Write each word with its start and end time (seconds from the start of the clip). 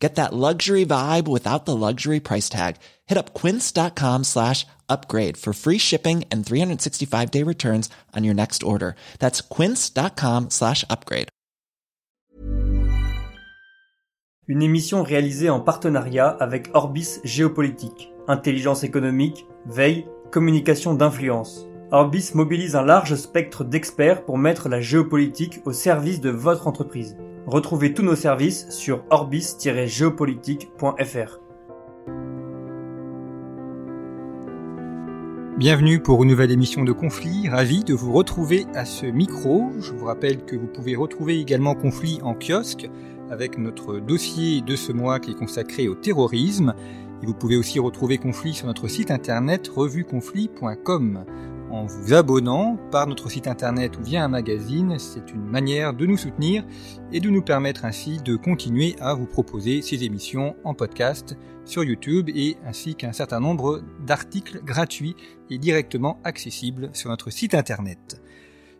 Get 0.00 0.14
that 0.14 0.32
luxury 0.32 0.86
vibe 0.86 1.28
without 1.28 1.66
the 1.66 1.76
luxury 1.76 2.20
price 2.20 2.48
tag. 2.48 2.76
Hit 3.06 3.18
up 3.18 3.34
quince.com 3.34 4.24
slash 4.24 4.66
upgrade 4.88 5.36
for 5.36 5.52
free 5.52 5.78
shipping 5.78 6.24
and 6.32 6.44
365 6.44 7.30
day 7.30 7.44
returns 7.44 7.90
on 8.16 8.24
your 8.24 8.34
next 8.34 8.62
order. 8.62 8.96
That's 9.18 9.42
quince.com 9.42 10.48
slash 10.50 10.84
upgrade. 10.90 11.28
Une 14.48 14.62
émission 14.62 15.04
réalisée 15.04 15.48
en 15.48 15.60
partenariat 15.60 16.26
avec 16.40 16.70
Orbis 16.74 17.20
Géopolitique. 17.22 18.10
Intelligence 18.26 18.82
économique, 18.82 19.46
veille, 19.66 20.06
communication 20.32 20.92
d'influence. 20.94 21.69
Orbis 21.92 22.30
mobilise 22.34 22.76
un 22.76 22.84
large 22.84 23.16
spectre 23.16 23.64
d'experts 23.64 24.24
pour 24.24 24.38
mettre 24.38 24.68
la 24.68 24.80
géopolitique 24.80 25.60
au 25.64 25.72
service 25.72 26.20
de 26.20 26.30
votre 26.30 26.68
entreprise. 26.68 27.16
Retrouvez 27.46 27.92
tous 27.92 28.04
nos 28.04 28.14
services 28.14 28.70
sur 28.70 29.02
orbis-géopolitique.fr. 29.10 31.40
Bienvenue 35.58 36.00
pour 36.00 36.22
une 36.22 36.28
nouvelle 36.28 36.52
émission 36.52 36.84
de 36.84 36.92
Conflit, 36.92 37.48
ravi 37.48 37.82
de 37.82 37.92
vous 37.92 38.12
retrouver 38.12 38.66
à 38.72 38.84
ce 38.84 39.06
micro. 39.06 39.72
Je 39.80 39.92
vous 39.92 40.04
rappelle 40.04 40.44
que 40.44 40.54
vous 40.54 40.68
pouvez 40.68 40.94
retrouver 40.94 41.40
également 41.40 41.74
Conflit 41.74 42.20
en 42.22 42.34
kiosque 42.34 42.88
avec 43.30 43.58
notre 43.58 43.98
dossier 43.98 44.60
de 44.60 44.76
ce 44.76 44.92
mois 44.92 45.18
qui 45.18 45.32
est 45.32 45.38
consacré 45.38 45.88
au 45.88 45.96
terrorisme. 45.96 46.72
Et 47.20 47.26
vous 47.26 47.34
pouvez 47.34 47.56
aussi 47.56 47.80
retrouver 47.80 48.16
Conflit 48.16 48.54
sur 48.54 48.68
notre 48.68 48.86
site 48.86 49.10
internet 49.10 49.66
revueconflit.com 49.68 51.24
en 51.70 51.86
vous 51.86 52.12
abonnant 52.12 52.76
par 52.90 53.06
notre 53.06 53.30
site 53.30 53.46
internet 53.46 53.96
ou 53.98 54.02
via 54.02 54.24
un 54.24 54.28
magazine. 54.28 54.98
C'est 54.98 55.32
une 55.32 55.44
manière 55.44 55.94
de 55.94 56.06
nous 56.06 56.16
soutenir 56.16 56.64
et 57.12 57.20
de 57.20 57.30
nous 57.30 57.42
permettre 57.42 57.84
ainsi 57.84 58.18
de 58.18 58.36
continuer 58.36 58.96
à 59.00 59.14
vous 59.14 59.26
proposer 59.26 59.82
ces 59.82 60.04
émissions 60.04 60.56
en 60.64 60.74
podcast 60.74 61.36
sur 61.64 61.84
YouTube 61.84 62.28
et 62.34 62.56
ainsi 62.66 62.94
qu'un 62.94 63.12
certain 63.12 63.40
nombre 63.40 63.82
d'articles 64.06 64.62
gratuits 64.62 65.16
et 65.48 65.58
directement 65.58 66.20
accessibles 66.24 66.90
sur 66.92 67.10
notre 67.10 67.30
site 67.30 67.54
internet. 67.54 68.20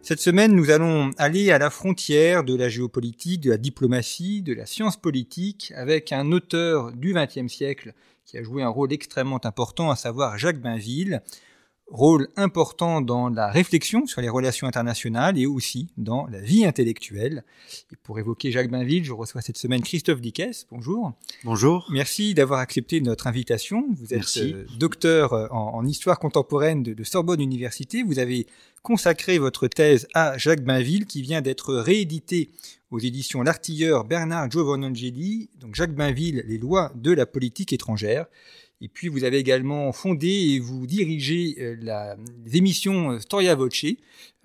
Cette 0.03 0.21
semaine, 0.21 0.55
nous 0.55 0.71
allons 0.71 1.11
aller 1.19 1.51
à 1.51 1.59
la 1.59 1.69
frontière 1.69 2.43
de 2.43 2.57
la 2.57 2.71
géopolitique, 2.71 3.43
de 3.43 3.51
la 3.51 3.59
diplomatie, 3.59 4.41
de 4.41 4.55
la 4.55 4.65
science 4.65 4.97
politique, 4.97 5.75
avec 5.77 6.11
un 6.13 6.33
auteur 6.33 6.93
du 6.93 7.13
XXe 7.13 7.53
siècle 7.53 7.93
qui 8.25 8.39
a 8.39 8.43
joué 8.43 8.63
un 8.63 8.69
rôle 8.69 8.93
extrêmement 8.95 9.45
important, 9.45 9.91
à 9.91 9.97
savoir 9.97 10.39
Jacques 10.39 10.61
Bainville, 10.61 11.21
rôle 11.91 12.29
important 12.37 13.01
dans 13.01 13.29
la 13.29 13.51
réflexion 13.51 14.07
sur 14.07 14.21
les 14.21 14.29
relations 14.29 14.67
internationales 14.67 15.37
et 15.39 15.47
aussi 15.47 15.89
dans 15.97 16.27
la 16.29 16.41
vie 16.41 16.65
intellectuelle. 16.65 17.45
Et 17.93 17.97
pour 17.97 18.19
évoquer 18.19 18.53
Jacques 18.53 18.71
Bainville, 18.71 19.05
je 19.05 19.13
reçois 19.13 19.43
cette 19.43 19.59
semaine 19.59 19.83
Christophe 19.83 20.21
Dickès. 20.21 20.67
Bonjour. 20.71 21.13
Bonjour. 21.45 21.87
Merci 21.91 22.35
d'avoir 22.35 22.61
accepté 22.61 23.01
notre 23.01 23.27
invitation. 23.27 23.85
Vous 23.91 24.15
êtes 24.15 24.37
euh, 24.39 24.67
docteur 24.79 25.33
euh, 25.33 25.49
en, 25.51 25.85
histoire 25.85 26.19
contemporaine 26.19 26.83
de, 26.83 27.05
Sorbonne 27.05 27.41
Université. 27.41 28.03
Vous 28.03 28.19
avez 28.19 28.47
consacré 28.83 29.39
votre 29.39 29.67
thèse 29.67 30.07
à 30.15 30.39
Jacques 30.39 30.65
Bainville 30.65 31.07
qui 31.07 31.23
vient 31.23 31.43
d'être 31.43 31.75
réédité 31.75 32.51
aux 32.91 32.99
éditions 32.99 33.43
L'Artilleur 33.43 34.05
Bernard 34.05 34.51
Giovannangeli, 34.51 35.51
donc 35.61 35.75
Jacques 35.75 35.95
Bainville, 35.95 36.45
Les 36.47 36.59
lois 36.59 36.93
de 36.95 37.11
la 37.13 37.27
politique 37.27 37.73
étrangère. 37.73 38.27
Et 38.83 38.89
puis 38.89 39.09
vous 39.09 39.25
avez 39.25 39.37
également 39.39 39.93
fondé 39.93 40.29
et 40.29 40.59
vous 40.59 40.87
dirigez 40.87 41.57
euh, 41.61 41.77
la, 41.81 42.17
les 42.45 42.57
émissions 42.57 43.13
euh, 43.13 43.19
Storia 43.19 43.55
Voce. 43.55 43.85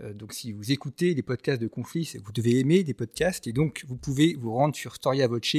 Euh, 0.02 0.14
donc 0.14 0.34
si 0.34 0.52
vous 0.52 0.74
écoutez 0.74 1.14
les 1.14 1.22
podcasts 1.22 1.62
de 1.62 1.68
conflit, 1.68 2.12
vous 2.22 2.34
devez 2.34 2.60
aimer 2.60 2.84
les 2.84 2.94
podcasts 2.94 3.48
et 3.48 3.54
donc 3.54 3.86
vous 3.88 3.96
pouvez 3.96 4.36
vous 4.38 4.52
rendre 4.52 4.76
sur 4.76 4.96
Storia 4.96 5.28
Voce 5.28 5.56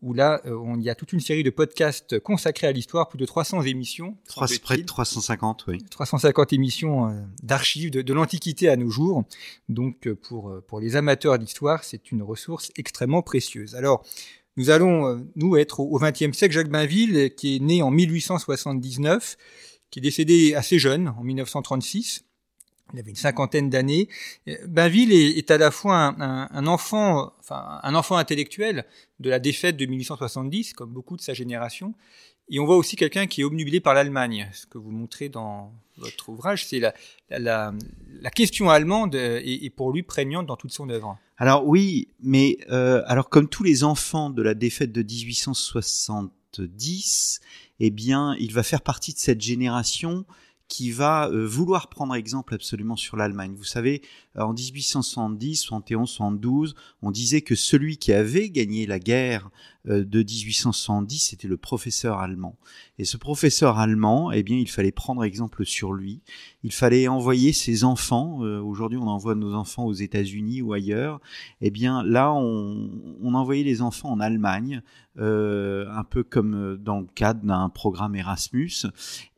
où 0.00 0.14
là 0.14 0.40
on, 0.46 0.78
il 0.78 0.84
y 0.84 0.88
a 0.88 0.94
toute 0.94 1.12
une 1.12 1.20
série 1.20 1.42
de 1.42 1.50
podcasts 1.50 2.18
consacrés 2.18 2.66
à 2.66 2.72
l'histoire, 2.72 3.08
plus 3.10 3.18
de 3.18 3.26
300 3.26 3.62
émissions. 3.62 4.16
près 4.58 4.78
de 4.78 4.84
350, 4.84 5.66
oui. 5.68 5.78
350 5.90 6.54
émissions 6.54 7.26
d'archives 7.42 7.90
de, 7.90 8.00
de 8.00 8.12
l'Antiquité 8.14 8.70
à 8.70 8.76
nos 8.76 8.88
jours. 8.88 9.24
Donc 9.68 10.08
pour, 10.14 10.54
pour 10.66 10.80
les 10.80 10.96
amateurs 10.96 11.38
d'histoire, 11.38 11.84
c'est 11.84 12.10
une 12.10 12.22
ressource 12.22 12.70
extrêmement 12.76 13.22
précieuse. 13.22 13.74
Alors 13.74 14.04
nous 14.56 14.70
allons, 14.70 15.06
euh, 15.06 15.18
nous, 15.36 15.56
être 15.56 15.80
au 15.80 15.98
XXe 15.98 16.36
siècle. 16.36 16.54
Jacques 16.54 16.70
Bainville, 16.70 17.34
qui 17.34 17.56
est 17.56 17.58
né 17.58 17.82
en 17.82 17.90
1879, 17.90 19.36
qui 19.90 19.98
est 19.98 20.02
décédé 20.02 20.54
assez 20.54 20.78
jeune, 20.78 21.08
en 21.08 21.22
1936. 21.22 22.24
Il 22.92 22.98
avait 23.00 23.10
une 23.10 23.16
cinquantaine 23.16 23.70
d'années. 23.70 24.08
Bainville 24.66 25.12
est, 25.12 25.50
à 25.50 25.58
la 25.58 25.70
fois 25.70 26.14
un, 26.18 26.66
enfant, 26.66 27.32
enfin 27.40 27.80
un 27.82 27.94
enfant 27.94 28.16
intellectuel 28.16 28.84
de 29.20 29.30
la 29.30 29.38
défaite 29.38 29.76
de 29.76 29.86
1870, 29.86 30.74
comme 30.74 30.92
beaucoup 30.92 31.16
de 31.16 31.22
sa 31.22 31.32
génération, 31.32 31.94
et 32.50 32.60
on 32.60 32.66
voit 32.66 32.76
aussi 32.76 32.96
quelqu'un 32.96 33.26
qui 33.26 33.40
est 33.40 33.44
obnubilé 33.44 33.80
par 33.80 33.94
l'Allemagne. 33.94 34.48
Ce 34.52 34.66
que 34.66 34.76
vous 34.76 34.90
montrez 34.90 35.28
dans 35.28 35.72
votre 35.96 36.28
ouvrage, 36.28 36.66
c'est 36.66 36.78
la, 36.78 36.94
la, 37.30 37.72
la, 38.20 38.30
question 38.30 38.68
allemande 38.68 39.14
est, 39.14 39.74
pour 39.74 39.92
lui 39.92 40.02
prégnante 40.02 40.46
dans 40.46 40.56
toute 40.56 40.72
son 40.72 40.90
œuvre. 40.90 41.18
Alors 41.36 41.66
oui, 41.66 42.06
mais 42.20 42.58
euh, 42.70 43.02
alors 43.06 43.28
comme 43.28 43.48
tous 43.48 43.64
les 43.64 43.82
enfants 43.82 44.30
de 44.30 44.40
la 44.40 44.54
défaite 44.54 44.92
de 44.92 45.02
1870, 45.02 47.40
eh 47.80 47.90
bien, 47.90 48.36
il 48.38 48.52
va 48.52 48.62
faire 48.62 48.82
partie 48.82 49.12
de 49.12 49.18
cette 49.18 49.40
génération 49.40 50.26
qui 50.68 50.92
va 50.92 51.28
euh, 51.28 51.44
vouloir 51.46 51.88
prendre 51.88 52.14
exemple 52.14 52.54
absolument 52.54 52.96
sur 52.96 53.16
l'Allemagne. 53.16 53.54
Vous 53.56 53.64
savez, 53.64 54.02
en 54.36 54.52
1870, 54.52 55.56
71, 55.56 56.08
72, 56.08 56.74
on 57.02 57.10
disait 57.10 57.42
que 57.42 57.54
celui 57.54 57.98
qui 57.98 58.12
avait 58.12 58.50
gagné 58.50 58.86
la 58.86 58.98
guerre 58.98 59.50
euh, 59.88 60.04
de 60.04 60.18
1870, 60.18 61.18
c'était 61.18 61.48
le 61.48 61.56
professeur 61.56 62.18
allemand. 62.18 62.56
Et 62.98 63.04
ce 63.04 63.16
professeur 63.16 63.78
allemand, 63.78 64.32
eh 64.32 64.42
bien, 64.42 64.56
il 64.56 64.68
fallait 64.68 64.92
prendre 64.92 65.22
exemple 65.24 65.64
sur 65.64 65.92
lui. 65.92 66.20
Il 66.62 66.72
fallait 66.72 67.06
envoyer 67.06 67.52
ses 67.52 67.84
enfants. 67.84 68.42
Euh, 68.42 68.60
aujourd'hui, 68.60 68.98
on 68.98 69.06
envoie 69.06 69.34
nos 69.34 69.54
enfants 69.54 69.84
aux 69.84 69.92
États-Unis 69.92 70.62
ou 70.62 70.72
ailleurs. 70.72 71.20
Eh 71.60 71.70
bien, 71.70 72.02
là, 72.02 72.32
on, 72.32 72.90
on 73.22 73.34
envoyait 73.34 73.64
les 73.64 73.82
enfants 73.82 74.10
en 74.10 74.20
Allemagne, 74.20 74.82
euh, 75.18 75.86
un 75.90 76.02
peu 76.02 76.24
comme 76.24 76.76
dans 76.76 77.00
le 77.00 77.06
cadre 77.14 77.44
d'un 77.44 77.68
programme 77.68 78.16
Erasmus. 78.16 78.86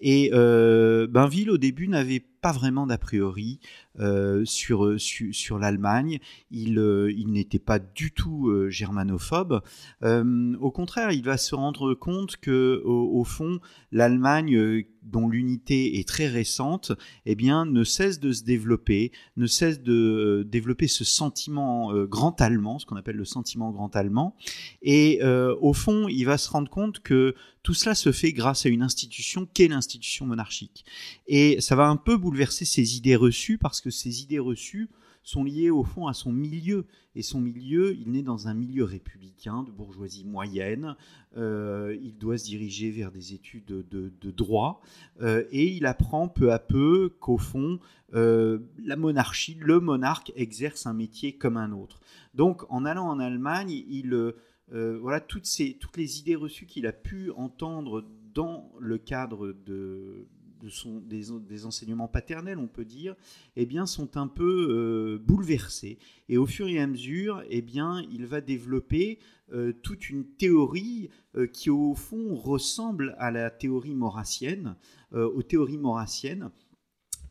Et 0.01 0.31
euh, 0.33 1.07
Bainville, 1.07 1.51
au 1.51 1.59
début, 1.59 1.89
n'avait 1.89 2.25
vraiment 2.53 2.87
d'a 2.87 2.99
priori 2.99 3.61
euh, 3.99 4.45
sur, 4.45 4.97
sur, 4.99 5.59
l'Allemagne. 5.59 6.19
Il, 6.51 6.79
euh, 6.79 7.11
il 7.13 7.33
n'était 7.33 7.59
pas 7.59 7.79
du 7.79 8.13
tout 8.13 8.49
euh, 8.49 8.69
germanophobe. 8.69 9.63
au 10.03 10.71
contraire, 10.71 11.13
il 11.13 11.25
va 11.25 11.37
se 11.37 11.55
rendre 11.55 11.95
compte 11.95 12.37
que 12.37 12.83
au, 12.85 13.25
fond, 13.25 13.59
l'Allemagne, 13.93 14.85
dont 15.07 15.29
l'unité 15.31 15.99
est 15.99 16.07
très 16.07 16.29
récente, 16.29 16.93
eh 17.25 17.35
bien, 17.35 17.65
ne 17.65 17.85
cesse 17.85 18.21
de 18.21 18.33
se 18.33 18.45
développer, 18.45 19.13
ne 19.39 19.47
cesse 19.47 19.81
de 19.81 20.47
développer 20.47 20.89
ce 20.89 21.05
sentiment 21.05 21.95
grand 22.05 22.39
allemand, 22.43 22.79
ce 22.79 22.85
qu'on 22.85 22.97
appelle 22.97 23.17
le 23.17 23.25
sentiment 23.25 23.71
grand 23.71 23.97
allemand. 23.97 24.37
Et 24.83 25.23
au 25.23 25.73
fond, 25.73 26.07
il 26.09 26.25
va 26.25 26.37
se 26.37 26.51
rendre 26.51 26.69
compte 26.69 27.01
que 27.01 27.35
tout 27.63 27.75
cela 27.75 27.95
se 27.95 28.13
fait 28.13 28.33
grâce 28.33 28.67
à 28.67 28.69
une 28.69 28.83
institution 28.83 29.49
qu'est 29.53 29.69
l'institution 29.69 30.27
monarchique. 30.27 30.85
Et 31.27 31.61
ça 31.61 31.75
va 31.77 31.89
un 31.89 31.97
peu 31.97 32.17
bouleverser 32.17 32.65
ses 32.65 32.97
idées 32.97 33.17
reçues 33.17 33.57
parce 33.57 33.81
que 33.81 33.87
que 33.87 33.91
ces 33.93 34.23
idées 34.23 34.41
reçues 34.41 34.89
sont 35.27 35.43
liées 35.43 35.71
au 35.71 35.83
fond 35.83 36.07
à 36.07 36.15
son 36.15 36.33
milieu. 36.33 36.87
Et 37.17 37.23
son 37.23 37.41
milieu, 37.41 37.95
il 37.95 38.13
naît 38.13 38.23
dans 38.23 38.47
un 38.47 38.55
milieu 38.55 38.85
républicain, 38.85 39.65
de 39.65 39.73
bourgeoisie 39.73 40.25
moyenne. 40.25 40.95
Euh, 41.37 41.99
il 42.01 42.17
doit 42.17 42.39
se 42.39 42.45
diriger 42.45 42.93
vers 42.93 43.11
des 43.11 43.35
études 43.35 43.65
de, 43.67 44.31
droit. 44.31 44.81
Euh, 45.21 45.45
et 45.51 45.67
il 45.67 45.85
apprend 45.85 46.29
peu 46.29 46.53
à 46.53 46.61
peu 46.61 47.13
qu'au 47.19 47.39
fond, 47.39 47.81
euh, 48.15 48.61
la 48.79 48.95
monarchie, 48.95 49.57
le 49.61 49.81
monarque 49.81 50.33
exerce 50.37 50.87
un 50.87 50.95
métier 50.95 51.33
comme 51.33 51.57
un 51.57 51.73
autre. 51.73 51.99
Donc 52.35 52.63
en 52.69 52.85
allant 52.85 53.09
en 53.09 53.19
Allemagne, 53.19 53.71
il, 53.71 54.33
voilà, 54.71 55.19
toutes, 55.19 55.47
ces, 55.47 55.75
toutes 55.75 55.97
les 55.97 56.21
idées 56.21 56.37
reçues 56.37 56.67
qu'il 56.67 56.87
a 56.87 56.93
pu 56.93 57.33
entendre 57.33 58.05
dans 58.33 58.71
le 58.79 58.99
cadre 58.99 59.57
de, 59.67 60.29
de 60.61 60.69
son, 60.69 61.01
des, 61.01 61.67
enseignements 61.67 62.09
paternels, 62.09 62.59
on 62.59 62.67
peut 62.67 62.85
dire, 62.85 63.15
eh 63.57 63.67
bien, 63.67 63.87
sont 63.87 64.17
un 64.17 64.29
peu 64.29 64.69
euh, 64.71 65.19
bouleversés. 65.19 65.99
Et 66.29 66.37
au 66.37 66.47
fur 66.47 66.69
et 66.69 66.79
à 66.79 66.87
mesure, 66.87 67.43
eh 67.49 67.63
bien, 67.63 68.03
il 68.11 68.27
va 68.27 68.41
développer 68.41 69.19
euh, 69.53 69.73
toute 69.73 70.11
une 70.11 70.25
théorie 70.25 71.11
euh, 71.37 71.47
qui, 71.47 71.71
au 71.71 71.95
fond, 71.95 72.35
ressemble 72.35 73.15
à 73.19 73.31
la 73.31 73.51
théorie 73.51 73.95
maurassienne, 73.95 74.77
aux 75.13 75.43
théories 75.43 75.79
maurassiennes. 75.79 76.51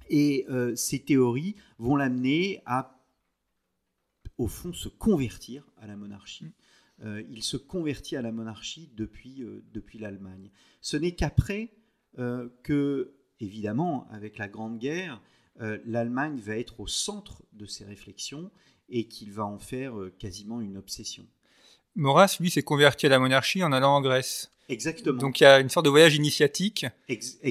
Et 0.10 0.48
ces 0.76 1.00
théories 1.00 1.56
vont 1.78 1.96
l'amener 1.96 2.62
à 2.66 3.04
au 4.38 4.48
fond, 4.48 4.74
se 4.74 4.88
convertir 4.88 5.70
à 5.78 5.88
la 5.88 5.96
monarchie. 5.96 6.54
Il 7.04 7.44
se 7.44 7.58
convertit 7.58 8.16
à 8.16 8.22
la 8.22 8.32
monarchie 8.32 8.92
depuis, 8.96 9.44
depuis 9.74 10.00
l'Allemagne. 10.00 10.52
Ce 10.80 10.96
n'est 10.98 11.14
qu'après 11.14 11.74
euh, 12.20 12.50
que, 12.64 13.14
évidemment, 13.40 14.08
avec 14.12 14.38
la 14.38 14.48
Grande 14.48 14.80
Guerre, 14.80 15.22
l'Allemagne 15.86 16.38
va 16.38 16.58
être 16.58 16.82
au 16.82 16.88
centre 16.88 17.42
de 17.54 17.66
ses 17.66 17.86
réflexions 17.86 18.52
et 18.90 19.08
qu'il 19.08 19.32
va 19.32 19.46
en 19.46 19.58
faire 19.58 19.94
quasiment 20.20 20.60
une 20.60 20.76
obsession. 20.76 21.26
Maurras, 21.96 22.36
lui, 22.42 22.50
s'est 22.50 22.62
converti 22.62 23.06
à 23.06 23.10
la 23.10 23.20
monarchie 23.20 23.64
en 23.64 23.72
allant 23.72 23.96
en 23.96 24.02
Grèce. 24.02 24.52
Exactement. 24.68 25.20
Donc 25.20 25.40
il 25.40 25.44
y 25.44 25.48
a 25.48 25.60
une 25.60 25.70
sorte 25.70 25.86
de 25.86 25.90
voyage 25.90 26.16
initiatique. 26.16 26.86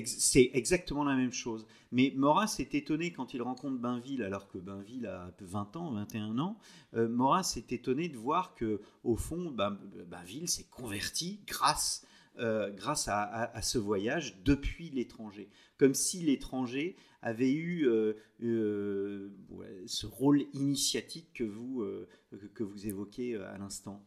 c'est 0.04 0.50
exactement 0.52 1.04
la 1.04 1.14
même 1.14 1.32
chose. 1.32 1.66
Mais 1.92 2.12
Maurras 2.16 2.56
est 2.58 2.74
étonné 2.74 3.12
quand 3.12 3.34
il 3.34 3.42
rencontre 3.42 3.78
Bainville, 3.78 4.22
alors 4.22 4.48
que 4.48 4.58
Bainville 4.58 5.06
a 5.06 5.30
20 5.40 5.76
ans, 5.76 5.92
21 5.92 6.38
ans. 6.38 6.58
Euh, 6.94 7.08
Maurras 7.08 7.54
est 7.56 7.72
étonné 7.72 8.08
de 8.08 8.16
voir 8.16 8.54
que, 8.54 8.80
au 9.04 9.16
fond, 9.16 9.52
Bainville 9.52 10.48
s'est 10.48 10.66
converti 10.70 11.40
grâce, 11.46 12.04
euh, 12.40 12.70
grâce 12.70 13.06
à, 13.06 13.62
ce 13.62 13.78
voyage 13.78 14.42
depuis 14.42 14.90
l'étranger. 14.90 15.48
Comme 15.78 15.94
si 15.94 16.18
l'étranger 16.18 16.96
avait 17.22 17.52
eu 17.52 17.86
euh, 17.86 18.14
euh, 18.42 19.30
ce 19.86 20.06
rôle 20.06 20.44
initiatique 20.52 21.28
que 21.32 21.44
vous, 21.44 21.86
que 22.54 22.64
vous 22.64 22.88
évoquez 22.88 23.36
à 23.36 23.56
l'instant. 23.56 24.04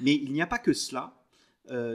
Mais 0.00 0.14
il 0.14 0.34
n'y 0.34 0.42
a 0.42 0.46
pas 0.46 0.58
que 0.58 0.74
cela. 0.74 1.24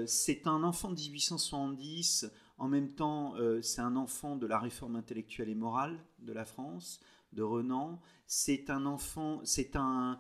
C'est 0.08 0.48
un 0.48 0.64
enfant 0.64 0.90
de 0.90 1.00
1870, 1.00 2.32
en 2.58 2.68
même 2.68 2.90
temps 2.90 3.36
c'est 3.62 3.82
un 3.82 3.96
enfant 3.96 4.36
de 4.38 4.48
la 4.48 4.58
réforme 4.58 4.96
intellectuelle 4.96 5.50
et 5.50 5.56
morale 5.56 6.00
de 6.18 6.34
la 6.34 6.46
France, 6.46 7.00
de 7.34 7.44
Renan. 7.44 8.02
C'est 8.26 8.72
un 8.72 8.88
enfant, 8.88 9.42
c'est 9.44 9.76
un, 9.76 10.18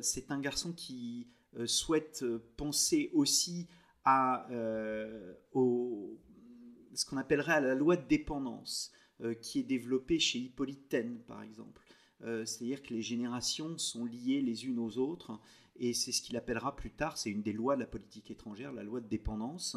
c'est 0.00 0.30
un 0.30 0.40
garçon 0.40 0.72
qui 0.72 1.28
souhaite 1.66 2.24
penser 2.56 3.10
aussi 3.12 3.68
à 4.06 4.48
au, 5.52 6.18
ce 6.94 7.04
qu'on 7.04 7.18
appellerait 7.18 7.52
à 7.52 7.60
la 7.60 7.74
loi 7.74 7.96
de 7.96 8.06
dépendance, 8.06 8.92
qui 9.42 9.60
est 9.60 9.64
développée 9.64 10.18
chez 10.18 10.38
Hippolyte 10.38 10.88
Taine, 10.88 11.18
par 11.26 11.42
exemple. 11.42 11.82
C'est-à-dire 12.20 12.82
que 12.82 12.94
les 12.94 13.02
générations 13.02 13.76
sont 13.76 14.06
liées 14.06 14.40
les 14.40 14.64
unes 14.66 14.78
aux 14.78 14.96
autres 14.96 15.38
et 15.80 15.94
c'est 15.94 16.12
ce 16.12 16.22
qu'il 16.22 16.36
appellera 16.36 16.76
plus 16.76 16.90
tard, 16.90 17.16
c'est 17.16 17.30
une 17.30 17.42
des 17.42 17.52
lois 17.52 17.74
de 17.74 17.80
la 17.80 17.86
politique 17.86 18.30
étrangère, 18.30 18.72
la 18.72 18.82
loi 18.82 19.00
de 19.00 19.08
dépendance. 19.08 19.76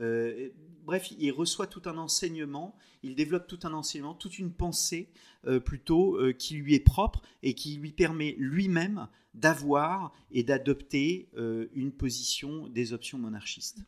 Euh, 0.00 0.48
bref, 0.84 1.10
il 1.18 1.30
reçoit 1.32 1.66
tout 1.66 1.82
un 1.86 1.98
enseignement, 1.98 2.76
il 3.02 3.14
développe 3.14 3.46
tout 3.46 3.60
un 3.64 3.72
enseignement, 3.72 4.14
toute 4.14 4.38
une 4.38 4.52
pensée 4.52 5.08
euh, 5.46 5.60
plutôt 5.60 6.16
euh, 6.16 6.32
qui 6.32 6.54
lui 6.54 6.74
est 6.74 6.84
propre 6.84 7.22
et 7.42 7.54
qui 7.54 7.76
lui 7.76 7.92
permet 7.92 8.34
lui-même 8.38 9.08
d'avoir 9.34 10.12
et 10.32 10.42
d'adopter 10.42 11.28
une 11.72 11.92
position 11.92 12.66
des 12.66 12.92
options 12.92 13.16
monarchistes. 13.16 13.78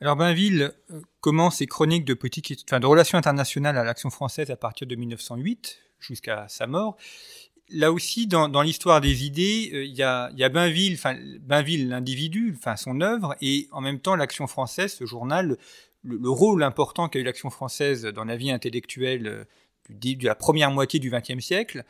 Alors 0.00 0.14
Bainville 0.14 0.72
commence 1.20 1.56
ses 1.56 1.66
chroniques 1.66 2.04
de, 2.04 2.14
politique, 2.14 2.64
enfin, 2.64 2.78
de 2.78 2.86
relations 2.86 3.18
internationales 3.18 3.76
à 3.76 3.82
l'action 3.82 4.08
française 4.08 4.52
à 4.52 4.56
partir 4.56 4.86
de 4.86 4.94
1908 4.94 5.80
jusqu'à 5.98 6.46
sa 6.48 6.68
mort 6.68 6.96
là 7.70 7.92
aussi, 7.92 8.26
dans, 8.26 8.62
l'histoire 8.62 9.00
des 9.00 9.24
idées, 9.24 9.70
euh, 9.72 9.84
il 9.84 9.94
y, 9.94 10.02
a, 10.02 10.30
y, 10.36 10.44
a, 10.44 10.48
Bainville, 10.48 10.94
enfin 10.94 11.16
Bainville, 11.40 11.88
l'individu, 11.88 12.54
enfin 12.56 12.76
son 12.76 13.00
œuvre, 13.00 13.36
et 13.40 13.68
en 13.72 13.80
même 13.80 14.00
temps 14.00 14.16
l'Action 14.16 14.46
française, 14.46 14.94
ce 14.94 15.06
journal, 15.06 15.56
le, 16.02 16.30
rôle 16.30 16.62
important 16.62 17.08
qu'a 17.08 17.18
eu 17.18 17.24
l'Action 17.24 17.50
française 17.50 18.04
dans 18.04 18.24
la 18.24 18.36
vie 18.36 18.50
intellectuelle 18.50 19.26
euh, 19.26 19.44
du, 19.90 20.16
de 20.16 20.24
la 20.24 20.34
première 20.34 20.70
moitié 20.70 21.00
du 21.00 21.10
XXe 21.10 21.40
siècle. 21.40 21.84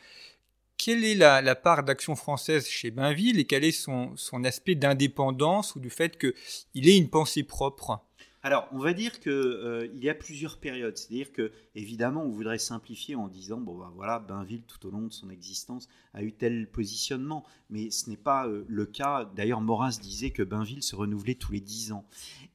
Quelle 0.77 1.03
est 1.03 1.15
la, 1.15 1.55
part 1.55 1.83
d'Action 1.83 2.15
française 2.15 2.65
chez 2.65 2.89
Bainville 2.89 3.37
et 3.37 3.45
quel 3.45 3.65
est 3.65 3.73
son, 3.73 4.13
son 4.15 4.45
aspect 4.45 4.75
d'indépendance 4.75 5.75
ou 5.75 5.81
du 5.81 5.89
fait 5.89 6.17
qu'il 6.17 6.87
ait 6.87 6.97
une 6.97 7.09
pensée 7.09 7.43
propre? 7.43 7.99
Alors, 8.41 8.69
on 8.71 8.79
va 8.79 8.93
dire 8.93 9.19
qu'il 9.19 9.31
euh, 9.33 9.87
y 9.95 10.07
a 10.07 10.15
plusieurs 10.15 10.57
périodes. 10.59 10.97
C'est-à-dire 10.97 11.33
que, 11.33 11.51
évidemment, 11.75 12.23
on 12.23 12.29
voudrait 12.29 12.57
simplifier 12.57 13.15
en 13.15 13.27
disant, 13.27 13.59
bon, 13.59 13.77
ben 13.77 13.91
voilà, 13.95 14.19
Bainville, 14.19 14.63
tout 14.63 14.87
au 14.87 14.91
long 14.91 15.07
de 15.07 15.11
son 15.11 15.29
existence, 15.29 15.89
a 16.13 16.23
eu 16.23 16.31
tel 16.31 16.69
positionnement. 16.69 17.43
Mais 17.69 17.91
ce 17.91 18.09
n'est 18.09 18.17
pas 18.17 18.47
euh, 18.47 18.63
le 18.69 18.85
cas. 18.85 19.29
D'ailleurs, 19.35 19.59
Maurras 19.59 19.99
disait 20.01 20.29
que 20.29 20.43
Bainville 20.43 20.83
se 20.83 20.95
renouvelait 20.95 21.35
tous 21.35 21.51
les 21.51 21.59
dix 21.59 21.91
ans. 21.91 22.05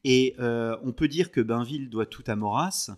Et 0.04 0.34
euh, 0.38 0.76
on 0.82 0.92
peut 0.92 1.08
dire 1.08 1.30
que 1.30 1.42
Bainville 1.42 1.90
doit 1.90 2.06
tout 2.06 2.24
à 2.26 2.36
Maurras. 2.36 2.90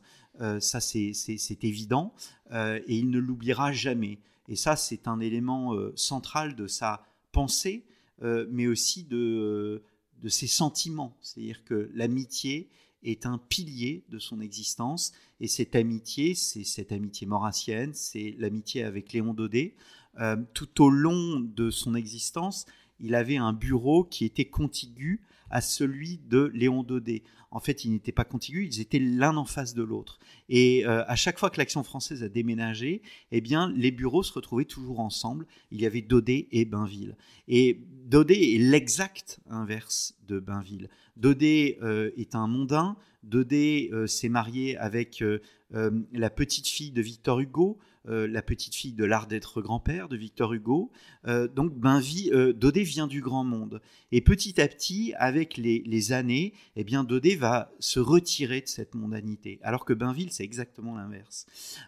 ça, 0.60 0.80
c'est 0.80 1.64
évident. 1.64 2.14
et 2.52 2.96
il 2.96 3.10
ne 3.10 3.18
l'oubliera 3.18 3.72
jamais. 3.72 4.20
Et 4.48 4.54
ça, 4.54 4.76
c'est 4.76 5.08
un 5.08 5.18
élément 5.18 5.74
central 5.96 6.54
de 6.54 6.66
sa 6.66 7.04
pensée, 7.32 7.84
mais 8.22 8.66
aussi 8.66 9.04
de 9.04 9.82
de 10.22 10.28
ses 10.28 10.46
sentiments. 10.46 11.16
C'est-à-dire 11.20 11.64
que 11.64 11.90
l'amitié 11.94 12.70
est 13.02 13.26
un 13.26 13.38
pilier 13.38 14.04
de 14.08 14.18
son 14.18 14.40
existence. 14.40 15.12
Et 15.40 15.48
cette 15.48 15.76
amitié, 15.76 16.34
c'est 16.34 16.64
cette 16.64 16.92
amitié 16.92 17.26
maurassienne, 17.26 17.92
c'est 17.94 18.34
l'amitié 18.38 18.82
avec 18.82 19.12
Léon 19.12 19.34
Daudet. 19.34 19.74
Euh, 20.18 20.36
tout 20.54 20.82
au 20.82 20.88
long 20.88 21.40
de 21.40 21.70
son 21.70 21.94
existence, 21.94 22.66
il 23.00 23.14
avait 23.14 23.36
un 23.36 23.52
bureau 23.52 24.04
qui 24.04 24.24
était 24.24 24.46
contigu 24.46 25.22
à 25.50 25.60
celui 25.60 26.18
de 26.28 26.50
Léon 26.54 26.82
Daudet. 26.82 27.22
En 27.50 27.60
fait, 27.60 27.84
ils 27.84 27.92
n'étaient 27.92 28.12
pas 28.12 28.24
contigus, 28.24 28.76
ils 28.76 28.80
étaient 28.80 28.98
l'un 28.98 29.36
en 29.36 29.44
face 29.44 29.74
de 29.74 29.82
l'autre. 29.82 30.18
Et 30.48 30.86
euh, 30.86 31.04
à 31.06 31.16
chaque 31.16 31.38
fois 31.38 31.50
que 31.50 31.58
l'Action 31.58 31.82
française 31.82 32.22
a 32.22 32.28
déménagé, 32.28 33.02
eh 33.30 33.40
bien, 33.40 33.72
les 33.74 33.90
bureaux 33.90 34.22
se 34.22 34.32
retrouvaient 34.32 34.64
toujours 34.64 35.00
ensemble. 35.00 35.46
Il 35.70 35.80
y 35.80 35.86
avait 35.86 36.02
Daudet 36.02 36.48
et 36.50 36.64
Bainville. 36.64 37.16
Et 37.48 37.80
Daudet 38.04 38.54
est 38.54 38.58
l'exact 38.58 39.40
inverse 39.48 40.14
de 40.26 40.38
Bainville. 40.38 40.90
Daudet 41.16 41.78
euh, 41.82 42.10
est 42.16 42.34
un 42.34 42.46
mondain. 42.46 42.96
Daudet 43.22 43.90
euh, 43.92 44.06
s'est 44.06 44.28
marié 44.28 44.76
avec 44.76 45.24
la 45.70 46.30
petite 46.30 46.68
fille 46.68 46.92
de 46.92 47.02
Victor 47.02 47.40
Hugo. 47.40 47.78
Euh, 48.08 48.28
la 48.28 48.42
petite 48.42 48.74
fille 48.74 48.92
de 48.92 49.04
l'art 49.04 49.26
d'être 49.26 49.60
grand-père 49.60 50.08
de 50.08 50.16
Victor 50.16 50.52
Hugo. 50.52 50.92
Euh, 51.26 51.48
donc 51.48 51.74
Bainville, 51.74 52.32
euh, 52.32 52.52
Daudet 52.52 52.82
vient 52.82 53.08
du 53.08 53.20
grand 53.20 53.42
monde. 53.42 53.80
Et 54.12 54.20
petit 54.20 54.60
à 54.60 54.68
petit, 54.68 55.12
avec 55.16 55.56
les, 55.56 56.12
années, 56.12 56.52
eh 56.76 56.84
bien 56.84 57.02
Daudet 57.02 57.34
va 57.34 57.72
se 57.80 57.98
retirer 57.98 58.60
de 58.60 58.68
cette 58.68 58.94
mondanité. 58.94 59.58
Alors 59.62 59.84
que 59.84 59.92
Bainville, 59.92 60.30
c'est 60.30 60.44
exactement 60.44 60.94
l'inverse. 60.94 61.46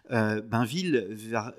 Bainville 0.09 1.07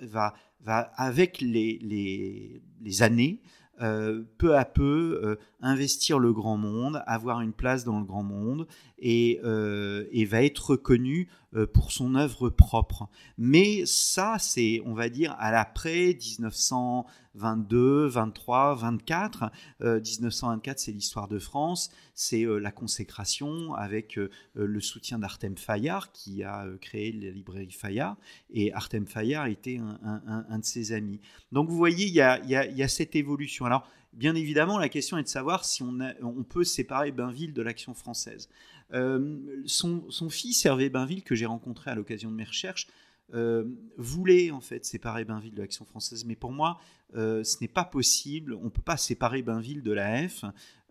va, 0.02 0.34
avec 0.66 1.40
les, 1.40 2.60
les 2.82 3.02
années, 3.02 3.40
peu 3.78 4.56
à 4.56 4.64
peu 4.66 5.38
investir 5.62 6.18
le 6.18 6.32
grand 6.32 6.56
monde, 6.56 7.02
avoir 7.06 7.40
une 7.40 7.52
place 7.52 7.84
dans 7.84 7.98
le 7.98 8.04
grand 8.04 8.22
monde 8.22 8.66
et, 8.98 9.40
euh, 9.44 10.04
va 10.28 10.42
être 10.44 10.70
reconnu 10.70 11.28
pour 11.72 11.92
son 11.92 12.14
œuvre 12.14 12.48
propre. 12.48 13.08
Mais 13.38 13.84
ça, 13.86 14.36
c'est, 14.38 14.80
on 14.84 14.94
va 14.94 15.08
dire, 15.08 15.34
à 15.38 15.50
l'après 15.50 16.14
1922, 16.14 18.06
23, 18.06 18.74
24. 18.76 19.50
1924, 19.80 20.78
c'est 20.78 20.92
l'histoire 20.92 21.28
de 21.28 21.38
France, 21.38 21.90
c'est 22.14 22.44
la 22.44 22.70
consécration 22.70 23.74
avec 23.74 24.18
le 24.54 24.80
soutien 24.80 25.18
d'Artem 25.18 25.56
Fayard 25.56 26.12
qui 26.12 26.44
a 26.44 26.66
créé 26.80 27.12
la 27.12 27.30
librairie 27.30 27.72
Fayard 27.72 28.16
et 28.50 28.72
Artem 28.72 29.06
Fayard 29.06 29.46
était 29.46 29.78
un, 29.78 30.58
de 30.58 30.64
ses 30.64 30.92
amis. 30.92 31.20
Donc 31.52 31.68
vous 31.68 31.76
voyez, 31.76 32.06
il 32.06 32.14
y 32.14 32.20
a, 32.20 32.44
y 32.44 32.82
a 32.82 32.88
cette 32.88 33.16
évolution. 33.16 33.64
Alors, 33.64 33.88
bien 34.12 34.34
évidemment, 34.34 34.78
la 34.78 34.88
question 34.88 35.18
est 35.18 35.22
de 35.22 35.28
savoir 35.28 35.64
si 35.64 35.82
on, 35.82 35.98
on 36.22 36.42
peut 36.42 36.64
séparer 36.64 37.12
Bainville 37.12 37.52
de 37.52 37.62
l'action 37.62 37.94
française. 37.94 38.48
Euh, 38.92 39.62
son, 39.66 40.30
fils, 40.30 40.64
Hervé 40.64 40.90
Bainville, 40.90 41.22
que 41.22 41.34
j'ai 41.34 41.46
rencontré 41.46 41.90
à 41.90 41.94
l'occasion 41.94 42.30
de 42.30 42.36
mes 42.36 42.44
recherches, 42.44 42.88
euh, 43.34 43.64
voulait 43.96 44.50
en 44.50 44.60
fait 44.60 44.84
séparer 44.84 45.24
Bainville 45.24 45.54
de 45.54 45.60
l'action 45.60 45.84
française. 45.84 46.24
Mais 46.24 46.36
pour 46.36 46.52
moi, 46.52 46.80
euh, 47.14 47.44
ce 47.44 47.58
n'est 47.60 47.68
pas 47.68 47.84
possible. 47.84 48.54
On 48.54 48.64
ne 48.64 48.68
peut 48.70 48.82
pas 48.82 48.96
séparer 48.96 49.42
Bainville 49.42 49.82
de 49.82 49.92
la 49.92 50.28
F. 50.28 50.44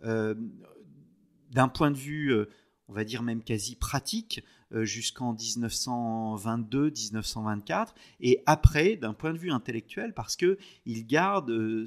D'un 0.03 1.68
point 1.68 1.89
de 1.89 1.98
vue, 1.98 2.32
on 2.88 2.94
va 2.94 3.03
dire 3.03 3.24
même 3.24 3.44
quasi 3.44 3.75
pratique, 3.75 4.44
jusqu'en 4.71 5.33
1922-1924, 5.33 7.88
et 8.19 8.43
après, 8.45 8.95
d'un 8.95 9.13
point 9.13 9.33
de 9.33 9.38
vue 9.38 9.51
intellectuel, 9.51 10.13
parce 10.13 10.35
que 10.35 10.57
il 10.85 11.07
garde 11.07 11.49
euh, 11.49 11.85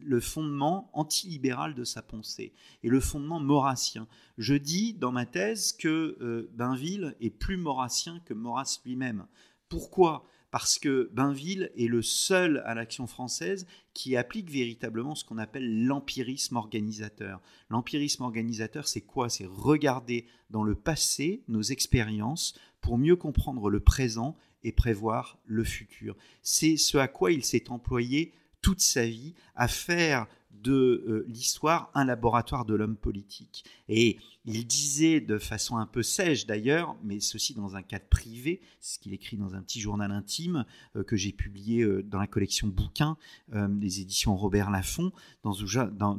le 0.00 0.20
fondement 0.20 0.90
antilibéral 0.92 1.74
de 1.74 1.84
sa 1.84 2.02
pensée 2.02 2.52
et 2.82 2.88
le 2.88 3.00
fondement 3.00 3.40
maurassien. 3.40 4.06
Je 4.38 4.54
dis 4.54 4.94
dans 4.94 5.12
ma 5.12 5.26
thèse 5.26 5.72
que 5.72 6.16
euh, 6.20 6.50
Bainville 6.54 7.16
est 7.20 7.30
plus 7.30 7.56
maurassien 7.56 8.20
que 8.24 8.34
Maurras 8.34 8.80
lui-même. 8.84 9.26
Pourquoi? 9.68 10.26
Parce 10.54 10.78
que 10.78 11.10
Bainville 11.12 11.72
est 11.76 11.88
le 11.88 12.00
seul 12.00 12.62
à 12.64 12.76
l'action 12.76 13.08
française 13.08 13.66
qui 13.92 14.16
applique 14.16 14.48
véritablement 14.48 15.16
ce 15.16 15.24
qu'on 15.24 15.38
appelle 15.38 15.84
l'empirisme 15.84 16.54
organisateur. 16.54 17.42
L'empirisme 17.70 18.22
organisateur, 18.22 18.86
c'est 18.86 19.00
quoi? 19.00 19.28
C'est 19.28 19.46
regarder 19.46 20.28
dans 20.50 20.62
le 20.62 20.76
passé 20.76 21.42
nos 21.48 21.62
expériences 21.62 22.54
pour 22.80 22.98
mieux 22.98 23.16
comprendre 23.16 23.68
le 23.68 23.80
présent 23.80 24.36
et 24.62 24.70
prévoir 24.70 25.40
le 25.44 25.64
futur. 25.64 26.14
C'est 26.42 26.76
ce 26.76 26.98
à 26.98 27.08
quoi 27.08 27.32
il 27.32 27.44
s'est 27.44 27.68
employé 27.68 28.32
toute 28.62 28.80
sa 28.80 29.06
vie 29.06 29.34
à 29.56 29.66
faire 29.66 30.28
de 30.62 31.04
euh, 31.06 31.24
l'histoire 31.28 31.90
un 31.94 32.04
laboratoire 32.04 32.64
de 32.64 32.74
l'homme 32.74 32.96
politique. 32.96 33.64
Et 33.88 34.18
il 34.44 34.66
disait 34.66 35.20
de 35.20 35.38
façon 35.38 35.76
un 35.76 35.86
peu 35.86 36.02
sèche 36.02 36.46
d'ailleurs, 36.46 36.96
mais 37.02 37.20
ceci 37.20 37.54
dans 37.54 37.76
un 37.76 37.82
cadre 37.82 38.06
privé, 38.10 38.60
c'est 38.80 38.94
ce 38.94 38.98
qu'il 38.98 39.12
écrit 39.12 39.36
dans 39.36 39.54
un 39.54 39.62
petit 39.62 39.80
journal 39.80 40.10
intime 40.10 40.64
euh, 40.96 41.02
que 41.02 41.16
j'ai 41.16 41.32
publié 41.32 41.82
euh, 41.82 42.02
dans 42.02 42.18
la 42.18 42.26
collection 42.26 42.68
bouquins 42.68 43.16
des 43.52 44.00
éditions 44.00 44.36
Robert 44.36 44.70
Laffont. 44.70 45.12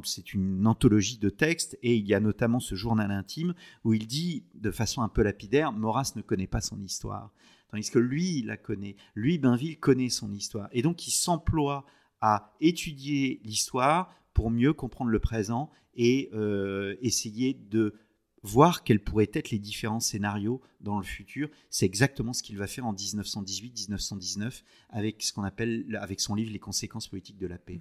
C'est 0.04 0.34
une 0.34 0.66
anthologie 0.66 1.18
de 1.18 1.28
textes 1.28 1.78
et 1.82 1.96
il 1.96 2.06
y 2.06 2.14
a 2.14 2.20
notamment 2.20 2.60
ce 2.60 2.74
journal 2.74 3.10
intime 3.10 3.54
où 3.84 3.94
il 3.94 4.06
dit 4.06 4.44
de 4.54 4.70
façon 4.70 5.02
un 5.02 5.08
peu 5.08 5.22
lapidaire, 5.22 5.72
Maurras 5.72 6.12
ne 6.16 6.22
connaît 6.22 6.46
pas 6.46 6.60
son 6.60 6.80
histoire. 6.80 7.32
Tandis 7.70 7.90
que 7.90 7.98
lui, 7.98 8.38
il 8.38 8.46
la 8.46 8.56
connaît. 8.56 8.96
Lui, 9.14 9.38
Bainville, 9.38 9.78
connaît 9.78 10.08
son 10.08 10.32
histoire. 10.32 10.68
Et 10.72 10.82
donc, 10.82 11.06
il 11.06 11.10
s'emploie 11.10 11.84
à 12.20 12.54
étudier 12.60 13.40
l'histoire 13.44 14.14
pour 14.36 14.50
mieux 14.50 14.74
comprendre 14.74 15.10
le 15.10 15.18
présent 15.18 15.70
et 15.94 16.28
euh, 16.34 16.94
essayer 17.00 17.54
de 17.54 17.94
voir 18.42 18.84
quels 18.84 19.00
pourraient 19.00 19.30
être 19.32 19.50
les 19.50 19.58
différents 19.58 19.98
scénarios 19.98 20.60
dans 20.82 20.98
le 20.98 21.04
futur. 21.04 21.48
C'est 21.70 21.86
exactement 21.86 22.34
ce 22.34 22.42
qu'il 22.42 22.58
va 22.58 22.66
faire 22.66 22.84
en 22.84 22.92
1918-1919 22.92 24.62
avec 24.90 25.22
ce 25.22 25.32
qu'on 25.32 25.42
appelle, 25.42 25.98
avec 25.98 26.20
son 26.20 26.34
livre 26.34 26.52
Les 26.52 26.58
conséquences 26.58 27.08
politiques 27.08 27.38
de 27.38 27.46
la 27.46 27.56
paix. 27.56 27.80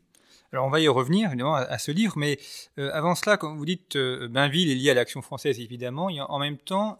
Alors 0.54 0.66
on 0.66 0.70
va 0.70 0.80
y 0.80 0.88
revenir 0.88 1.28
évidemment 1.28 1.56
à, 1.56 1.78
ce 1.78 1.92
livre, 1.92 2.14
mais 2.16 2.40
euh, 2.80 2.90
avant 2.94 3.16
cela, 3.16 3.36
quand 3.36 3.54
vous 3.54 3.66
dites 3.66 3.98
euh, 3.98 4.30
Bainville 4.30 4.72
est 4.72 4.76
lié 4.76 4.92
à 4.92 4.94
l'Action 4.94 5.22
française 5.22 5.60
évidemment, 5.60 6.06
en 6.06 6.40
même 6.40 6.58
temps 6.58 7.00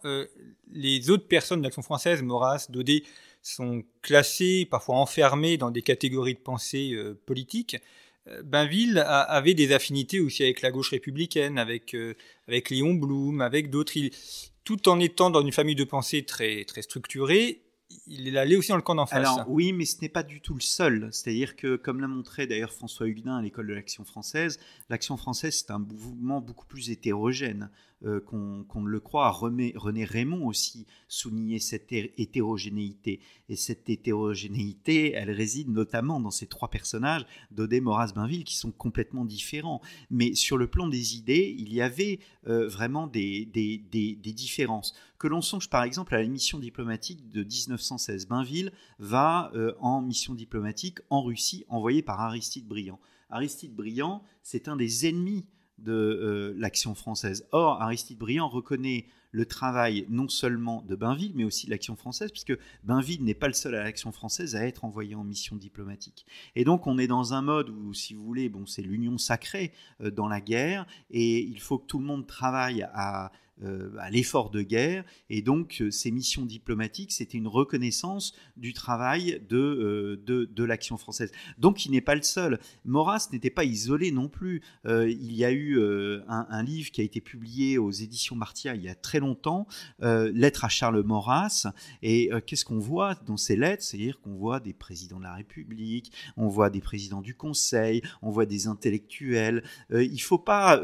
les 0.70 1.08
autres 1.08 1.28
personnes 1.28 1.60
de 1.60 1.64
l'Action 1.64 1.80
française, 1.80 2.22
Maurras, 2.22 2.66
Daudet, 2.68 3.04
sont 3.40 3.84
classées, 4.02 4.66
parfois 4.70 4.96
enfermées 4.96 5.56
dans 5.56 5.70
des 5.70 5.82
catégories 5.82 6.34
de 6.34 6.40
pensée 6.40 6.94
politique. 7.24 7.78
Bainville 8.44 8.98
avait 9.06 9.54
des 9.54 9.72
affinités 9.72 10.20
aussi 10.20 10.42
avec 10.42 10.62
la 10.62 10.70
gauche 10.70 10.90
républicaine, 10.90 11.58
avec, 11.58 11.94
euh, 11.94 12.14
avec 12.48 12.70
Léon 12.70 12.94
Blum, 12.94 13.40
avec 13.40 13.70
d'autres. 13.70 13.92
Tout 14.64 14.88
en 14.88 14.98
étant 14.98 15.30
dans 15.30 15.42
une 15.42 15.52
famille 15.52 15.76
de 15.76 15.84
pensée 15.84 16.24
très, 16.24 16.64
très 16.64 16.82
structurée, 16.82 17.65
il 18.06 18.36
allait 18.38 18.56
aussi 18.56 18.70
dans 18.70 18.76
le 18.76 18.82
camp 18.82 18.94
d'en 18.94 19.06
face. 19.06 19.18
Alors 19.18 19.44
oui, 19.48 19.72
mais 19.72 19.84
ce 19.84 20.00
n'est 20.00 20.08
pas 20.08 20.22
du 20.22 20.40
tout 20.40 20.54
le 20.54 20.60
seul. 20.60 21.08
C'est-à-dire 21.12 21.56
que, 21.56 21.76
comme 21.76 22.00
l'a 22.00 22.08
montré 22.08 22.46
d'ailleurs 22.46 22.72
François 22.72 23.06
Huguenin 23.06 23.36
à 23.36 23.42
l'école 23.42 23.66
de 23.66 23.74
l'Action 23.74 24.04
française, 24.04 24.58
l'Action 24.90 25.16
française 25.16 25.56
c'est 25.56 25.72
un 25.72 25.78
mouvement 25.78 26.40
beaucoup 26.40 26.66
plus 26.66 26.90
hétérogène. 26.90 27.70
Euh, 28.04 28.20
qu'on 28.20 28.82
ne 28.82 28.88
le 28.88 29.00
croit. 29.00 29.30
René, 29.30 29.72
Raymond 30.04 30.46
aussi 30.46 30.84
soulignait 31.08 31.58
cette 31.58 31.90
hétérogénéité. 31.90 33.20
Et 33.48 33.56
cette 33.56 33.88
hétérogénéité, 33.88 35.12
elle 35.12 35.30
réside 35.30 35.70
notamment 35.70 36.20
dans 36.20 36.30
ces 36.30 36.46
trois 36.46 36.68
personnages, 36.68 37.24
Daudet, 37.52 37.80
Maurras, 37.80 38.12
Bainville, 38.14 38.44
qui 38.44 38.56
sont 38.56 38.70
complètement 38.70 39.24
différents. 39.24 39.80
Mais 40.10 40.34
sur 40.34 40.58
le 40.58 40.66
plan 40.66 40.88
des 40.88 41.16
idées, 41.16 41.56
il 41.58 41.72
y 41.72 41.80
avait 41.80 42.18
euh, 42.48 42.68
vraiment 42.68 43.06
des, 43.06 43.46
différences. 44.22 44.94
Que 45.18 45.28
l'on 45.28 45.40
songe 45.40 45.70
par 45.70 45.82
exemple 45.82 46.14
à 46.14 46.18
la 46.18 46.28
mission 46.28 46.58
diplomatique 46.58 47.28
de 47.30 47.42
1916. 47.42 48.28
Bainville 48.28 48.72
va 48.98 49.50
euh, 49.54 49.74
en 49.80 50.02
mission 50.02 50.34
diplomatique 50.34 50.98
en 51.10 51.22
Russie, 51.22 51.64
envoyé 51.68 52.02
par 52.02 52.20
Aristide 52.20 52.66
Briand. 52.66 53.00
Aristide 53.30 53.74
Briand, 53.74 54.22
c'est 54.42 54.68
un 54.68 54.76
des 54.76 55.08
ennemis 55.08 55.46
de 55.78 55.92
euh, 55.92 56.54
l'action 56.56 56.94
française. 56.94 57.46
Or, 57.52 57.82
Aristide 57.82 58.18
Briand 58.18 58.48
reconnaît 58.48 59.06
le 59.32 59.44
travail 59.44 60.06
non 60.08 60.28
seulement 60.28 60.82
de 60.82 60.96
Bainville, 60.96 61.32
mais 61.34 61.44
aussi 61.44 61.66
de 61.66 61.70
l'action 61.70 61.96
française, 61.96 62.30
puisque 62.30 62.56
Bainville 62.84 63.22
n'est 63.22 63.34
pas 63.34 63.48
le 63.48 63.52
seul 63.52 63.74
à 63.74 63.84
l'action 63.84 64.10
française 64.10 64.56
à 64.56 64.66
être 64.66 64.84
envoyé 64.84 65.14
en 65.14 65.24
mission 65.24 65.56
diplomatique. 65.56 66.24
Et 66.54 66.64
donc, 66.64 66.86
on 66.86 66.96
est 66.96 67.06
dans 67.06 67.34
un 67.34 67.42
mode 67.42 67.68
où, 67.68 67.92
si 67.92 68.14
vous 68.14 68.24
voulez, 68.24 68.48
bon, 68.48 68.64
c'est 68.64 68.82
l'union 68.82 69.18
sacrée 69.18 69.72
euh, 70.00 70.10
dans 70.10 70.28
la 70.28 70.40
guerre, 70.40 70.86
et 71.10 71.40
il 71.40 71.60
faut 71.60 71.78
que 71.78 71.86
tout 71.86 71.98
le 71.98 72.06
monde 72.06 72.26
travaille 72.26 72.82
à 72.94 73.30
à 73.98 74.10
l'effort 74.10 74.50
de 74.50 74.62
guerre. 74.62 75.04
Et 75.30 75.42
donc, 75.42 75.78
euh, 75.80 75.90
ces 75.90 76.10
missions 76.10 76.44
diplomatiques, 76.44 77.12
c'était 77.12 77.38
une 77.38 77.46
reconnaissance 77.46 78.34
du 78.56 78.72
travail 78.72 79.42
de, 79.48 79.56
euh, 79.56 80.46
de, 80.46 80.64
l'action 80.64 80.96
française. 80.96 81.32
Donc, 81.58 81.86
il 81.86 81.92
n'est 81.92 82.00
pas 82.00 82.14
le 82.14 82.22
seul. 82.22 82.58
Maurras 82.84 83.28
n'était 83.32 83.50
pas 83.50 83.64
isolé 83.64 84.10
non 84.10 84.28
plus. 84.28 84.62
il 84.84 85.32
y 85.32 85.44
a 85.44 85.52
eu 85.52 85.80
un, 86.28 86.62
livre 86.62 86.90
qui 86.90 87.00
a 87.00 87.04
été 87.04 87.20
publié 87.20 87.78
aux 87.78 87.90
éditions 87.92 88.34
Martia 88.34 88.74
il 88.74 88.82
y 88.82 88.88
a 88.88 88.96
très 88.96 89.20
longtemps, 89.20 89.68
Lettres 90.00 90.64
à 90.64 90.68
Charles 90.68 91.02
Maurras. 91.02 91.66
Et 92.02 92.30
qu'est-ce 92.46 92.64
qu'on 92.64 92.80
voit 92.80 93.14
dans 93.26 93.36
ces 93.36 93.54
lettres? 93.54 93.84
C'est-à-dire 93.84 94.20
qu'on 94.20 94.34
voit 94.34 94.58
des 94.58 94.72
présidents 94.72 95.18
de 95.18 95.24
la 95.24 95.34
République, 95.34 96.12
on 96.36 96.48
voit 96.48 96.68
des 96.68 96.80
présidents 96.80 97.22
du 97.22 97.34
Conseil, 97.34 98.02
on 98.22 98.30
voit 98.30 98.46
des 98.46 98.66
intellectuels. 98.66 99.62
il 99.90 100.12
ne 100.12 100.18
faut 100.18 100.38
pas 100.38 100.80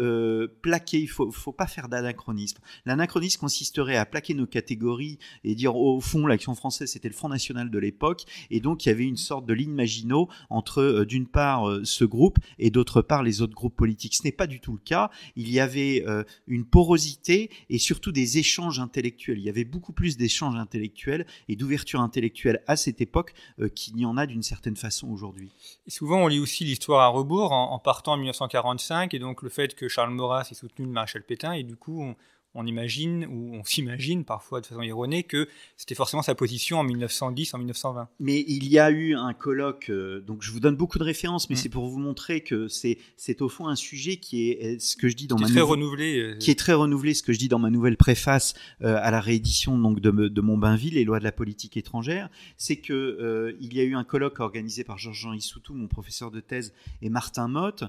plaquer, 0.63 1.01
il 1.01 1.07
ne 1.07 1.11
faut, 1.11 1.33
faut 1.33 1.53
pas 1.53 1.67
faire 1.67 1.89
d'anachronisme. 1.89 2.62
L'anachronisme 2.85 3.41
consisterait 3.41 3.97
à 3.97 4.07
plaquer 4.07 4.35
nos 4.35 4.47
catégories 4.47 5.19
et 5.45 5.55
dire 5.55 5.77
au 5.77 6.01
fond 6.01 6.27
l'action 6.27 6.55
française 6.55 6.91
c'était 6.91 7.09
le 7.09 7.15
Front 7.15 7.29
National 7.29 7.71
de 7.71 7.79
l'époque 7.79 8.25
et 8.51 8.61
donc 8.61 8.85
il 8.85 8.89
y 8.89 8.93
avait 8.93 9.05
une 9.05 9.17
sorte 9.17 9.47
de 9.47 9.55
ligne 9.55 9.73
Maginot 9.73 10.29
entre 10.51 10.83
euh, 10.83 11.05
d'une 11.05 11.27
part 11.27 11.69
euh, 11.69 11.85
ce 11.85 12.05
groupe 12.05 12.39
et 12.59 12.71
d'autre 12.71 13.03
part 13.03 13.23
les 13.23 13.43
autres 13.43 13.55
groupes 13.55 13.77
politiques. 13.77 14.15
Ce 14.15 14.25
n'est 14.25 14.33
pas 14.33 14.47
du 14.47 14.61
tout 14.61 14.73
le 14.73 14.79
cas. 14.79 15.11
Il 15.37 15.51
y 15.51 15.61
avait 15.61 16.05
euh, 16.07 16.25
une 16.47 16.65
porosité 16.65 17.51
et 17.69 17.79
surtout 17.79 18.13
des 18.13 18.39
échanges 18.39 18.79
intellectuels. 18.79 19.39
Il 19.39 19.45
y 19.45 19.49
avait 19.49 19.65
beaucoup 19.65 19.93
plus 19.93 20.17
d'échanges 20.17 20.57
intellectuels 20.57 21.27
et 21.49 21.57
d'ouverture 21.57 22.01
intellectuelle 22.01 22.63
à 22.67 22.77
cette 22.77 23.01
époque 23.01 23.35
qu'il 23.75 23.97
n'y 23.97 24.05
en 24.05 24.17
a 24.17 24.27
d'une 24.27 24.43
certaine 24.43 24.77
façon 24.77 25.09
aujourd'hui. 25.09 25.53
Souvent 25.89 26.19
on 26.19 26.27
lit 26.27 26.39
aussi 26.39 26.65
l'histoire 26.65 27.01
à 27.01 27.09
rebours 27.09 27.53
en, 27.53 27.79
partant 27.79 28.13
en 28.13 28.17
1945 28.17 29.15
et 29.15 29.19
donc 29.19 29.43
le 29.43 29.49
fait 29.49 29.75
que 29.75 29.89
Charles 29.89 30.13
Maurras 30.13 30.49
ait 30.51 30.55
soutenu 30.55 30.87
le 30.87 30.93
maréchal 30.93 31.23
Pétain 31.23 31.53
et 31.53 31.63
du 31.63 31.77
coup 31.77 32.03
on, 32.03 32.17
on 32.55 32.67
imagine 32.67 33.27
ou 33.27 33.55
on 33.55 33.65
s'imagine 33.65 34.25
parfois 34.25 34.61
de 34.61 34.67
façon 34.67 34.83
erronée 34.83 35.23
que 35.23 35.49
c'était 35.77 35.95
forcément 35.95 36.23
sa 36.23 36.35
position 36.35 36.79
en 36.79 36.85
1910, 36.85 37.55
en 37.55 37.59
1920. 37.59 38.09
Mais 38.21 38.45
il 38.47 38.69
y 38.69 38.79
a 38.79 38.91
eu 38.91 39.15
un 39.15 39.33
colloque, 39.33 39.91
euh, 39.91 40.21
donc 40.21 40.43
je 40.43 40.51
vous 40.51 40.61
donne 40.61 40.77
beaucoup 40.77 40.99
de 40.99 41.05
références, 41.05 41.49
mais 41.49 41.55
mm. 41.55 41.59
c'est 41.59 41.69
pour 41.71 41.89
vous 41.89 41.99
montrer 41.99 42.43
que 42.43 42.69
c'est 42.69 42.97
au 43.41 43.49
fond 43.49 43.69
un 43.69 43.77
sujet 43.77 44.17
qui 44.17 44.51
est 44.51 44.81
ce 44.81 44.97
que 44.97 45.09
je 45.09 45.17
dis 45.17 45.27
dans 45.27 45.37
qui 45.37 45.45
ma 45.45 45.49
est 45.49 45.53
très 45.53 45.61
renouvelé, 45.61 46.19
euh, 46.19 46.37
qui 46.37 46.51
est 46.51 46.59
très 46.59 46.75
renouvelé, 46.75 47.15
ce 47.15 47.23
que 47.23 47.33
je 47.33 47.39
dis 47.39 47.49
dans 47.49 47.59
ma 47.59 47.71
nouvelle 47.71 47.97
préface 47.97 48.55
euh, 48.83 48.99
à 49.01 49.11
la 49.11 49.21
réédition 49.21 49.79
donc 49.79 50.01
de, 50.01 50.11
de 50.11 50.41
Montbainville, 50.41 50.95
les 50.95 51.05
lois 51.05 51.19
de 51.19 51.25
la 51.25 51.33
politique 51.33 51.77
étrangère, 51.77 52.29
c'est 52.57 52.77
que 52.77 53.57
il 53.61 53.75
y 53.75 53.81
a 53.81 53.85
eu 53.85 53.95
un 53.95 54.05
colloque 54.05 54.41
organisé 54.41 54.85
par 54.85 54.99
Georges-Jean 54.99 55.33
Issoutou, 55.33 55.75
mon 55.75 55.89
professeur 55.89 56.31
de 56.31 56.41
thèse, 56.41 56.73
et 57.01 57.09
Martin 57.09 57.49
Motte 57.49 57.85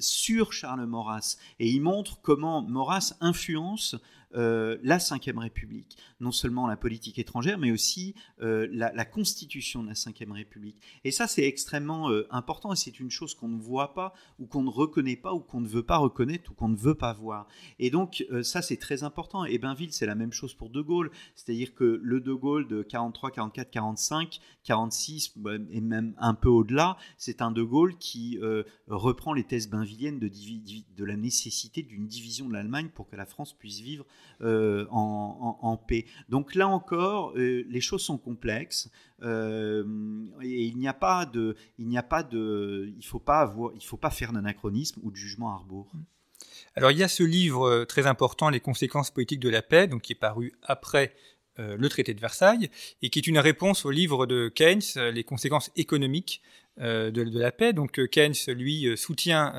sur 0.00 0.52
Charles 0.52 0.86
Maurras, 0.86 1.36
et 1.58 1.68
il 1.68 1.80
montre 1.80 2.20
comment 2.22 2.62
Maurras 2.62 3.07
influence 3.22 3.94
euh, 4.34 4.76
la 4.82 4.98
Ve 4.98 5.38
République, 5.38 5.96
non 6.20 6.32
seulement 6.32 6.66
la 6.66 6.76
politique 6.76 7.18
étrangère, 7.18 7.58
mais 7.58 7.70
aussi 7.70 8.14
euh, 8.42 8.68
la, 8.70 9.04
constitution 9.04 9.82
de 9.82 9.88
la 9.88 9.94
Ve 9.94 10.32
République. 10.32 10.76
Et 11.04 11.10
ça, 11.10 11.26
c'est 11.26 11.44
extrêmement 11.44 12.10
euh, 12.10 12.26
important 12.30 12.72
et 12.72 12.76
c'est 12.76 13.00
une 13.00 13.10
chose 13.10 13.34
qu'on 13.34 13.48
ne 13.48 13.60
voit 13.60 13.94
pas 13.94 14.12
ou 14.38 14.46
qu'on 14.46 14.62
ne 14.62 14.70
reconnaît 14.70 15.16
pas 15.16 15.32
ou 15.32 15.40
qu'on 15.40 15.60
ne 15.60 15.68
veut 15.68 15.82
pas 15.82 15.96
reconnaître 15.96 16.50
ou 16.50 16.54
qu'on 16.54 16.68
ne 16.68 16.76
veut 16.76 16.94
pas 16.94 17.14
voir. 17.14 17.46
Et 17.78 17.90
donc, 17.90 18.26
ça, 18.42 18.60
c'est 18.60 18.76
très 18.76 19.02
important. 19.02 19.44
Et 19.44 19.58
Bainville, 19.58 19.92
c'est 19.92 20.06
la 20.06 20.14
même 20.14 20.32
chose 20.32 20.54
pour 20.54 20.70
De 20.70 20.82
Gaulle. 20.82 21.10
C'est-à-dire 21.34 21.74
que 21.74 22.00
le 22.02 22.20
De 22.20 22.32
Gaulle 22.32 22.68
de 22.68 22.82
43, 22.82 23.30
44, 23.30 23.70
45, 23.70 24.40
46 24.64 25.34
et 25.70 25.80
même 25.80 26.14
un 26.18 26.34
peu 26.34 26.48
au-delà, 26.48 26.98
c'est 27.16 27.40
un 27.40 27.50
De 27.50 27.62
Gaulle 27.62 27.96
qui 27.96 28.38
reprend 28.86 29.32
les 29.32 29.44
thèses 29.44 29.68
bainvilliennes 29.68 30.18
de, 30.18 30.28
de 30.28 31.04
la 31.04 31.16
nécessité 31.16 31.82
d'une 31.82 32.06
division 32.06 32.48
de 32.48 32.52
l'Allemagne 32.52 32.90
pour 32.94 33.08
que 33.08 33.16
la 33.16 33.26
France 33.26 33.52
puisse 33.52 33.80
vivre 33.80 34.04
euh, 34.40 34.86
en, 34.90 35.76
paix. 35.76 36.06
Donc 36.28 36.54
là 36.54 36.68
encore, 36.68 37.32
euh, 37.36 37.64
les 37.68 37.80
choses 37.80 38.02
sont 38.02 38.18
complexes 38.18 38.88
euh, 39.22 39.84
et 40.42 40.64
il 40.66 40.78
n'y 40.78 40.86
a 40.86 40.92
pas 40.92 41.26
de, 41.26 41.56
il 41.78 41.88
n'y 41.88 41.98
faut 43.02 43.18
pas 43.18 43.52
faut 43.80 43.96
pas 43.96 44.10
faire 44.10 44.32
d'anachronisme 44.32 45.00
ou 45.02 45.10
de 45.10 45.16
jugement 45.16 45.50
à 45.50 45.56
rebours. 45.56 45.90
Alors 46.76 46.92
il 46.92 46.98
y 46.98 47.02
a 47.02 47.08
ce 47.08 47.24
livre 47.24 47.84
très 47.84 48.06
important, 48.06 48.48
Les 48.48 48.60
conséquences 48.60 49.10
politiques 49.10 49.40
de 49.40 49.48
la 49.48 49.62
paix, 49.62 49.88
donc 49.88 50.02
qui 50.02 50.12
est 50.12 50.16
paru 50.16 50.52
après 50.62 51.14
le 51.58 51.88
traité 51.88 52.14
de 52.14 52.20
Versailles, 52.20 52.70
et 53.02 53.10
qui 53.10 53.18
est 53.18 53.26
une 53.26 53.38
réponse 53.38 53.84
au 53.84 53.90
livre 53.90 54.26
de 54.26 54.48
Keynes, 54.48 54.80
Les 55.12 55.24
conséquences 55.24 55.70
économiques 55.76 56.42
euh, 56.80 57.10
de, 57.10 57.22
la 57.22 57.50
paix. 57.50 57.72
Donc 57.72 57.98
euh, 57.98 58.06
Keynes, 58.06 58.34
lui, 58.46 58.86
euh, 58.86 58.94
soutient, 58.94 59.52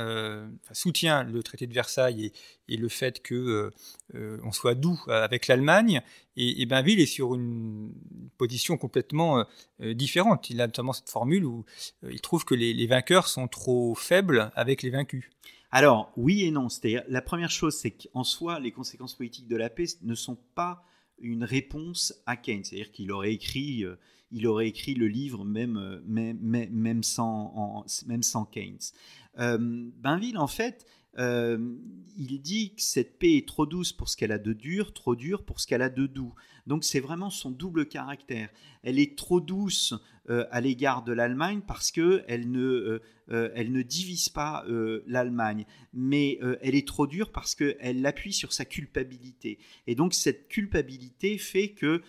soutient 0.71 1.23
le 1.23 1.43
traité 1.43 1.67
de 1.67 1.73
Versailles 1.73 2.31
et, 2.69 2.77
le 2.77 2.87
fait 2.87 3.21
que 3.21 3.71
on 4.13 4.51
soit 4.51 4.75
doux 4.75 4.99
avec 5.07 5.47
l'Allemagne. 5.47 6.01
Et, 6.37 6.61
et, 6.61 6.65
Bainville 6.65 7.01
est 7.01 7.05
sur 7.05 7.35
une 7.35 7.91
position 8.37 8.77
complètement 8.77 9.45
différente. 9.79 10.49
Il 10.49 10.61
a 10.61 10.67
notamment 10.67 10.93
cette 10.93 11.09
formule 11.09 11.45
où 11.45 11.65
il 12.09 12.21
trouve 12.21 12.45
que 12.45 12.55
les, 12.55 12.87
vainqueurs 12.87 13.27
sont 13.27 13.47
trop 13.47 13.95
faibles 13.95 14.51
avec 14.55 14.81
les 14.81 14.89
vaincus. 14.89 15.29
Alors 15.71 16.13
oui 16.15 16.43
et 16.43 16.51
non. 16.51 16.69
C'est-à-dire 16.69 17.03
la 17.09 17.21
première 17.21 17.51
chose, 17.51 17.75
c'est 17.75 17.91
qu'en 17.91 18.23
soi, 18.23 18.59
les 18.59 18.71
conséquences 18.71 19.15
politiques 19.15 19.47
de 19.47 19.57
la 19.57 19.69
paix 19.69 19.85
ne 20.03 20.15
sont 20.15 20.37
pas 20.55 20.85
une 21.21 21.43
réponse 21.43 22.13
à 22.25 22.35
Keynes. 22.35 22.63
C'est-à-dire 22.63 22.91
qu'il 22.91 23.11
aurait 23.11 23.33
écrit 23.33 23.85
il 24.31 24.45
aurait 24.47 24.67
écrit 24.67 24.93
le 24.93 25.07
livre 25.07 25.43
même, 25.43 26.01
même, 26.05 26.37
même, 26.39 27.03
sans, 27.03 27.83
même 28.05 28.23
sans 28.23 28.45
Keynes. 28.45 28.77
Bainville, 29.35 30.37
en 30.37 30.47
fait, 30.47 30.85
il 31.17 32.39
dit 32.41 32.75
que 32.75 32.81
cette 32.81 33.17
paix 33.17 33.37
est 33.37 33.47
trop 33.47 33.65
douce 33.65 33.91
pour 33.91 34.09
ce 34.09 34.17
qu'elle 34.17 34.31
a 34.31 34.37
de 34.37 34.53
dur, 34.53 34.93
trop 34.93 35.15
dure 35.15 35.43
pour 35.43 35.59
ce 35.59 35.67
qu'elle 35.67 35.81
a 35.81 35.89
de 35.89 36.05
doux. 36.05 36.33
Donc 36.67 36.83
c'est 36.83 36.99
vraiment 36.99 37.29
son 37.29 37.49
double 37.49 37.87
caractère. 37.87 38.49
Elle 38.83 38.99
est 38.99 39.17
trop 39.17 39.41
douce 39.41 39.93
à 40.51 40.61
l'égard 40.61 41.03
de 41.03 41.11
l'Allemagne 41.11 41.61
parce 41.65 41.91
qu'elle 41.91 42.51
ne, 42.51 43.01
euh, 43.31 43.49
elle 43.53 43.71
ne 43.71 43.81
divise 43.81 44.29
pas 44.29 44.63
euh, 44.67 45.03
l'Allemagne, 45.05 45.65
mais 45.93 46.39
euh, 46.41 46.57
elle 46.61 46.75
est 46.75 46.87
trop 46.87 47.05
dure 47.05 47.31
parce 47.31 47.53
qu'elle 47.53 48.01
l'appuie 48.01 48.33
sur 48.33 48.53
sa 48.53 48.65
culpabilité. 48.65 49.59
Et 49.85 49.95
donc 49.95 50.13
cette 50.13 50.47
culpabilité 50.47 51.37
fait 51.37 51.69
que 51.69 52.01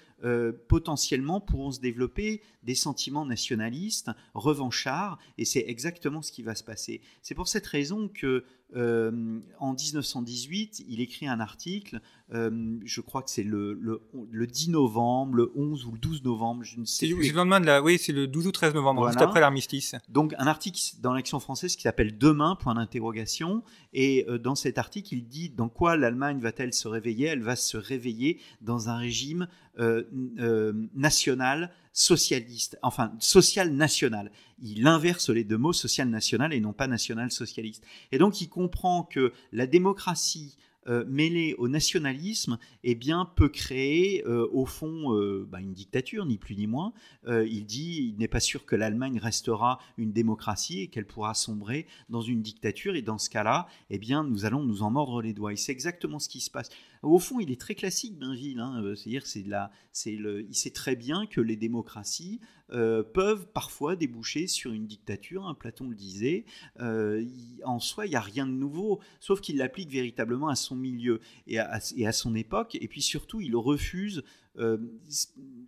potentiellement 0.68 1.40
pourront 1.40 1.70
se 1.70 1.80
développer 1.80 2.42
des 2.62 2.74
sentiments 2.74 3.24
nationalistes, 3.24 4.10
revanchards, 4.34 5.18
et 5.38 5.46
c'est 5.46 5.64
exactement 5.66 6.20
ce 6.20 6.30
qui 6.30 6.42
va 6.42 6.54
se 6.54 6.62
passer. 6.62 7.00
C'est 7.22 7.34
pour 7.34 7.48
cette 7.48 7.66
raison 7.66 8.06
que 8.06 8.44
en 8.74 9.72
1918, 9.72 10.84
il 10.86 11.00
écrit 11.00 11.26
un 11.26 11.40
article, 11.40 12.02
je 12.30 13.00
crois 13.00 13.22
que 13.22 13.30
c'est 13.30 13.42
le, 13.42 13.72
le, 13.72 14.46
10 14.46 14.68
novembre, 14.68 15.36
le 15.36 15.52
11 15.56 15.86
ou 15.86 15.92
le 15.92 15.98
12 15.98 16.22
novembre, 16.22 16.59
je 16.62 16.78
ne 16.78 16.84
sais 16.84 17.06
plus. 17.06 17.24
C'est 17.24 17.30
le 17.30 17.36
lendemain 17.36 17.60
de 17.60 17.66
la, 17.66 17.82
oui, 17.82 17.98
c'est 17.98 18.12
le 18.12 18.26
12 18.26 18.46
ou 18.46 18.52
13 18.52 18.74
novembre, 18.74 19.06
juste 19.08 19.20
après 19.20 19.40
l'armistice. 19.40 19.94
Donc 20.08 20.34
un 20.38 20.46
article 20.46 20.80
dans 21.00 21.12
l'action 21.12 21.40
française 21.40 21.76
qui 21.76 21.82
s'appelle 21.82 22.18
Demain, 22.18 22.56
point 22.56 22.74
d'interrogation. 22.74 23.62
Et 23.92 24.24
euh, 24.28 24.38
dans 24.38 24.54
cet 24.54 24.78
article, 24.78 25.14
il 25.14 25.26
dit 25.26 25.50
dans 25.50 25.68
quoi 25.68 25.96
l'Allemagne 25.96 26.38
va-t-elle 26.38 26.72
se 26.72 26.88
réveiller? 26.88 27.26
Elle 27.26 27.42
va 27.42 27.56
se 27.56 27.76
réveiller 27.76 28.40
dans 28.60 28.88
un 28.88 28.96
régime 28.96 29.48
euh, 29.78 30.04
euh, 30.38 30.72
national, 30.94 31.72
socialiste, 31.92 32.78
enfin 32.82 33.12
social 33.18 33.72
national. 33.72 34.30
Il 34.62 34.86
inverse 34.86 35.30
les 35.30 35.44
deux 35.44 35.58
mots, 35.58 35.72
social 35.72 36.08
national 36.08 36.52
et 36.52 36.60
non 36.60 36.72
pas 36.72 36.86
national 36.86 37.30
socialiste. 37.30 37.84
Et 38.12 38.18
donc 38.18 38.40
il 38.40 38.48
comprend 38.48 39.02
que 39.02 39.32
la 39.52 39.66
démocratie 39.66 40.56
euh, 40.88 41.04
mêlé 41.06 41.54
au 41.58 41.68
nationalisme, 41.68 42.58
eh 42.84 42.94
bien, 42.94 43.26
peut 43.36 43.50
créer 43.50 44.26
euh, 44.26 44.48
au 44.50 44.64
fond 44.64 45.14
euh, 45.14 45.46
bah, 45.46 45.60
une 45.60 45.74
dictature, 45.74 46.24
ni 46.24 46.38
plus 46.38 46.56
ni 46.56 46.66
moins. 46.66 46.92
il 47.26 47.66
dit 47.66 48.12
il 48.12 48.18
n'est 48.18 48.28
pas 48.28 48.40
sûr 48.40 48.64
que 48.64 48.76
l'Allemagne 48.76 49.18
restera 49.18 49.78
une 49.98 50.12
démocratie 50.12 50.80
et 50.80 50.88
qu'elle 50.88 51.06
pourra 51.06 51.34
sombrer 51.34 51.86
dans 52.08 52.22
une 52.22 52.40
dictature. 52.40 52.96
Et 52.96 53.02
dans 53.02 53.18
ce 53.18 53.28
cas-là, 53.28 53.66
eh 53.90 53.98
bien, 53.98 54.24
nous 54.24 54.46
allons 54.46 54.62
nous 54.62 54.82
en 54.82 54.90
mordre 54.90 55.20
les 55.20 55.34
doigts. 55.34 55.52
Et 55.52 55.56
c'est 55.56 55.72
exactement 55.72 56.18
ce 56.18 56.28
qui 56.28 56.40
se 56.40 56.50
passe. 56.50 56.70
Au 57.02 57.18
fond, 57.18 57.40
il 57.40 57.50
est 57.50 57.60
très 57.60 57.74
classique, 57.74 58.18
Bainville. 58.18 58.60
Hein, 58.60 58.82
c'est-à-dire, 58.94 59.26
c'est 59.26 59.44
c'est 59.92 60.16
le, 60.16 60.42
il 60.42 60.54
sait 60.54 60.70
très 60.70 60.96
bien 60.96 61.26
que 61.26 61.40
les 61.40 61.56
démocraties 61.56 62.40
peuvent 62.68 63.48
parfois 63.52 63.96
déboucher 63.96 64.46
sur 64.46 64.72
une 64.72 64.86
dictature. 64.86 65.46
Hein, 65.46 65.54
Platon 65.54 65.88
le 65.88 65.94
disait. 65.94 66.44
en 66.78 67.78
soi, 67.78 68.06
il 68.06 68.10
n'y 68.10 68.16
a 68.16 68.20
rien 68.20 68.46
de 68.46 68.52
nouveau, 68.52 69.00
sauf 69.18 69.40
qu'il 69.40 69.56
l'applique 69.56 69.90
véritablement 69.90 70.48
à 70.48 70.54
son 70.54 70.76
milieu 70.76 71.20
et 71.46 71.58
à, 71.58 72.12
son 72.12 72.34
époque. 72.34 72.76
Et 72.80 72.88
puis 72.88 73.02
surtout, 73.02 73.40
il 73.40 73.56
refuse, 73.56 74.22
euh, 74.56 74.78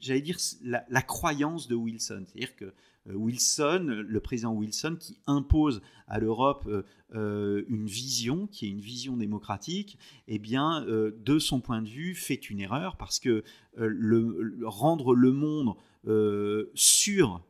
j'allais 0.00 0.20
dire, 0.20 0.38
la, 0.62 1.02
croyance 1.02 1.68
de 1.68 1.74
Wilson. 1.74 2.24
C'est-à-dire 2.26 2.56
que 2.56 2.64
euh, 2.64 2.72
Wilson, 3.06 4.04
le 4.06 4.20
président 4.20 4.52
Wilson, 4.52 4.96
qui 4.98 5.18
impose 5.26 5.82
à 6.06 6.20
l'Europe 6.20 6.68
euh, 7.14 7.64
une 7.68 7.86
vision, 7.86 8.46
qui 8.46 8.66
est 8.66 8.70
une 8.70 8.80
vision 8.80 9.16
démocratique, 9.16 9.98
eh 10.28 10.38
de 10.38 11.38
son 11.38 11.60
point 11.60 11.82
de 11.82 11.88
vue, 11.88 12.14
fait 12.14 12.50
une 12.50 12.60
erreur 12.60 12.96
parce 12.96 13.18
que 13.18 13.42
rendre 13.76 15.14
le 15.14 15.32
monde 15.32 15.74
sûr 16.74 17.42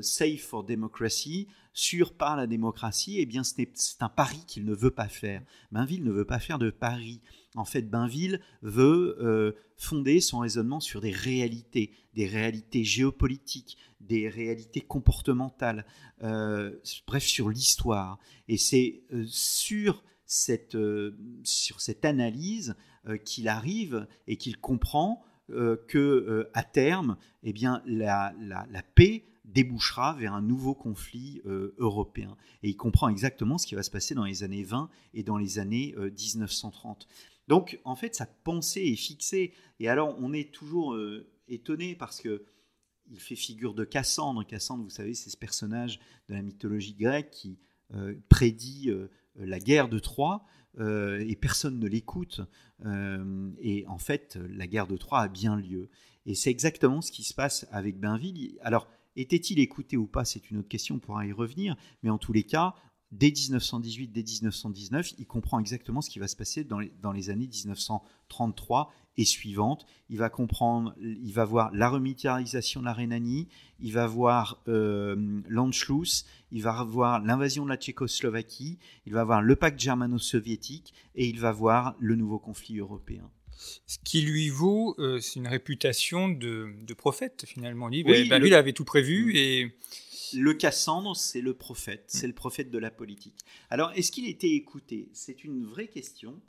safe 0.00 0.40
for 0.40 0.64
democracy, 0.64 1.48
sûr 1.76 2.14
par 2.14 2.36
la 2.36 2.46
démocratie, 2.46 3.18
eh 3.18 3.26
bien 3.26 3.44
c'est 3.44 3.68
un 4.00 4.08
pari 4.08 4.42
qu'il 4.46 4.64
ne 4.64 4.74
veut 4.74 4.90
pas 4.90 5.08
faire. 5.08 5.42
Bainville 5.70 6.02
ne 6.02 6.10
veut 6.10 6.24
pas 6.24 6.38
faire 6.38 6.58
de 6.58 6.70
pari. 6.70 7.20
En 7.54 7.66
fait, 7.66 7.82
Bainville 7.82 8.40
veut 8.62 9.16
euh, 9.20 9.52
fonder 9.76 10.20
son 10.20 10.38
raisonnement 10.38 10.80
sur 10.80 11.02
des 11.02 11.10
réalités, 11.10 11.92
des 12.14 12.26
réalités 12.26 12.82
géopolitiques, 12.82 13.76
des 14.00 14.28
réalités 14.28 14.80
comportementales, 14.80 15.84
euh, 16.22 16.74
bref, 17.06 17.24
sur 17.24 17.50
l'histoire. 17.50 18.18
Et 18.48 18.56
c'est 18.56 19.02
euh, 19.12 19.24
sur 19.28 20.02
cette, 20.24 20.76
sur 21.44 21.80
cette 21.80 22.04
analyse 22.04 22.74
qu'il 23.24 23.46
arrive 23.46 24.08
et 24.26 24.36
qu'il 24.36 24.56
comprend 24.56 25.22
que 25.48 26.50
à 26.52 26.64
terme, 26.64 27.16
eh 27.44 27.52
bien, 27.52 27.80
la, 27.86 28.34
la, 28.40 28.66
la 28.68 28.82
paix 28.82 29.24
débouchera 29.46 30.14
vers 30.14 30.34
un 30.34 30.42
nouveau 30.42 30.74
conflit 30.74 31.40
euh, 31.46 31.74
européen. 31.78 32.36
Et 32.62 32.68
il 32.68 32.76
comprend 32.76 33.08
exactement 33.08 33.58
ce 33.58 33.66
qui 33.66 33.74
va 33.74 33.82
se 33.82 33.90
passer 33.90 34.14
dans 34.14 34.24
les 34.24 34.42
années 34.42 34.64
20 34.64 34.90
et 35.14 35.22
dans 35.22 35.38
les 35.38 35.58
années 35.58 35.94
1930. 35.96 37.06
Euh, 37.08 37.14
Donc, 37.48 37.80
en 37.84 37.96
fait, 37.96 38.14
sa 38.14 38.26
pensée 38.26 38.82
est 38.82 38.96
fixée. 38.96 39.52
Et 39.78 39.88
alors, 39.88 40.16
on 40.18 40.32
est 40.32 40.52
toujours 40.52 40.94
euh, 40.94 41.30
étonné 41.48 41.94
parce 41.94 42.20
que 42.20 42.44
il 43.08 43.20
fait 43.20 43.36
figure 43.36 43.72
de 43.72 43.84
Cassandre. 43.84 44.44
Cassandre, 44.44 44.82
vous 44.82 44.90
savez, 44.90 45.14
c'est 45.14 45.30
ce 45.30 45.36
personnage 45.36 46.00
de 46.28 46.34
la 46.34 46.42
mythologie 46.42 46.94
grecque 46.94 47.30
qui 47.30 47.56
prédit 48.28 48.90
la 49.36 49.60
guerre 49.60 49.88
de 49.88 50.00
Troie. 50.00 50.44
et 50.76 51.36
personne 51.40 51.78
ne 51.78 51.86
l'écoute. 51.86 52.40
et 53.60 53.84
en 53.86 53.98
fait, 53.98 54.36
la 54.50 54.66
guerre 54.66 54.88
de 54.88 54.96
Troie 54.96 55.20
a 55.20 55.28
bien 55.28 55.54
lieu. 55.54 55.88
Et 56.26 56.34
c'est 56.34 56.50
exactement 56.50 57.00
ce 57.00 57.12
qui 57.12 57.22
se 57.22 57.32
passe 57.32 57.68
avec 57.70 58.00
Bainville. 58.00 58.58
Alors, 58.60 58.88
était-il 59.16 59.58
écouté 59.58 59.96
ou 59.96 60.06
pas? 60.06 60.24
C'est 60.24 60.50
une 60.50 60.58
autre 60.58 60.68
question, 60.68 60.96
on 60.96 60.98
pourra 60.98 61.26
y 61.26 61.32
revenir. 61.32 61.76
Mais 62.02 62.10
en 62.10 62.18
tous 62.18 62.32
les 62.32 62.44
cas, 62.44 62.74
dès 63.12 63.30
1918, 63.30 64.08
dès 64.08 64.22
1919, 64.22 65.14
il 65.18 65.26
comprend 65.26 65.58
exactement 65.58 66.00
ce 66.00 66.10
qui 66.10 66.18
va 66.18 66.28
se 66.28 66.36
passer 66.36 66.64
dans 66.64 66.78
les, 67.12 67.30
années 67.30 67.46
1933 67.46 68.92
et 69.16 69.24
suivantes. 69.24 69.86
Il 70.10 70.18
va 70.18 70.28
comprendre, 70.28 70.94
il 71.00 71.32
va 71.32 71.44
voir 71.44 71.70
la 71.72 71.88
remilitarisation 71.88 72.80
de 72.80 72.86
la 72.86 72.92
Rhénanie, 72.92 73.48
il 73.80 73.92
va 73.92 74.06
voir 74.06 74.62
euh, 74.68 75.40
l'Anschluss, 75.48 76.26
il 76.50 76.62
va 76.62 76.84
voir 76.84 77.22
l'invasion 77.22 77.64
de 77.64 77.70
la 77.70 77.76
Tchécoslovaquie, 77.76 78.78
il 79.06 79.12
va 79.12 79.24
voir 79.24 79.40
le 79.40 79.56
pacte 79.56 79.80
germano-soviétique 79.80 80.92
et 81.14 81.26
il 81.28 81.40
va 81.40 81.52
voir 81.52 81.94
le 81.98 82.16
nouveau 82.16 82.38
conflit 82.38 82.78
européen. 82.78 83.30
Ce 83.86 83.98
qui 84.04 84.22
lui 84.22 84.48
vaut, 84.48 84.94
euh, 84.98 85.20
c'est 85.20 85.38
une 85.38 85.46
réputation 85.46 86.28
de, 86.28 86.74
prophète 86.96 87.44
finalement. 87.46 87.88
Lui, 87.88 88.04
ben, 88.04 88.28
ben, 88.28 88.40
lui, 88.40 88.48
il 88.48 88.54
avait 88.54 88.72
tout 88.72 88.84
prévu 88.84 89.32
mm. 89.32 89.36
et 89.36 89.76
le 90.34 90.54
Cassandre, 90.54 91.16
c'est 91.16 91.40
le 91.40 91.54
prophète, 91.54 92.04
mm. 92.04 92.18
c'est 92.18 92.26
le 92.26 92.32
prophète 92.32 92.70
de 92.70 92.78
la 92.78 92.90
politique. 92.90 93.38
Alors, 93.70 93.92
est-ce 93.94 94.12
qu'il 94.12 94.28
était 94.28 94.50
écouté? 94.50 95.08
C'est 95.12 95.44
une 95.44 95.64
vraie 95.64 95.88
question. 95.88 96.40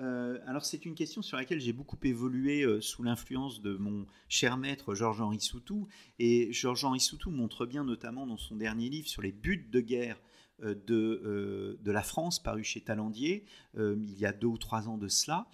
Euh, 0.00 0.38
alors, 0.46 0.64
c'est 0.64 0.86
une 0.86 0.94
question 0.94 1.22
sur 1.22 1.36
laquelle 1.36 1.60
j'ai 1.60 1.72
beaucoup 1.72 1.98
évolué 2.02 2.62
euh, 2.62 2.80
sous 2.80 3.02
l'influence 3.02 3.60
de 3.60 3.76
mon 3.76 4.06
cher 4.28 4.56
maître 4.56 4.94
Georges-Henri 4.94 5.40
Soutou. 5.40 5.88
Et 6.18 6.52
Georges-Henri 6.52 7.00
Soutou 7.00 7.30
montre 7.30 7.66
bien, 7.66 7.84
notamment 7.84 8.26
dans 8.26 8.38
son 8.38 8.56
dernier 8.56 8.88
livre 8.88 9.08
sur 9.08 9.22
les 9.22 9.32
buts 9.32 9.68
de 9.70 9.80
guerre 9.80 10.20
de, 10.62 11.76
de 11.80 11.90
la 11.90 12.02
France, 12.02 12.40
paru 12.40 12.62
chez 12.62 12.82
Talandier, 12.82 13.46
il 13.76 14.16
y 14.16 14.24
a 14.24 14.32
deux 14.32 14.46
ou 14.46 14.58
trois 14.58 14.86
ans 14.86 14.96
de 14.96 15.08
cela, 15.08 15.48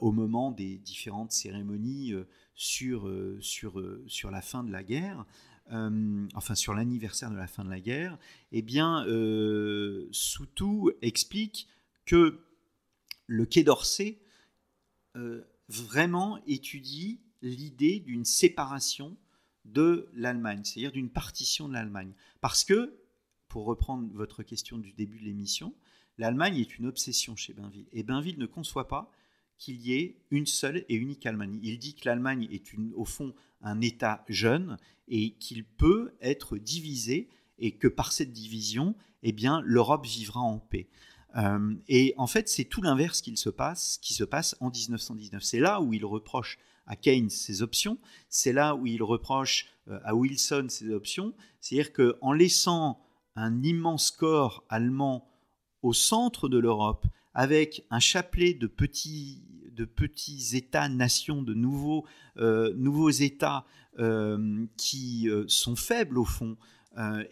au 0.00 0.12
moment 0.12 0.50
des 0.50 0.78
différentes 0.78 1.32
cérémonies 1.32 2.12
euh, 2.12 2.26
sur, 2.54 3.08
euh, 3.08 3.38
sur, 3.40 3.82
sur 4.06 4.30
la 4.30 4.40
fin 4.40 4.64
de 4.64 4.72
la 4.72 4.82
guerre, 4.82 5.24
enfin 5.68 6.54
sur 6.54 6.74
l'anniversaire 6.74 7.30
de 7.30 7.36
la 7.36 7.48
fin 7.48 7.64
de 7.64 7.70
la 7.70 7.80
guerre, 7.80 8.16
eh 8.52 8.62
bien, 8.62 9.04
Soutou 10.12 10.92
explique 11.02 11.66
que 12.04 12.38
le 13.26 13.46
Quai 13.46 13.64
d'Orsay 13.64 14.20
vraiment 15.68 16.38
étudie 16.46 17.18
l'idée 17.42 17.98
d'une 17.98 18.24
séparation 18.24 19.16
de 19.64 20.08
l'Allemagne, 20.14 20.62
c'est-à-dire 20.64 20.92
d'une 20.92 21.10
partition 21.10 21.68
de 21.68 21.72
l'Allemagne. 21.72 22.12
Parce 22.40 22.64
que, 22.64 22.96
pour 23.48 23.64
reprendre 23.64 24.08
votre 24.14 24.42
question 24.42 24.78
du 24.78 24.92
début 24.92 25.18
de 25.18 25.24
l'émission, 25.24 25.74
l'Allemagne 26.18 26.58
est 26.58 26.78
une 26.78 26.86
obsession 26.86 27.36
chez 27.36 27.52
Bainville. 27.52 27.86
Et 27.92 28.02
Bainville 28.02 28.38
ne 28.38 28.46
conçoit 28.46 28.88
pas 28.88 29.10
qu'il 29.58 29.80
y 29.80 29.94
ait 29.94 30.18
une 30.30 30.46
seule 30.46 30.84
et 30.88 30.94
unique 30.94 31.26
Allemagne. 31.26 31.58
Il 31.62 31.78
dit 31.78 31.94
que 31.94 32.08
l'Allemagne 32.08 32.48
est 32.50 32.64
au 32.94 33.04
fond 33.04 33.34
un 33.62 33.80
État 33.80 34.24
jeune 34.28 34.76
et 35.08 35.34
qu'il 35.34 35.64
peut 35.64 36.14
être 36.20 36.58
divisé 36.58 37.28
et 37.58 37.76
que 37.76 37.88
par 37.88 38.12
cette 38.12 38.32
division, 38.32 38.94
eh 39.22 39.32
bien, 39.32 39.62
l'Europe 39.64 40.06
vivra 40.06 40.40
en 40.40 40.58
paix. 40.58 40.88
Euh, 41.36 41.74
et 41.88 42.14
en 42.16 42.26
fait, 42.26 42.48
c'est 42.48 42.64
tout 42.64 42.82
l'inverse 42.82 43.20
qui 43.20 43.36
se 43.36 43.50
passe, 43.50 43.98
qui 44.02 44.14
se 44.14 44.24
passe 44.24 44.56
en 44.60 44.70
1919. 44.70 45.42
C'est 45.42 45.60
là 45.60 45.80
où 45.80 45.92
il 45.92 46.04
reproche 46.04 46.58
à 46.86 46.96
Keynes 46.96 47.30
ses 47.30 47.62
options, 47.62 47.98
c'est 48.28 48.52
là 48.52 48.74
où 48.74 48.86
il 48.86 49.02
reproche 49.02 49.66
euh, 49.88 49.98
à 50.04 50.14
Wilson 50.14 50.66
ses 50.68 50.90
options, 50.90 51.34
c'est-à-dire 51.60 51.92
qu'en 51.92 52.32
laissant 52.32 53.00
un 53.34 53.62
immense 53.62 54.10
corps 54.10 54.64
allemand 54.68 55.28
au 55.82 55.92
centre 55.92 56.48
de 56.48 56.58
l'Europe, 56.58 57.06
avec 57.36 57.84
un 57.90 58.00
chapelet 58.00 58.54
de 58.54 58.66
petits, 58.66 59.42
de 59.70 59.84
petits 59.84 60.56
États-nations, 60.56 61.42
de 61.42 61.52
nouveaux, 61.52 62.06
euh, 62.38 63.10
États 63.20 63.64
qui 64.76 65.28
sont 65.46 65.76
faibles 65.76 66.18
au 66.18 66.26
fond, 66.26 66.58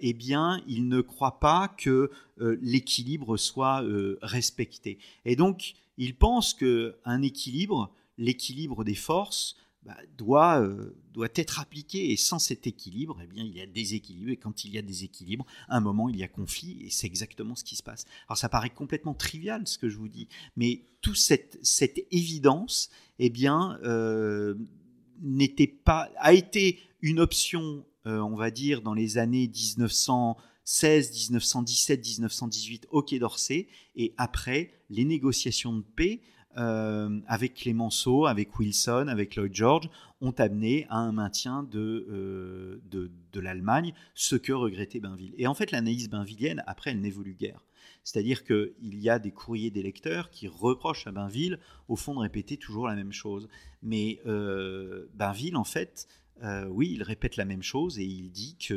eh 0.00 0.14
bien, 0.14 0.62
il 0.66 0.88
ne 0.88 1.02
croit 1.02 1.38
pas 1.38 1.68
que 1.68 2.10
l'équilibre 2.38 3.36
soit 3.36 3.84
respecté. 4.22 4.98
Et 5.26 5.36
donc, 5.36 5.74
il 5.98 6.16
pense 6.16 6.54
qu'un 6.54 7.20
équilibre, 7.20 7.92
l'équilibre 8.16 8.82
des 8.82 8.94
forces, 8.94 9.56
bah, 9.84 9.96
doit, 10.16 10.60
euh, 10.60 10.96
doit 11.12 11.28
être 11.34 11.60
appliqué. 11.60 12.10
Et 12.10 12.16
sans 12.16 12.38
cet 12.38 12.66
équilibre, 12.66 13.18
eh 13.22 13.26
bien, 13.26 13.44
il 13.44 13.54
y 13.54 13.60
a 13.60 13.66
déséquilibre. 13.66 14.30
Et 14.30 14.36
quand 14.36 14.64
il 14.64 14.72
y 14.72 14.78
a 14.78 14.82
déséquilibre, 14.82 15.44
à 15.68 15.76
un 15.76 15.80
moment, 15.80 16.08
il 16.08 16.16
y 16.16 16.22
a 16.22 16.28
conflit. 16.28 16.78
Et 16.82 16.90
c'est 16.90 17.06
exactement 17.06 17.54
ce 17.54 17.64
qui 17.64 17.76
se 17.76 17.82
passe. 17.82 18.06
Alors, 18.28 18.38
ça 18.38 18.48
paraît 18.48 18.70
complètement 18.70 19.14
trivial, 19.14 19.66
ce 19.66 19.76
que 19.78 19.88
je 19.88 19.96
vous 19.96 20.08
dis. 20.08 20.28
Mais 20.56 20.82
toute 21.02 21.16
cette, 21.16 21.58
cette 21.62 22.00
évidence, 22.10 22.90
eh 23.18 23.28
bien, 23.28 23.78
euh, 23.84 24.54
pas, 25.84 26.10
a 26.16 26.32
été 26.32 26.80
une 27.02 27.20
option, 27.20 27.84
euh, 28.06 28.20
on 28.20 28.36
va 28.36 28.50
dire, 28.50 28.80
dans 28.80 28.94
les 28.94 29.18
années 29.18 29.48
1916, 29.48 31.12
1917, 31.30 32.06
1918 32.06 32.86
au 32.90 33.02
Quai 33.02 33.18
d'Orsay. 33.18 33.68
Et 33.96 34.14
après, 34.16 34.72
les 34.88 35.04
négociations 35.04 35.74
de 35.74 35.82
paix 35.82 36.20
euh, 36.56 37.20
avec 37.26 37.54
Clémenceau, 37.54 38.26
avec 38.26 38.58
Wilson, 38.58 39.06
avec 39.08 39.34
Lloyd 39.34 39.54
George, 39.54 39.90
ont 40.20 40.32
amené 40.32 40.86
à 40.88 40.98
un 40.98 41.12
maintien 41.12 41.64
de, 41.64 42.06
euh, 42.10 42.80
de, 42.90 43.40
l'Allemagne, 43.40 43.92
ce 44.14 44.36
que 44.36 44.52
regrettait 44.52 45.00
Bainville. 45.00 45.34
Et 45.36 45.46
en 45.46 45.54
fait, 45.54 45.72
l'analyse 45.72 46.08
bainvillienne, 46.08 46.62
après, 46.66 46.92
elle 46.92 47.00
n'évolue 47.00 47.34
guère. 47.34 47.64
C'est-à-dire 48.04 48.44
qu'il 48.44 48.72
y 48.82 49.10
a 49.10 49.18
des 49.18 49.32
courriers 49.32 49.70
des 49.70 49.82
lecteurs 49.82 50.30
qui 50.30 50.46
reprochent 50.46 51.06
à 51.06 51.12
Bainville, 51.12 51.58
au 51.88 51.96
fond, 51.96 52.14
de 52.14 52.20
répéter 52.20 52.56
toujours 52.56 52.86
la 52.86 52.94
même 52.94 53.12
chose. 53.12 53.48
Mais 53.82 54.20
euh, 54.26 55.06
Bainville, 55.14 55.56
en 55.56 55.64
fait, 55.64 56.06
oui, 56.68 56.90
il 56.92 57.02
répète 57.02 57.36
la 57.36 57.44
même 57.44 57.62
chose 57.62 57.98
et 57.98 58.04
il 58.04 58.30
dit 58.30 58.56
qu'à 58.58 58.74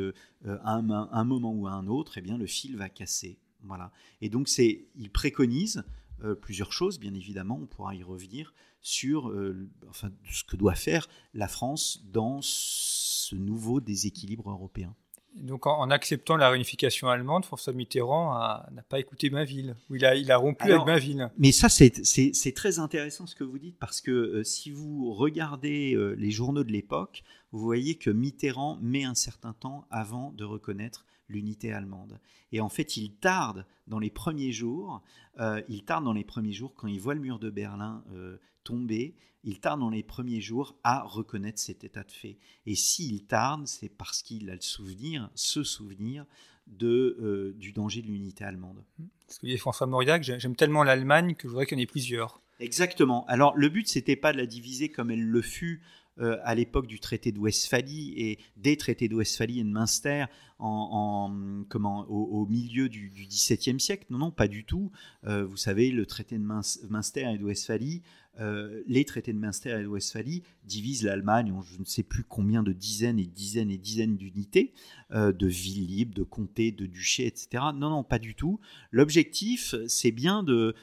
un, 0.64 0.90
un, 0.90 1.24
moment 1.24 1.52
ou 1.52 1.66
à 1.66 1.72
un 1.72 1.86
autre, 1.86 2.16
eh 2.16 2.22
bien, 2.22 2.38
le 2.38 2.46
fil 2.46 2.76
va 2.76 2.88
casser. 2.88 3.38
Voilà. 3.62 3.92
Et 4.20 4.28
donc, 4.28 4.48
c'est, 4.48 4.86
il 4.96 5.10
préconise 5.10 5.84
euh, 6.24 6.34
plusieurs 6.34 6.72
choses, 6.72 6.98
bien 6.98 7.14
évidemment, 7.14 7.58
on 7.62 7.66
pourra 7.66 7.94
y 7.94 8.02
revenir, 8.02 8.52
sur 8.80 9.28
euh, 9.28 9.68
enfin, 9.88 10.10
ce 10.30 10.44
que 10.44 10.56
doit 10.56 10.74
faire 10.74 11.08
la 11.34 11.48
France 11.48 12.02
dans 12.10 12.40
ce 12.42 13.34
nouveau 13.36 13.80
déséquilibre 13.80 14.50
européen. 14.50 14.94
Donc 15.36 15.66
en, 15.66 15.90
acceptant 15.90 16.36
la 16.36 16.48
réunification 16.48 17.08
allemande, 17.08 17.44
François 17.44 17.72
Mitterrand 17.72 18.32
n'a 18.72 18.82
pas 18.88 18.98
écouté 18.98 19.30
Mainville, 19.30 19.76
ou 19.88 19.94
il 19.94 20.04
a, 20.04 20.16
il 20.16 20.32
a 20.32 20.36
rompu 20.36 20.72
avec 20.72 20.86
Mainville. 20.86 21.30
Mais 21.38 21.52
ça, 21.52 21.68
c'est 21.68 22.52
très 22.56 22.78
intéressant 22.78 23.26
ce 23.26 23.36
que 23.36 23.44
vous 23.44 23.58
dites, 23.58 23.78
parce 23.78 24.00
que 24.00 24.10
euh, 24.10 24.44
si 24.44 24.70
vous 24.70 25.12
regardez 25.12 25.96
les 26.16 26.30
journaux 26.30 26.64
de 26.64 26.72
l'époque, 26.72 27.22
vous 27.52 27.60
voyez 27.60 27.96
que 27.96 28.10
Mitterrand 28.10 28.78
met 28.80 29.04
un 29.04 29.14
certain 29.14 29.52
temps 29.52 29.86
avant 29.90 30.32
de 30.32 30.44
reconnaître 30.44 31.04
l'unité 31.28 31.72
allemande. 31.72 32.20
Et 32.52 32.60
en 32.60 32.68
fait, 32.68 32.96
il 32.96 33.14
tarde 33.14 33.66
dans 33.86 33.98
les 33.98 34.10
premiers 34.10 34.52
jours, 34.52 35.02
euh, 35.38 35.62
il 35.68 35.84
tarde 35.84 36.04
dans 36.04 36.12
les 36.12 36.24
premiers 36.24 36.52
jours 36.52 36.74
quand 36.74 36.88
il 36.88 37.00
voit 37.00 37.14
le 37.14 37.20
mur 37.20 37.38
de 37.38 37.50
Berlin 37.50 38.02
euh, 38.12 38.38
tomber, 38.64 39.14
il 39.44 39.60
tarde 39.60 39.80
dans 39.80 39.90
les 39.90 40.02
premiers 40.02 40.40
jours 40.40 40.76
à 40.82 41.02
reconnaître 41.02 41.58
cet 41.58 41.84
état 41.84 42.02
de 42.02 42.10
fait. 42.10 42.38
Et 42.66 42.74
s'il 42.74 43.24
tarde, 43.24 43.66
c'est 43.66 43.88
parce 43.88 44.22
qu'il 44.22 44.50
a 44.50 44.54
le 44.54 44.60
souvenir, 44.60 45.30
ce 45.34 45.62
souvenir 45.62 46.26
de, 46.66 47.16
euh, 47.20 47.54
du 47.56 47.72
danger 47.72 48.02
de 48.02 48.08
l'unité 48.08 48.44
allemande. 48.44 48.84
Parce 49.26 49.38
que 49.38 49.46
dit 49.46 49.56
François 49.58 49.86
Mauriac, 49.86 50.22
j'aime 50.22 50.56
tellement 50.56 50.82
l'Allemagne 50.82 51.34
que 51.34 51.44
je 51.44 51.48
voudrais 51.48 51.66
qu'il 51.66 51.78
y 51.78 51.80
en 51.80 51.84
ait 51.84 51.86
plusieurs. 51.86 52.42
Exactement. 52.60 53.24
Alors 53.26 53.56
le 53.56 53.68
but, 53.68 53.88
c'était 53.88 54.16
pas 54.16 54.32
de 54.32 54.38
la 54.38 54.46
diviser 54.46 54.88
comme 54.88 55.10
elle 55.10 55.24
le 55.24 55.42
fut 55.42 55.82
euh, 56.20 56.38
à 56.42 56.54
l'époque 56.54 56.86
du 56.86 56.98
traité 56.98 57.30
de 57.30 57.38
Westphalie 57.38 58.14
et 58.16 58.38
des 58.56 58.76
traités 58.76 59.08
de 59.08 59.14
Westphalie 59.14 59.60
et 59.60 59.64
de 59.64 59.68
Münster 59.68 60.24
en, 60.58 61.64
comment, 61.68 62.00
au, 62.08 62.44
milieu 62.46 62.88
du, 62.88 63.12
XVIIe 63.28 63.78
siècle. 63.78 64.06
Non, 64.10 64.18
non, 64.18 64.30
pas 64.32 64.48
du 64.48 64.64
tout. 64.64 64.90
Euh, 65.24 65.44
vous 65.44 65.56
savez, 65.56 65.92
le 65.92 66.04
traité 66.06 66.36
de 66.36 66.42
Münster 66.42 67.30
et 67.32 67.38
de 67.38 67.44
Westphalie, 67.44 68.02
euh, 68.40 68.82
les 68.88 69.04
traités 69.04 69.32
de 69.32 69.38
Münster 69.38 69.78
et 69.78 69.82
de 69.82 69.86
Westphalie 69.86 70.42
divisent 70.64 71.04
l'Allemagne 71.04 71.52
en 71.52 71.62
je 71.62 71.78
ne 71.78 71.84
sais 71.84 72.02
plus 72.02 72.24
combien 72.24 72.64
de 72.64 72.72
dizaines 72.72 73.20
et 73.20 73.26
dizaines 73.26 73.70
et 73.70 73.78
dizaines 73.78 74.16
d'unités, 74.16 74.72
de 75.12 75.46
villes 75.46 75.86
libres, 75.86 76.14
de 76.14 76.24
comtés, 76.24 76.72
de 76.72 76.86
duchés, 76.86 77.26
etc. 77.26 77.62
Non, 77.74 77.90
non, 77.90 78.02
pas 78.02 78.18
du 78.18 78.34
tout. 78.34 78.58
L'objectif, 78.90 79.76
c'est 79.86 80.12
bien 80.12 80.42
de 80.42 80.74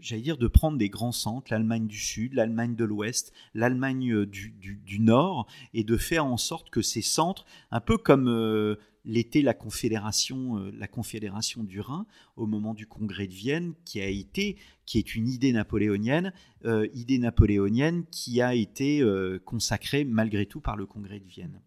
j'allais 0.00 0.22
dire, 0.22 0.38
de 0.38 0.48
prendre 0.48 0.78
des 0.78 0.88
grands 0.88 1.12
centres, 1.12 1.48
l'Allemagne 1.50 1.86
du 1.86 1.98
Sud, 1.98 2.34
l'Allemagne 2.34 2.74
de 2.74 2.84
l'Ouest, 2.84 3.32
l'Allemagne 3.54 4.12
euh, 4.12 4.26
du, 4.26 4.98
Nord, 5.00 5.46
et 5.74 5.84
de 5.84 5.96
faire 5.96 6.24
en 6.24 6.36
sorte 6.36 6.70
que 6.70 6.82
ces 6.82 7.02
centres, 7.02 7.44
un 7.70 7.80
peu 7.80 7.96
comme 7.96 8.28
euh, 8.28 8.76
l'était 9.04 9.42
la 9.42 9.54
Confédération, 9.54 10.58
euh, 10.58 10.70
la 10.76 10.88
Confédération 10.88 11.64
du 11.64 11.80
Rhin 11.80 12.06
au 12.36 12.46
moment 12.46 12.74
du 12.74 12.86
Congrès 12.86 13.26
de 13.26 13.32
Vienne, 13.32 13.74
qui 13.84 14.00
a 14.00 14.08
été, 14.08 14.56
qui 14.86 14.98
est 14.98 15.14
une 15.14 15.28
idée 15.28 15.52
napoléonienne, 15.52 16.32
euh, 16.64 16.86
idée 16.94 17.18
napoléonienne 17.18 18.04
qui 18.10 18.42
a 18.42 18.54
été 18.54 19.00
euh, 19.00 19.38
consacrée 19.44 20.04
malgré 20.04 20.46
tout 20.46 20.60
par 20.60 20.76
le 20.76 20.86
Congrès 20.86 21.20
de 21.20 21.26
Vienne. 21.26 21.60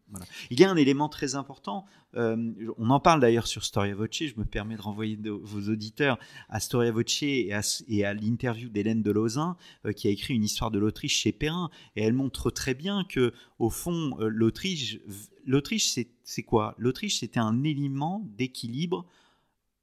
Il 0.52 0.60
y 0.60 0.64
a 0.64 0.70
un 0.70 0.76
élément 0.76 1.10
très 1.10 1.34
important. 1.34 1.86
on 2.16 2.90
en 2.92 3.00
parle 3.00 3.20
d'ailleurs 3.20 3.48
sur 3.48 3.64
Storia 3.64 3.96
Voce. 3.96 4.28
Je 4.28 4.38
me 4.38 4.46
permets 4.46 4.76
de 4.76 4.82
renvoyer 4.82 5.18
vos 5.26 5.72
auditeurs 5.72 6.20
à 6.50 6.60
Storia 6.60 6.92
Voce 6.92 7.24
et 7.24 7.52
à, 7.52 8.14
l'interview 8.14 8.70
d'Hélène 8.70 9.02
de 9.02 9.10
Lauzun, 9.10 9.58
qui 9.96 10.08
a 10.08 10.12
écrit 10.12 10.36
une 10.36 10.44
histoire 10.44 10.70
de 10.70 10.78
l'Autriche 10.78 11.18
chez 11.18 11.32
Perrin, 11.32 11.72
et 11.96 12.04
elle 12.04 12.14
montre 12.14 12.52
très 12.52 12.76
bien 12.76 13.06
que 13.10 13.34
au 13.58 13.72
fond, 13.72 14.16
l'Autriche 14.20 15.00
l'Autriche, 15.46 15.98
c'est 16.24 16.44
quoi? 16.44 16.76
L'Autriche, 16.78 17.20
c'était 17.20 17.40
un 17.40 17.64
élément 17.64 18.22
d'équilibre 18.38 19.06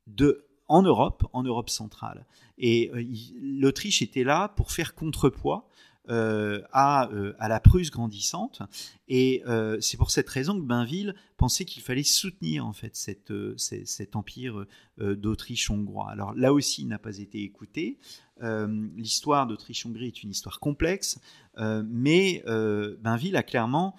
de 0.07 0.46
en 0.70 0.83
Europe, 0.83 1.27
en 1.33 1.42
Europe 1.42 1.68
centrale. 1.68 2.25
Et 2.57 2.90
euh, 2.94 3.05
l'Autriche 3.42 4.03
était 4.03 4.23
là 4.23 4.49
pour 4.49 4.70
faire 4.70 4.94
contrepoids 4.94 5.68
euh, 6.09 6.62
à, 6.73 7.11
euh, 7.11 7.35
à, 7.40 7.49
la 7.49 7.59
Prusse 7.59 7.90
grandissante. 7.90 8.62
Et 9.09 9.42
c'est 9.81 9.96
pour 9.96 10.12
cette 10.12 10.29
raison 10.29 10.55
que 10.55 10.64
Bainville 10.64 11.16
pensait 11.37 11.64
qu'il 11.64 11.83
fallait 11.83 12.05
soutenir 12.05 12.64
en 12.64 12.73
fait 12.73 12.94
cet 12.94 14.16
empire 14.16 14.64
d'Autriche 14.96 15.70
hongrois. 15.70 16.09
Alors 16.11 16.35
là 16.35 16.53
aussi, 16.53 16.83
il 16.83 16.88
n'a 16.88 17.01
pas 17.01 17.18
été 17.18 17.42
écouté. 17.42 17.99
L'histoire 18.40 19.49
d'Autriche-Hongrie 19.49 20.07
est 20.07 20.23
une 20.23 20.31
histoire 20.31 20.61
complexe, 20.61 21.18
mais 21.59 22.44
Bainville 22.46 23.35
a 23.35 23.42
clairement 23.42 23.96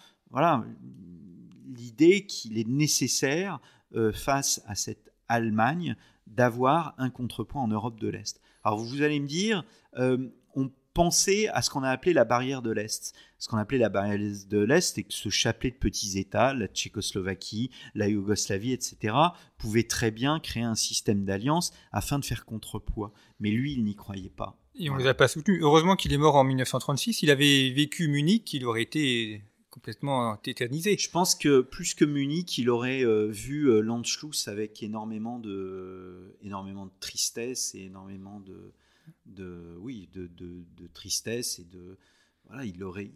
l'idée 1.75 2.25
qu'il 2.25 2.57
est 2.57 2.67
nécessaire, 2.67 3.60
euh, 3.95 4.12
face 4.12 4.62
à 4.67 4.75
cette 4.75 5.12
Allemagne, 5.27 5.95
d'avoir 6.27 6.93
un 6.97 7.10
contrepoint 7.10 7.62
en 7.62 7.67
Europe 7.67 7.99
de 7.99 8.07
l'Est. 8.07 8.41
Alors 8.63 8.79
vous 8.79 9.01
allez 9.01 9.19
me 9.19 9.27
dire, 9.27 9.65
euh, 9.97 10.29
on 10.55 10.71
pensait 10.93 11.47
à 11.49 11.62
ce 11.62 11.69
qu'on 11.69 11.84
a 11.84 11.89
appelé 11.89 12.13
la 12.13 12.25
barrière 12.25 12.62
de 12.62 12.71
l'Est. 12.71 13.13
Ce 13.38 13.47
qu'on 13.47 13.57
appelait 13.57 13.77
la 13.77 13.89
barrière 13.89 14.17
de 14.17 14.60
l'Est, 14.60 14.95
c'est 14.95 15.03
que 15.03 15.13
ce 15.13 15.29
chapelet 15.29 15.71
de 15.71 15.75
petits 15.75 16.19
États, 16.19 16.53
la 16.53 16.67
Tchécoslovaquie, 16.67 17.71
la 17.95 18.07
Yougoslavie, 18.07 18.73
etc., 18.73 19.15
pouvait 19.57 19.84
très 19.84 20.12
bien 20.12 20.39
créer 20.39 20.63
un 20.63 20.75
système 20.75 21.25
d'alliance 21.25 21.73
afin 21.91 22.19
de 22.19 22.25
faire 22.25 22.45
contrepoids. 22.45 23.13
Mais 23.39 23.51
lui, 23.51 23.73
il 23.73 23.84
n'y 23.84 23.95
croyait 23.95 24.29
pas. 24.29 24.57
Et 24.75 24.89
on 24.89 24.95
ne 24.95 24.99
les 24.99 25.07
a 25.07 25.13
pas 25.13 25.27
soutenus. 25.27 25.60
Heureusement 25.62 25.95
qu'il 25.95 26.13
est 26.13 26.17
mort 26.17 26.36
en 26.36 26.43
1936. 26.43 27.23
Il 27.23 27.31
avait 27.31 27.71
vécu 27.71 28.07
Munich, 28.07 28.53
il 28.53 28.65
aurait 28.65 28.84
été 28.84 29.43
complètement 29.71 30.38
éternisé. 30.45 30.97
Je 30.97 31.10
pense 31.10 31.34
que 31.34 31.62
plus 31.62 31.95
que 31.95 32.05
Munich, 32.05 32.57
il 32.57 32.69
aurait 32.69 33.03
euh, 33.03 33.27
vu 33.27 33.69
euh, 33.69 33.79
l'Anschluss 33.79 34.47
avec 34.49 34.84
énormément 34.84 35.39
de, 35.39 36.36
énormément 36.43 36.86
de 36.86 36.91
tristesse 36.99 37.73
et 37.73 37.86
énormément 37.86 38.41
de, 38.41 38.73
de 39.25 39.75
oui, 39.79 40.10
de, 40.13 40.27
de, 40.27 40.88
tristesse 40.93 41.57
et 41.60 41.63
de 41.63 41.97
voilà, 42.47 42.65
il 42.65 42.84
aurait, 42.84 43.12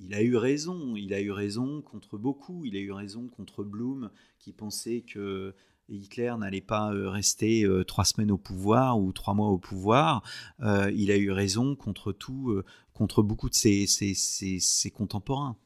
il, 0.00 0.14
a 0.14 0.22
eu 0.22 0.34
raison. 0.36 0.96
Il 0.96 1.12
a 1.12 1.20
eu 1.20 1.30
raison 1.30 1.82
contre 1.82 2.16
beaucoup. 2.16 2.64
Il 2.64 2.74
a 2.74 2.80
eu 2.80 2.92
raison 2.92 3.28
contre 3.28 3.62
Blum 3.62 4.10
qui 4.38 4.52
pensait 4.52 5.02
que 5.02 5.54
Hitler 5.90 6.34
n'allait 6.38 6.62
pas 6.62 6.94
euh, 6.94 7.10
rester 7.10 7.68
trois 7.86 8.06
semaines 8.06 8.30
au 8.30 8.38
pouvoir 8.38 8.98
ou 8.98 9.12
trois 9.12 9.34
mois 9.34 9.48
au 9.48 9.58
pouvoir. 9.58 10.22
il 10.60 11.10
a 11.10 11.18
eu 11.18 11.30
raison 11.32 11.76
contre 11.76 12.12
tout, 12.12 12.62
contre 12.94 13.22
beaucoup 13.22 13.50
de 13.50 13.54
ses, 13.54 13.86
ses, 13.86 14.14
ses 14.14 14.90
contemporains. 14.90 15.58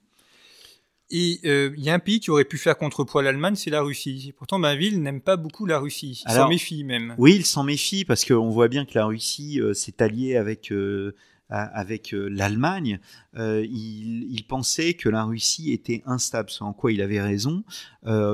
Et 1.14 1.40
euh, 1.44 1.74
il 1.76 1.84
y 1.84 1.90
a 1.90 1.94
un 1.94 1.98
pays 1.98 2.20
qui 2.20 2.30
aurait 2.30 2.46
pu 2.46 2.56
faire 2.56 2.78
contrepoids 2.78 3.20
à 3.20 3.24
l'Allemagne, 3.24 3.54
c'est 3.54 3.68
la 3.68 3.82
Russie. 3.82 4.32
Pourtant, 4.38 4.58
Bainville 4.58 5.02
n'aime 5.02 5.20
pas 5.20 5.36
beaucoup 5.36 5.66
la 5.66 5.78
Russie. 5.78 6.22
Il 6.26 6.32
s'en 6.32 6.48
méfie 6.48 6.84
même. 6.84 7.14
Oui, 7.18 7.34
il 7.36 7.44
s'en 7.44 7.64
méfie 7.64 8.06
parce 8.06 8.24
qu'on 8.24 8.48
voit 8.48 8.68
bien 8.68 8.86
que 8.86 8.92
la 8.94 9.04
Russie 9.04 9.60
euh, 9.60 9.74
s'est 9.74 10.02
alliée 10.02 10.36
avec, 10.36 10.72
euh, 10.72 11.14
avec 11.50 12.14
l'Allemagne. 12.14 12.98
Il, 13.36 14.26
il, 14.30 14.46
pensait 14.48 14.94
que 14.94 15.10
la 15.10 15.24
Russie 15.24 15.70
était 15.72 16.02
instable, 16.06 16.48
en 16.60 16.72
quoi 16.72 16.92
il 16.92 17.02
avait 17.02 17.20
raison, 17.20 17.62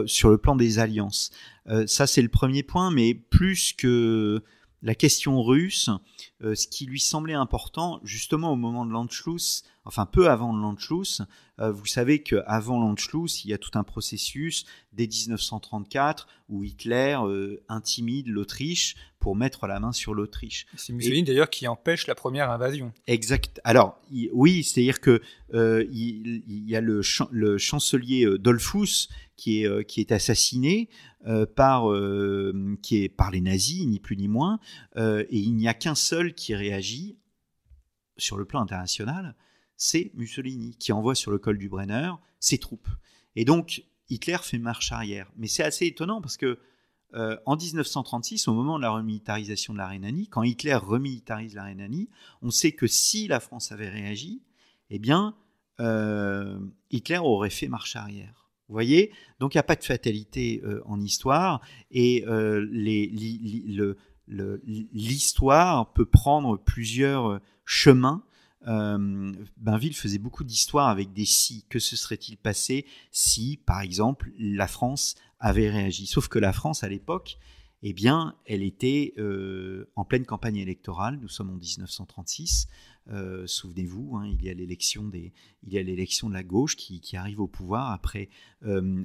sur 0.07 0.31
le 0.31 0.39
plan 0.39 0.55
des 0.55 0.79
alliances. 0.79 1.33
ça, 1.87 2.07
c'est 2.07 2.23
le 2.23 2.29
premier 2.29 2.63
point, 2.63 2.93
mais 2.93 3.15
plus 3.15 3.73
que 3.73 4.41
la 4.83 4.95
question 4.95 5.43
russe, 5.43 5.91
ce 6.41 6.69
qui 6.69 6.87
lui 6.87 7.01
semblait 7.01 7.35
important, 7.35 7.99
justement 8.05 8.53
au 8.53 8.57
moment 8.57 8.87
de 8.87 8.93
l'Anschluss, 8.93 9.65
enfin 9.89 10.07
peu 10.07 10.29
avant 10.29 10.53
l'Anschluss. 10.53 11.23
Euh, 11.61 11.73
vous 11.73 11.87
savez 11.87 12.23
qu'avant 12.23 12.79
l'Anschluss, 12.79 13.45
il 13.45 13.51
y 13.51 13.55
a 13.55 13.59
tout 13.59 13.71
un 13.75 13.83
processus 13.83 14.67
dès 14.93 15.07
1934 15.07 16.29
où 16.51 16.63
Hitler 16.63 17.19
euh, 17.23 17.65
intimide 17.69 18.29
l'Autriche 18.29 18.97
pour 19.19 19.35
mettre 19.35 19.67
la 19.67 19.81
main 19.81 19.93
sur 19.93 20.13
l'Autriche. 20.15 20.67
C'est 20.77 20.93
Mussolini 20.93 21.25
d'ailleurs 21.25 21.49
qui 21.49 21.67
empêche 21.67 22.07
la 22.07 22.15
première 22.15 22.51
invasion. 22.51 22.93
Exact. 23.07 23.61
Alors 23.65 23.99
oui, 24.33 24.63
c'est-à-dire 24.63 25.01
que 25.01 25.23
euh, 25.55 25.85
il, 25.91 26.43
y 26.47 26.77
a 26.77 26.83
le, 26.83 27.01
le 27.31 27.59
chancelier 27.59 28.29
Dollfuss 28.39 29.09
qui 29.37 29.65
est, 29.65 29.85
qui 29.87 30.01
est 30.01 30.13
assassiné 30.13 30.91
par, 31.57 31.85
qui 32.83 33.05
est 33.05 33.09
par 33.09 33.31
les 33.31 33.41
nazis, 33.41 33.87
ni 33.87 34.01
plus 34.01 34.17
ni 34.17 34.29
moins, 34.29 34.61
et 34.97 35.27
il 35.31 35.55
n'y 35.55 35.69
a 35.69 35.75
qu'un 35.75 35.95
seul 35.95 36.35
qui 36.35 36.55
réagit 36.55 37.17
sur 38.17 38.37
le 38.37 38.45
plan 38.45 38.61
international, 38.61 39.35
c'est 39.79 40.11
Mussolini 40.15 40.77
qui 40.77 40.93
envoie 40.93 41.15
sur 41.15 41.31
le 41.31 41.39
col 41.39 41.57
du 41.57 41.71
Brenner 41.71 42.11
ses 42.41 42.59
troupes. 42.59 42.89
Et 43.37 43.47
donc 43.47 43.85
Hitler 44.11 44.37
fait 44.43 44.59
marche 44.59 44.93
arrière. 44.93 45.31
Mais 45.37 45.47
c'est 45.47 45.63
assez 45.63 45.87
étonnant 45.87 46.21
parce 46.21 46.37
que 46.37 46.59
euh, 47.15 47.39
en 47.47 47.57
1936, 47.57 48.49
au 48.49 48.55
moment 48.55 48.77
de 48.77 48.83
la 48.83 48.91
remilitarisation 48.91 49.73
de 49.73 49.79
la 49.79 49.87
Rhénanie, 49.87 50.29
quand 50.29 50.43
Hitler 50.43 50.75
remilitarise 50.75 51.55
la 51.55 51.65
Rhénanie, 51.65 52.11
on 52.43 52.51
sait 52.51 52.73
que 52.73 52.87
si 52.87 53.29
la 53.29 53.41
France 53.41 53.73
avait 53.73 53.89
réagi, 53.89 54.43
eh 54.91 54.99
bien, 54.99 55.35
euh, 55.81 56.59
Hitler 56.91 57.19
aurait 57.19 57.49
fait 57.49 57.69
marche 57.69 57.97
arrière. 57.97 58.51
Vous 58.69 58.75
voyez? 58.75 59.13
Donc 59.41 59.55
il 59.55 59.57
n'y 59.57 59.61
a 59.61 59.65
pas 59.65 59.77
de 59.77 59.85
fatalité 59.85 60.61
euh, 60.65 60.83
en 60.85 61.01
histoire 61.01 61.63
et 61.91 62.27
l'histoire 64.27 65.93
peut 65.95 66.05
prendre 66.05 66.59
plusieurs 66.59 67.41
chemins 67.65 68.23
euh, 68.67 69.33
Bainville 69.57 69.95
faisait 69.95 70.19
beaucoup 70.19 70.45
d'histoires 70.45 70.89
avec 70.89 71.13
des 71.13 71.25
si. 71.25 71.65
Que 71.69 71.79
se 71.79 71.97
serait-il 71.97 72.37
passé 72.37 72.87
si, 73.13 73.61
par 73.65 73.81
exemple, 73.81 74.31
la 74.39 74.67
France 74.67 75.15
avait 75.39 75.71
réagi? 75.71 76.07
Sauf 76.07 76.29
que 76.29 76.39
la 76.39 76.53
France, 76.53 76.83
à 76.83 76.89
l'époque, 76.89 77.39
eh 77.83 77.93
bien, 77.93 78.35
elle 78.45 78.65
était 78.65 79.15
euh, 79.19 79.89
en 79.95 80.05
pleine 80.05 80.27
campagne 80.27 80.57
électorale. 80.57 81.19
Nous 81.21 81.29
sommes 81.29 81.51
en 81.51 81.55
1936. 81.55 82.67
Euh, 83.11 83.47
souvenez-vous, 83.47 84.17
hein, 84.17 84.27
il 84.27 84.45
y 84.45 84.51
a 84.51 84.55
l'élection 84.55 85.05
des, 85.05 85.33
il 85.63 85.73
y 85.73 85.79
a 85.79 85.83
l'élection 85.83 86.29
de 86.29 86.35
la 86.35 86.43
gauche 86.43 86.77
qui, 86.77 87.01
arrive 87.17 87.41
au 87.41 87.47
pouvoir 87.47 87.91
après 87.93 88.29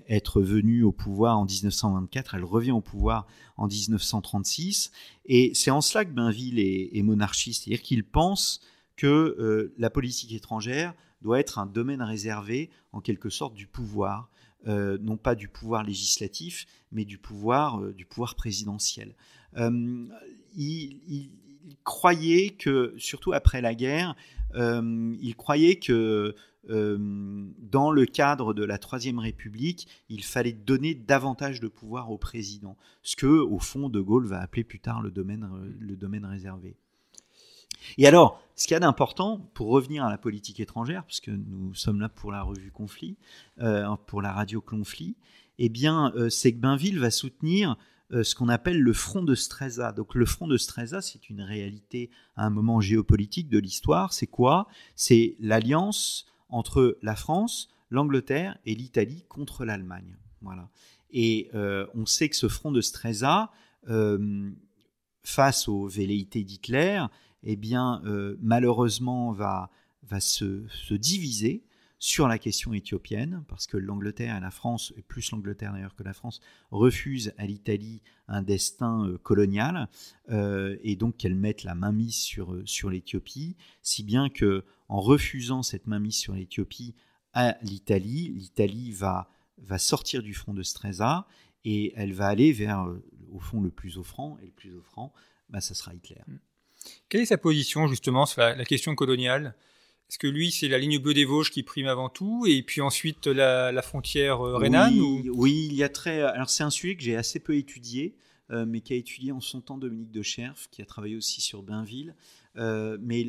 être 0.09 0.41
venue 0.41 0.83
au 0.83 0.91
pouvoir 0.91 1.37
en 1.39 1.45
1924. 1.45 2.35
Elle 2.35 2.43
revient 2.43 2.71
au 2.71 2.81
pouvoir 2.81 3.27
en 3.55 3.67
1936, 3.67 4.91
et 5.25 5.51
c'est 5.53 5.71
en 5.71 5.79
cela 5.79 6.03
que 6.03 6.11
Bainville 6.11 6.59
est, 6.59 6.97
est 6.97 7.03
monarchiste, 7.03 7.63
c'est-à-dire 7.63 7.83
qu'il 7.83 8.03
pense 8.03 8.59
que 8.95 9.07
euh, 9.07 9.73
la 9.77 9.89
politique 9.89 10.33
étrangère 10.33 10.93
doit 11.21 11.39
être 11.39 11.59
un 11.59 11.65
domaine 11.65 12.01
réservé, 12.01 12.69
en 12.91 13.01
quelque 13.01 13.29
sorte, 13.29 13.53
du 13.53 13.67
pouvoir, 13.67 14.29
euh, 14.67 14.97
non 15.01 15.17
pas 15.17 15.35
du 15.35 15.47
pouvoir 15.47 15.83
législatif, 15.83 16.65
mais 16.91 17.05
du 17.05 17.17
pouvoir, 17.17 17.81
euh, 17.81 17.93
du 17.93 18.05
pouvoir 18.05 18.35
présidentiel. 18.35 19.15
Il, 20.55 21.31
croyait 21.85 22.49
que, 22.49 22.93
surtout 22.97 23.33
après 23.33 23.61
la 23.61 23.73
guerre, 23.73 24.15
il 24.55 25.33
croyait 25.37 25.77
que 25.77 26.35
dans 26.67 27.91
le 27.91 28.05
cadre 28.05 28.53
de 28.53 28.63
la 28.63 28.77
Troisième 28.77 29.19
République, 29.19 29.87
il 30.09 30.23
fallait 30.23 30.53
donner 30.53 30.93
davantage 30.93 31.59
de 31.59 31.67
pouvoir 31.67 32.11
au 32.11 32.17
président, 32.17 32.77
ce 33.01 33.15
que, 33.15 33.27
au 33.27 33.59
fond, 33.59 33.89
De 33.89 34.01
Gaulle 34.01 34.27
va 34.27 34.41
appeler 34.41 34.63
plus 34.63 34.79
tard 34.79 35.01
le 35.01 35.11
domaine, 35.11 35.47
le 35.79 35.95
domaine 35.95 36.25
réservé. 36.25 36.75
Et 37.97 38.07
alors, 38.07 38.41
ce 38.55 38.67
qu'il 38.67 38.75
y 38.75 38.77
a 38.77 38.79
d'important, 38.79 39.39
pour 39.53 39.69
revenir 39.69 40.05
à 40.05 40.09
la 40.09 40.17
politique 40.17 40.59
étrangère, 40.59 41.03
puisque 41.05 41.29
nous 41.29 41.73
sommes 41.73 41.99
là 41.99 42.09
pour 42.09 42.31
la 42.31 42.43
revue 42.43 42.71
Conflit, 42.71 43.17
euh, 43.59 43.87
pour 44.07 44.21
la 44.21 44.31
radio 44.31 44.61
Conflit, 44.61 45.15
eh 45.57 45.69
bien, 45.69 46.11
euh, 46.15 46.29
c'est 46.29 46.53
que 46.53 46.59
Bainville 46.59 46.99
va 46.99 47.11
soutenir 47.11 47.77
euh, 48.11 48.23
ce 48.23 48.35
qu'on 48.35 48.49
appelle 48.49 48.79
le 48.79 48.93
front 48.93 49.23
de 49.23 49.33
Stresa. 49.33 49.91
Donc, 49.91 50.13
le 50.13 50.25
front 50.25 50.47
de 50.47 50.57
Stresa, 50.57 51.01
c'est 51.01 51.29
une 51.29 51.41
réalité 51.41 52.11
à 52.35 52.45
un 52.45 52.49
moment 52.49 52.79
géopolitique 52.79 53.49
de 53.49 53.59
l'histoire. 53.59 54.13
C'est 54.13 54.27
quoi? 54.27 54.67
C'est 54.95 55.35
l'alliance 55.39 56.27
entre 56.49 56.97
la 57.01 57.15
France, 57.15 57.69
l'Angleterre 57.89 58.57
et 58.65 58.75
l'Italie 58.75 59.25
contre 59.29 59.65
l'Allemagne. 59.65 60.15
Voilà. 60.41 60.69
Et 61.11 61.49
on 61.53 62.05
sait 62.05 62.27
que 62.27 62.35
ce 62.35 62.47
front 62.47 62.71
de 62.71 62.81
Stresa, 62.81 63.51
face 65.23 65.67
aux 65.67 65.87
velléités 65.87 66.43
d'Hitler, 66.43 67.05
eh 67.43 67.55
bien, 67.55 68.01
euh, 68.05 68.37
malheureusement, 68.41 69.31
va, 69.31 69.69
se, 70.19 70.93
diviser 70.93 71.63
sur 71.99 72.27
la 72.27 72.37
question 72.37 72.73
éthiopienne, 72.73 73.43
parce 73.47 73.65
que 73.65 73.77
l'Angleterre 73.77 74.35
et 74.35 74.41
la 74.41 74.51
France, 74.51 74.93
et 74.97 75.01
plus 75.01 75.31
l'Angleterre 75.31 75.71
d'ailleurs 75.71 75.95
que 75.95 76.03
la 76.03 76.13
France, 76.13 76.41
refusent 76.69 77.33
à 77.37 77.45
l'Italie 77.45 78.01
un 78.27 78.41
destin 78.41 79.07
euh, 79.07 79.17
colonial, 79.17 79.87
euh, 80.29 80.77
et 80.83 80.95
donc 80.95 81.17
qu'elle 81.17 81.35
mette 81.35 81.63
la 81.63 81.75
mainmise 81.75 82.15
sur, 82.15 82.61
sur 82.65 82.89
l'Éthiopie, 82.89 83.55
si 83.81 84.03
bien 84.03 84.29
que 84.29 84.65
en 84.89 84.99
refusant 84.99 85.63
cette 85.63 85.87
mainmise 85.87 86.17
sur 86.17 86.33
l'Éthiopie 86.33 86.93
à 87.33 87.57
l'Italie, 87.61 88.29
l'Italie 88.35 88.91
va, 88.91 89.29
va 89.57 89.77
sortir 89.77 90.21
du 90.23 90.33
front 90.33 90.53
de 90.53 90.63
Stresa, 90.63 91.25
et 91.65 91.93
elle 91.95 92.13
va 92.13 92.27
aller 92.27 92.51
vers, 92.51 92.85
au 93.31 93.39
fond, 93.39 93.61
le 93.61 93.71
plus 93.71 93.97
offrant, 93.97 94.37
et 94.41 94.45
le 94.45 94.51
plus 94.51 94.75
offrant, 94.75 95.13
bah, 95.49 95.61
ça 95.61 95.73
sera 95.73 95.93
Hitler. 95.93 96.21
Mm. 96.27 96.37
Quelle 97.09 97.21
est 97.21 97.25
sa 97.25 97.37
position 97.37 97.87
justement 97.87 98.25
sur 98.25 98.41
la, 98.41 98.65
question 98.65 98.95
coloniale? 98.95 99.55
Est-ce 100.09 100.17
que 100.17 100.27
lui, 100.27 100.51
c'est 100.51 100.67
la 100.67 100.77
ligne 100.77 100.99
bleue 100.99 101.13
des 101.13 101.25
Vosges 101.25 101.51
qui 101.51 101.63
prime 101.63 101.87
avant 101.87 102.09
tout, 102.09 102.45
et 102.47 102.61
puis 102.63 102.81
ensuite 102.81 103.27
la, 103.27 103.81
frontière 103.81 104.41
euh, 104.41 104.57
rhénane 104.57 104.99
oui, 104.99 105.67
il 105.69 105.75
y 105.75 105.83
a 105.83 105.89
très. 105.89 106.21
Alors 106.21 106.49
c'est 106.49 106.63
un 106.63 106.69
sujet 106.69 106.95
que 106.95 107.03
j'ai 107.03 107.15
assez 107.15 107.39
peu 107.39 107.55
étudié, 107.55 108.15
euh, 108.51 108.65
mais 108.67 108.81
qui 108.81 108.93
a 108.93 108.95
étudié 108.95 109.31
en 109.31 109.41
son 109.41 109.61
temps 109.61 109.77
Dominique 109.77 110.11
de 110.11 110.21
Scherf, 110.21 110.67
qui 110.71 110.81
a 110.81 110.85
travaillé 110.85 111.15
aussi 111.15 111.41
sur 111.41 111.63
Bainville. 111.63 112.15
Euh, 112.57 112.97
mais 113.01 113.25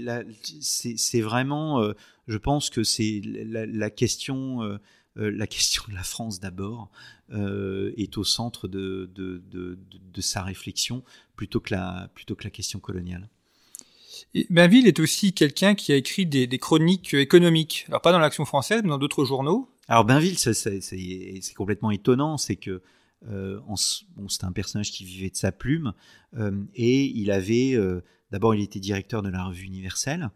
c'est 0.61 1.21
vraiment, 1.21 1.93
je 2.27 2.39
pense 2.39 2.71
que 2.71 2.83
c'est 2.85 3.21
la, 3.25 3.91
question. 3.91 4.79
la 5.17 5.47
question 5.47 5.85
de 5.89 5.95
la 5.95 6.03
France 6.03 6.41
d'abord 6.41 6.91
est 7.31 8.19
au 8.19 8.25
centre 8.25 8.69
de, 8.69 9.11
de, 9.15 9.43
de, 9.51 10.21
sa 10.21 10.43
réflexion 10.43 11.05
plutôt 11.37 11.61
que 11.61 11.75
la, 11.75 12.11
plutôt 12.15 12.35
que 12.35 12.45
la 12.45 12.51
question 12.51 12.79
coloniale. 12.79 13.29
Bainville 14.51 14.87
est 14.87 14.99
aussi 15.01 15.33
quelqu'un 15.33 15.75
qui 15.75 15.93
a 15.93 15.97
écrit 15.97 16.27
des, 16.27 16.59
chroniques 16.59 17.15
économiques. 17.15 17.87
Alors 17.89 18.01
pas 18.01 18.13
dans 18.13 18.19
l'Action 18.19 18.45
française, 18.45 18.81
mais 18.83 18.89
dans 18.89 18.99
d'autres 18.99 19.25
journaux. 19.25 19.69
Alors 19.89 20.05
Bainville, 20.05 20.39
c'est 20.39 21.55
complètement 21.57 21.91
étonnant, 21.91 22.37
c'est 22.37 22.57
que 22.57 22.83
euh, 23.31 23.61
un 24.43 24.53
personnage 24.53 24.91
qui 24.91 25.05
vivait 25.05 25.31
de 25.31 25.37
sa 25.37 25.51
plume 25.51 25.95
euh, 26.37 26.53
et 26.75 27.05
il 27.05 27.31
avait 27.31 27.73
euh, 27.75 28.03
d'abord 28.31 28.55
il 28.55 28.63
était 28.63 28.81
directeur 28.81 29.23
de 29.23 29.31
la 29.31 29.45
revue 29.45 29.65
universelle 29.65 30.31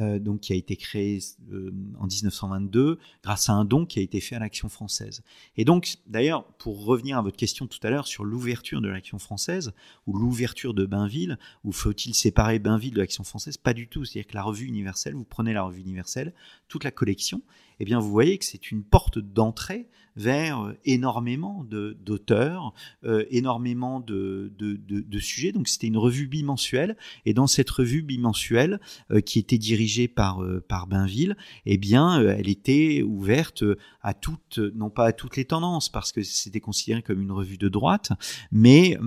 euh, 0.00 0.18
donc 0.18 0.40
qui 0.40 0.52
a 0.52 0.56
été 0.56 0.76
créé 0.76 1.20
euh, 1.52 1.72
en 1.98 2.06
1922 2.06 2.98
grâce 3.22 3.48
à 3.48 3.52
un 3.52 3.64
don 3.64 3.86
qui 3.86 3.98
a 3.98 4.02
été 4.02 4.20
fait 4.20 4.36
à 4.36 4.38
l'Action 4.38 4.68
française. 4.68 5.22
Et 5.56 5.64
donc, 5.64 5.96
d'ailleurs, 6.06 6.44
pour 6.58 6.84
revenir 6.84 7.18
à 7.18 7.22
votre 7.22 7.36
question 7.36 7.66
tout 7.66 7.78
à 7.82 7.90
l'heure 7.90 8.06
sur 8.06 8.24
l'ouverture 8.24 8.80
de 8.80 8.88
l'Action 8.88 9.18
française 9.18 9.72
ou 10.06 10.16
l'ouverture 10.16 10.74
de 10.74 10.84
Bainville, 10.84 11.38
ou 11.64 11.72
faut-il 11.72 12.14
séparer 12.14 12.58
Bainville 12.58 12.94
de 12.94 12.98
l'Action 12.98 13.24
française? 13.24 13.56
Pas 13.56 13.74
du 13.74 13.88
tout. 13.88 14.04
C'est-à-dire 14.04 14.28
que 14.30 14.34
la 14.34 14.42
revue 14.42 14.66
universelle, 14.66 15.14
vous 15.14 15.24
prenez 15.24 15.52
la 15.52 15.62
revue 15.62 15.80
universelle, 15.80 16.34
toute 16.68 16.84
la 16.84 16.90
collection, 16.90 17.42
eh 17.80 17.84
bien, 17.84 17.98
vous 17.98 18.10
voyez 18.10 18.38
que 18.38 18.44
c'est 18.44 18.70
une 18.70 18.82
porte 18.82 19.18
d'entrée 19.18 19.88
vers 20.16 20.62
euh, 20.62 20.72
énormément 20.84 21.64
d'auteurs, 21.64 22.72
euh, 23.04 23.24
énormément 23.30 24.00
de, 24.00 24.52
de, 24.58 24.76
de, 24.76 25.18
sujets. 25.18 25.52
Donc 25.52 25.68
c'était 25.68 25.86
une 25.86 25.98
revue 25.98 26.26
bimensuelle, 26.26 26.96
et 27.24 27.34
dans 27.34 27.46
cette 27.46 27.70
revue 27.70 28.02
bimensuelle 28.02 28.80
euh, 29.10 29.20
qui 29.20 29.38
était 29.38 29.58
dirigée 29.58 30.08
par, 30.08 30.42
par 30.68 30.86
Bainville, 30.86 31.36
eh 31.66 31.76
bien, 31.76 32.20
elle 32.20 32.48
était 32.48 33.02
ouverte 33.02 33.64
à 34.02 34.14
toutes, 34.14 34.58
non 34.58 34.90
pas 34.90 35.06
à 35.06 35.12
toutes 35.12 35.36
les 35.36 35.44
tendances, 35.44 35.88
parce 35.88 36.12
que 36.12 36.22
c'était 36.22 36.60
considéré 36.60 37.02
comme 37.02 37.20
une 37.20 37.32
revue 37.32 37.58
de 37.58 37.68
droite, 37.68 38.12
mais 38.50 38.98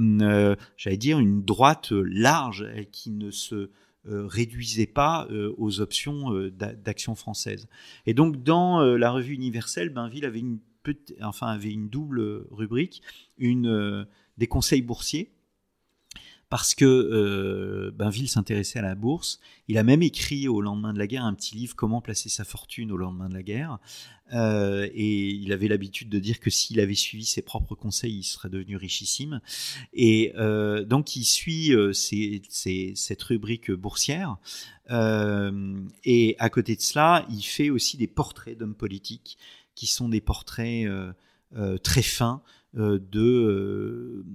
j'allais 0.77 0.97
dire 0.97 1.19
une 1.19 1.43
droite 1.43 1.91
large 1.91 2.67
qui 2.91 3.11
ne 3.11 3.31
se 3.31 3.69
réduisait 4.05 4.87
pas 4.87 5.27
aux 5.57 5.81
options 5.81 6.31
d'action 6.49 7.15
française. 7.15 7.67
Et 8.05 8.13
donc 8.13 8.43
dans 8.43 8.81
la 8.81 9.11
revue 9.11 9.33
universelle, 9.33 9.89
Bainville 9.89 10.25
avait 10.25 10.39
une 10.39 10.59
enfin 11.21 11.47
avait 11.47 11.71
une 11.71 11.89
double 11.89 12.45
rubrique, 12.51 13.01
une 13.37 13.67
euh, 13.67 14.05
des 14.37 14.47
conseils 14.47 14.81
boursiers 14.81 15.31
parce 16.49 16.73
que 16.73 16.85
euh, 16.85 17.91
Bainville 17.91 18.27
s'intéressait 18.27 18.79
à 18.79 18.81
la 18.81 18.95
bourse. 18.95 19.39
Il 19.67 19.77
a 19.77 19.83
même 19.83 20.01
écrit 20.01 20.47
au 20.47 20.61
lendemain 20.61 20.93
de 20.93 20.99
la 20.99 21.05
guerre 21.05 21.25
un 21.25 21.35
petit 21.35 21.55
livre 21.55 21.75
Comment 21.75 22.01
placer 22.01 22.27
sa 22.29 22.43
fortune 22.43 22.91
au 22.91 22.97
lendemain 22.97 23.29
de 23.29 23.35
la 23.35 23.43
guerre. 23.43 23.77
Euh, 24.33 24.87
et 24.93 25.29
il 25.29 25.51
avait 25.53 25.67
l'habitude 25.67 26.09
de 26.09 26.19
dire 26.19 26.39
que 26.39 26.49
s'il 26.49 26.79
avait 26.79 26.95
suivi 26.95 27.25
ses 27.25 27.41
propres 27.41 27.75
conseils, 27.75 28.17
il 28.17 28.23
serait 28.23 28.49
devenu 28.49 28.77
richissime. 28.77 29.41
Et 29.93 30.33
euh, 30.37 30.83
donc 30.83 31.15
il 31.15 31.23
suit 31.23 31.73
euh, 31.73 31.93
cette 31.93 33.23
rubrique 33.23 33.71
boursière. 33.71 34.37
Euh, 34.89 35.79
et 36.03 36.35
à 36.39 36.49
côté 36.49 36.75
de 36.75 36.81
cela, 36.81 37.25
il 37.29 37.43
fait 37.43 37.69
aussi 37.69 37.97
des 37.97 38.07
portraits 38.07 38.57
d'hommes 38.57 38.75
politiques 38.75 39.37
qui 39.75 39.85
sont 39.85 40.09
des 40.09 40.21
portraits 40.21 40.87
très 41.83 42.01
fins 42.01 42.41
de 42.73 44.25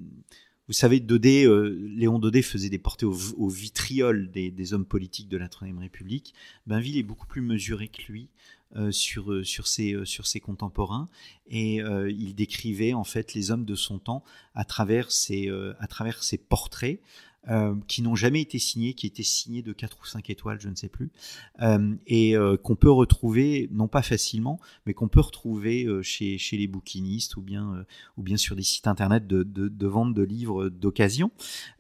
vous 0.67 0.73
savez, 0.73 1.01
euh, 1.45 1.79
Léon 1.95 2.19
Dodé 2.19 2.41
faisait 2.41 2.71
des 2.71 2.79
portées 2.79 3.05
au, 3.05 3.49
vitriol 3.49 4.31
des, 4.31 4.73
hommes 4.73 4.87
politiques 4.87 5.29
de 5.29 5.37
la 5.37 5.49
Troisième 5.49 5.79
République. 5.79 6.35
Bainville 6.67 6.97
est 6.97 7.03
beaucoup 7.03 7.27
plus 7.27 7.43
mesuré 7.43 7.89
que 7.89 8.11
lui 8.11 8.29
euh, 8.77 8.91
sur, 8.91 9.31
euh, 9.31 9.45
sur, 9.45 9.67
ses, 9.67 10.41
contemporains 10.41 11.09
et 11.49 11.81
il 12.09 12.35
décrivait 12.35 12.95
en 12.95 13.05
fait 13.05 13.35
les 13.35 13.51
hommes 13.51 13.67
de 13.67 13.75
son 13.75 13.99
temps 13.99 14.25
travers 14.65 15.13
ses, 15.13 15.51
à 15.79 15.87
travers 15.87 16.23
ses 16.23 16.39
portraits. 16.39 17.01
Euh, 17.51 17.75
qui 17.89 18.01
n'ont 18.01 18.15
jamais 18.15 18.41
été 18.41 18.59
signés, 18.59 18.95
qui 18.95 19.07
étaient 19.07 19.23
signés 19.23 19.61
de 19.61 19.75
4 19.75 19.99
ou 20.01 20.07
5 20.07 20.31
étoiles, 20.31 20.59
je 20.61 20.71
ne 20.71 20.75
sais 20.75 20.89
plus, 20.89 21.11
euh, 21.61 21.95
et 22.07 22.35
euh, 22.37 22.57
qu'on 22.57 22.75
peut 22.75 22.91
retrouver, 22.91 23.69
non 23.71 23.87
pas 23.87 24.01
facilement, 24.01 24.59
mais 24.87 24.95
qu'on 24.95 25.09
peut 25.09 25.21
retrouver 25.21 25.87
chez, 26.03 26.39
chez 26.39 26.57
les 26.57 26.67
bouquinistes 26.67 27.37
ou 27.37 27.43
bien, 27.43 27.85
ou 28.17 28.23
bien 28.23 28.39
sur 28.39 28.57
des 28.57 28.63
sites 28.63 28.87
internet 28.87 29.27
de, 29.27 29.43
de, 29.43 29.69
de 29.69 29.87
vente 29.87 30.15
de 30.15 30.23
livres 30.23 30.71
d'occasion. 30.71 31.31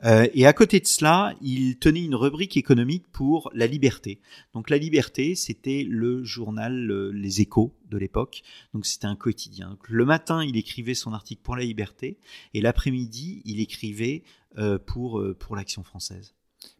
et 0.02 0.46
à 0.46 0.52
côté 0.52 0.80
de 0.80 0.86
cela, 0.86 1.34
il 1.40 1.78
tenait 1.78 2.04
une 2.04 2.14
rubrique 2.14 2.56
économique 2.56 3.04
pour 3.12 3.50
la 3.54 3.66
liberté. 3.66 4.20
Donc 4.52 4.68
la 4.68 4.76
liberté, 4.76 5.34
c'était 5.34 5.86
le 5.88 6.24
journal 6.24 7.10
Les 7.10 7.40
Échos 7.40 7.72
de 7.90 7.98
l'époque. 7.98 8.42
Donc 8.74 8.86
c'était 8.86 9.06
un 9.06 9.16
quotidien. 9.16 9.78
le 9.88 10.04
matin, 10.04 10.44
il 10.44 10.56
écrivait 10.56 10.94
son 10.94 11.12
article 11.12 11.42
pour 11.42 11.56
la 11.56 11.64
liberté 11.64 12.18
et 12.52 12.60
l'après-midi, 12.60 13.42
il 13.44 13.60
écrivait 13.60 14.22
euh, 14.24 14.43
pour, 14.86 15.20
euh, 15.20 15.34
pour 15.34 15.56
l'Action 15.56 15.82
française. 15.82 16.34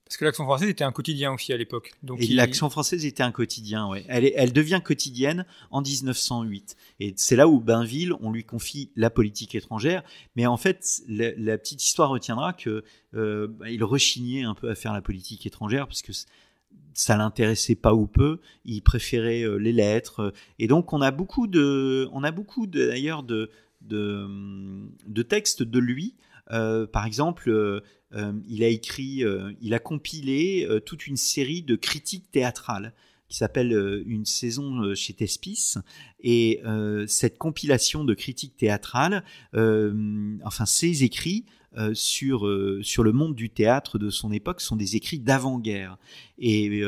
Parce 0.05 0.19
que 0.19 0.25
l'Action 0.27 0.45
française 0.45 0.69
était 0.69 0.85
un 0.85 0.93
quotidien 0.93 1.33
aussi 1.33 1.53
à 1.53 1.57
l'époque. 1.57 1.93
Donc 2.03 2.21
et 2.21 2.27
l'Action 2.29 2.69
française 2.69 3.07
était 3.07 3.23
un 3.23 3.33
quotidien, 3.33 3.89
ouais. 3.89 4.05
Elle, 4.09 4.31
elle 4.37 4.53
devient 4.53 4.81
quotidienne 4.85 5.47
en 5.71 5.81
1908. 5.81 6.77
Et 7.01 7.15
c'est 7.17 7.37
là 7.37 7.49
où 7.49 7.59
Bainville, 7.59 8.13
on 8.21 8.31
lui 8.31 8.45
confie 8.45 8.91
la 8.97 9.09
politique 9.09 9.55
étrangère. 9.55 10.03
Mais 10.37 10.47
en 10.47 10.59
fait, 10.59 11.03
la, 11.09 11.57
petite 11.59 11.83
histoire 11.83 12.11
retiendra 12.11 12.53
que 12.53 12.85
euh, 13.15 13.49
bah, 13.49 13.71
il 13.71 13.83
rechignait 13.83 14.45
un 14.45 14.55
peu 14.55 14.69
à 14.69 14.75
faire 14.75 14.93
la 14.93 15.03
politique 15.03 15.47
étrangère 15.47 15.87
parce 15.87 16.03
que 16.03 16.13
ça 16.93 17.17
l'intéressait 17.17 17.75
pas 17.75 17.95
ou 17.95 18.07
peu. 18.07 18.41
Il 18.67 18.83
préférait 18.83 19.45
les 19.59 19.73
lettres. 19.73 20.35
Et 20.59 20.69
donc, 20.69 20.93
on 20.93 21.01
a 21.01 21.13
beaucoup 21.13 21.47
de, 21.47 22.09
on 22.13 22.23
a 22.25 22.31
beaucoup 22.31 22.67
d'ailleurs 22.67 23.23
de, 23.23 23.51
de, 23.81 24.29
de 25.07 25.23
textes 25.23 25.63
de 25.63 25.79
lui 25.79 26.15
euh, 26.15 26.34
par 26.48 27.07
exemple, 27.07 27.48
euh, 27.50 27.80
euh, 28.12 28.33
il 28.46 28.62
a 28.62 28.68
écrit, 28.68 29.22
il 29.61 29.74
a 29.74 29.78
compilé 29.78 30.68
toute 30.87 31.07
une 31.07 31.16
série 31.16 31.62
de 31.62 31.76
critiques 31.76 32.30
théâtrales 32.30 32.94
qui 33.28 33.38
s'appelle 33.38 34.02
Une 34.07 34.26
saison 34.26 34.94
chez 34.94 35.14
Tespis. 35.14 35.74
Et 36.20 36.62
cette 37.09 37.38
compilation 37.38 38.04
de 38.04 38.14
critiques 38.14 38.57
théâtrales, 38.57 39.24
enfin 39.52 40.66
ces 40.66 41.02
écrits, 41.02 41.46
sur, 41.94 42.48
sur 42.83 43.02
le 43.02 43.11
monde 43.11 43.35
du 43.35 43.50
théâtre 43.50 43.98
de 43.98 44.09
son 44.09 44.30
époque 44.30 44.61
sont 44.61 44.76
des 44.76 44.94
écrits 44.94 45.18
d'avant-guerre. 45.18 45.98
Et 46.38 46.85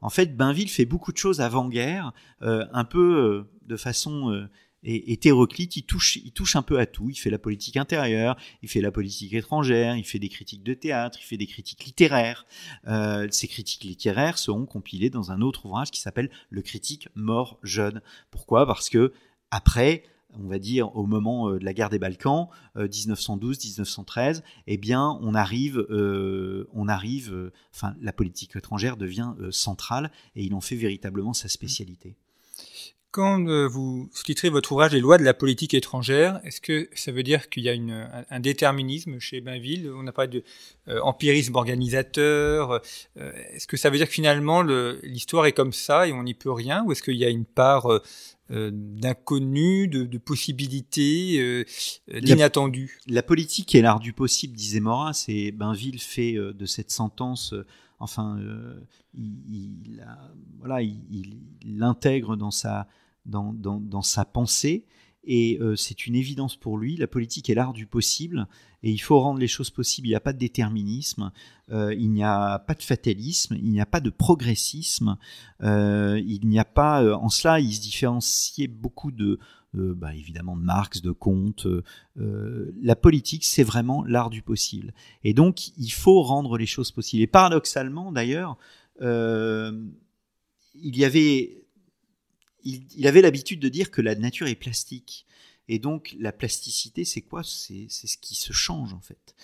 en 0.00 0.08
fait, 0.08 0.34
Bainville 0.34 0.70
fait 0.70 0.86
beaucoup 0.86 1.12
de 1.12 1.18
choses 1.18 1.42
avant-guerre, 1.42 2.12
un 2.40 2.84
peu 2.84 3.44
de 3.66 3.76
façon 3.76 4.48
et 4.84 5.12
hétéroclite, 5.12 5.76
il 5.76 5.84
touche, 5.84 6.16
il 6.16 6.32
touche 6.32 6.56
un 6.56 6.62
peu 6.62 6.78
à 6.78 6.86
tout. 6.86 7.08
Il 7.10 7.16
fait 7.16 7.30
la 7.30 7.38
politique 7.38 7.76
intérieure, 7.76 8.36
il 8.62 8.68
fait 8.68 8.80
la 8.80 8.90
politique 8.90 9.32
étrangère, 9.32 9.96
il 9.96 10.04
fait 10.04 10.18
des 10.18 10.28
critiques 10.28 10.62
de 10.62 10.74
théâtre, 10.74 11.18
il 11.20 11.24
fait 11.24 11.36
des 11.36 11.46
critiques 11.46 11.84
littéraires. 11.84 12.46
Euh, 12.88 13.28
ces 13.30 13.48
critiques 13.48 13.84
littéraires 13.84 14.38
seront 14.38 14.66
compilées 14.66 15.10
dans 15.10 15.30
un 15.30 15.40
autre 15.40 15.66
ouvrage 15.66 15.90
qui 15.90 16.00
s'appelle 16.00 16.30
Le 16.50 16.62
critique 16.62 17.08
mort 17.14 17.58
jeune. 17.62 18.02
Pourquoi? 18.30 18.66
Parce 18.66 18.88
que 18.88 19.12
après, 19.50 20.02
on 20.34 20.48
va 20.48 20.58
dire 20.58 20.96
au 20.96 21.06
moment 21.06 21.50
euh, 21.50 21.58
de 21.58 21.64
la 21.64 21.74
guerre 21.74 21.90
des 21.90 21.98
Balkans, 21.98 22.48
1912-1913, 22.76 24.38
euh, 24.38 24.40
eh 24.66 24.78
bien, 24.78 25.18
on 25.20 25.34
arrive, 25.34 25.86
on 26.72 26.88
arrive, 26.88 27.52
la 28.00 28.12
politique 28.12 28.56
étrangère 28.56 28.96
devient 28.96 29.34
centrale 29.50 30.10
et 30.34 30.42
il 30.42 30.54
en 30.54 30.60
fait 30.60 30.76
véritablement 30.76 31.34
sa 31.34 31.48
spécialité. 31.48 32.16
Quand 33.12 33.46
euh, 33.46 33.68
vous 33.68 34.08
titrez 34.24 34.48
votre 34.48 34.72
ouvrage 34.72 34.92
Les 34.92 35.00
lois 35.00 35.18
de 35.18 35.22
la 35.22 35.34
politique 35.34 35.74
étrangère, 35.74 36.40
est-ce 36.44 36.62
que 36.62 36.88
ça 36.94 37.12
veut 37.12 37.22
dire 37.22 37.50
qu'il 37.50 37.62
y 37.62 37.68
a 37.68 37.74
une, 37.74 38.08
un, 38.30 38.40
déterminisme 38.40 39.18
chez 39.18 39.42
Bainville? 39.42 39.92
On 39.94 40.02
n'a 40.02 40.12
pas 40.12 40.26
de 40.26 40.42
euh, 40.88 40.98
empirisme 41.02 41.54
organisateur. 41.54 42.80
Euh, 43.18 43.32
est-ce 43.52 43.66
que 43.66 43.76
ça 43.76 43.90
veut 43.90 43.98
dire 43.98 44.06
que 44.06 44.14
finalement 44.14 44.62
l'histoire 45.02 45.44
est 45.44 45.52
comme 45.52 45.74
ça 45.74 46.08
et 46.08 46.12
on 46.14 46.22
n'y 46.22 46.32
peut 46.32 46.50
rien? 46.50 46.84
Ou 46.86 46.92
est-ce 46.92 47.02
qu'il 47.02 47.16
y 47.16 47.26
a 47.26 47.28
une 47.28 47.44
part 47.44 47.86
d'inconnu, 48.48 49.88
de, 49.88 50.04
de 50.04 50.18
possibilités, 50.18 51.66
d'inattendu? 52.08 52.98
La, 53.06 53.22
politique 53.22 53.74
est 53.74 53.82
l'art 53.82 54.00
du 54.00 54.14
possible, 54.14 54.56
disait 54.56 54.80
Maurras, 54.80 55.26
et 55.28 55.52
Bainville 55.52 56.00
fait 56.00 56.32
de 56.32 56.66
cette 56.66 56.90
sentence 56.90 57.54
enfin, 58.02 58.38
il, 59.14 60.04
voilà, 60.58 60.82
il, 60.82 61.38
l'intègre 61.64 62.36
dans 62.36 62.50
sa, 62.50 62.88
dans, 63.26 63.52
dans, 63.52 64.02
sa 64.02 64.24
pensée. 64.24 64.84
Et 65.24 65.58
euh, 65.60 65.76
c'est 65.76 66.08
une 66.08 66.16
évidence 66.16 66.56
pour 66.56 66.78
lui. 66.78 66.96
La 66.96 67.06
politique 67.06 67.48
est 67.48 67.54
l'art 67.54 67.72
du 67.72 67.86
possible 67.86 68.48
et 68.82 68.90
il 68.90 68.98
faut 68.98 69.20
rendre 69.20 69.38
les 69.38 69.46
choses 69.46 69.70
possibles. 69.70 70.08
Il 70.08 70.10
n'y 70.10 70.16
a 70.16 70.20
pas 70.20 70.32
de 70.32 70.38
déterminisme, 70.38 71.30
euh, 71.70 71.94
il 71.94 72.10
n'y 72.10 72.24
a 72.24 72.58
pas 72.58 72.74
de 72.74 72.82
fatalisme, 72.82 73.54
il 73.56 73.70
n'y 73.70 73.80
a 73.80 73.86
pas 73.86 74.00
de 74.00 74.10
progressisme. 74.10 75.16
Euh, 75.62 76.20
il 76.26 76.48
n'y 76.48 76.58
a 76.58 76.64
pas, 76.64 77.16
en 77.16 77.28
cela, 77.28 77.60
il 77.60 77.72
se 77.72 77.80
différenciait 77.80 78.66
beaucoup 78.66 79.12
de, 79.12 79.38
bah, 79.74 80.14
évidemment, 80.14 80.56
de 80.56 80.62
Marx, 80.62 81.00
de 81.02 81.12
Comte. 81.12 81.66
la 82.16 82.96
politique, 82.96 83.44
c'est 83.44 83.62
vraiment 83.62 84.04
l'art 84.04 84.30
du 84.30 84.42
possible. 84.42 84.92
Et 85.24 85.34
donc, 85.34 85.68
il 85.78 85.90
faut 85.90 86.22
rendre 86.22 86.58
les 86.58 86.66
choses 86.66 86.90
possibles. 86.90 87.22
Et 87.22 87.26
paradoxalement, 87.26 88.12
d'ailleurs, 88.12 88.58
il 89.00 89.86
y 90.74 91.04
avait 91.04 91.62
il, 92.64 93.06
avait 93.06 93.22
l'habitude 93.22 93.60
de 93.60 93.68
dire 93.68 93.90
que 93.90 94.00
la 94.00 94.14
nature 94.14 94.46
est 94.46 94.54
plastique. 94.54 95.26
Et 95.68 95.78
donc 95.78 96.16
la 96.18 96.32
plasticité, 96.32 97.04
c'est 97.04 97.22
quoi? 97.22 97.42
C'est, 97.44 97.86
ce 97.88 98.16
qui 98.18 98.34
se 98.34 98.52
change 98.52 98.92
en 98.94 99.00
fait. 99.00 99.34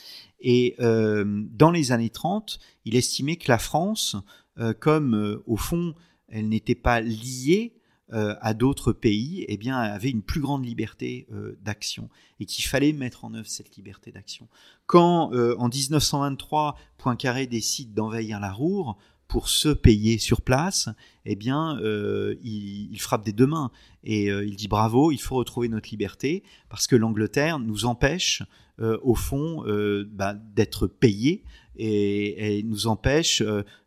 Et 0.40 0.74
euh, 0.80 1.24
dans 1.50 1.70
les 1.70 1.92
années 1.92 2.10
30, 2.10 2.58
il 2.84 2.96
estimait 2.96 3.36
que 3.36 3.50
la 3.50 3.58
France, 3.58 4.16
euh, 4.58 4.72
comme 4.72 5.14
euh, 5.14 5.42
au 5.46 5.56
fond, 5.56 5.94
elle 6.28 6.48
n'était 6.48 6.74
pas 6.74 7.00
liée 7.00 7.77
à 8.10 8.54
d'autres 8.54 8.92
pays, 8.92 9.44
eh 9.48 9.56
bien, 9.56 9.78
avait 9.78 10.10
une 10.10 10.22
plus 10.22 10.40
grande 10.40 10.64
liberté 10.64 11.26
d'action 11.62 12.08
et 12.40 12.46
qu'il 12.46 12.64
fallait 12.64 12.92
mettre 12.92 13.24
en 13.24 13.34
œuvre 13.34 13.48
cette 13.48 13.76
liberté 13.76 14.12
d'action. 14.12 14.48
Quand 14.86 15.32
en 15.32 15.68
1923, 15.68 16.76
Poincaré 16.96 17.46
décide 17.46 17.94
d'envahir 17.94 18.40
la 18.40 18.52
Roure, 18.52 18.96
pour 19.28 19.50
se 19.50 19.68
payer 19.68 20.16
sur 20.16 20.40
place, 20.40 20.88
eh 21.26 21.36
bien, 21.36 21.78
euh, 21.80 22.34
il, 22.42 22.98
frappe 22.98 23.24
des 23.24 23.34
deux 23.34 23.46
mains 23.46 23.70
et 24.02 24.30
euh, 24.30 24.44
il 24.44 24.56
dit 24.56 24.68
bravo, 24.68 25.12
il 25.12 25.20
faut 25.20 25.36
retrouver 25.36 25.68
notre 25.68 25.90
liberté 25.90 26.42
parce 26.70 26.86
que 26.86 26.96
l'Angleterre 26.96 27.58
nous 27.58 27.84
empêche, 27.84 28.42
euh, 28.80 28.98
au 29.02 29.14
fond, 29.14 29.64
bah, 30.10 30.34
d'être 30.34 30.86
payés 30.86 31.44
et, 31.76 32.62
nous 32.64 32.86
empêche, 32.86 33.42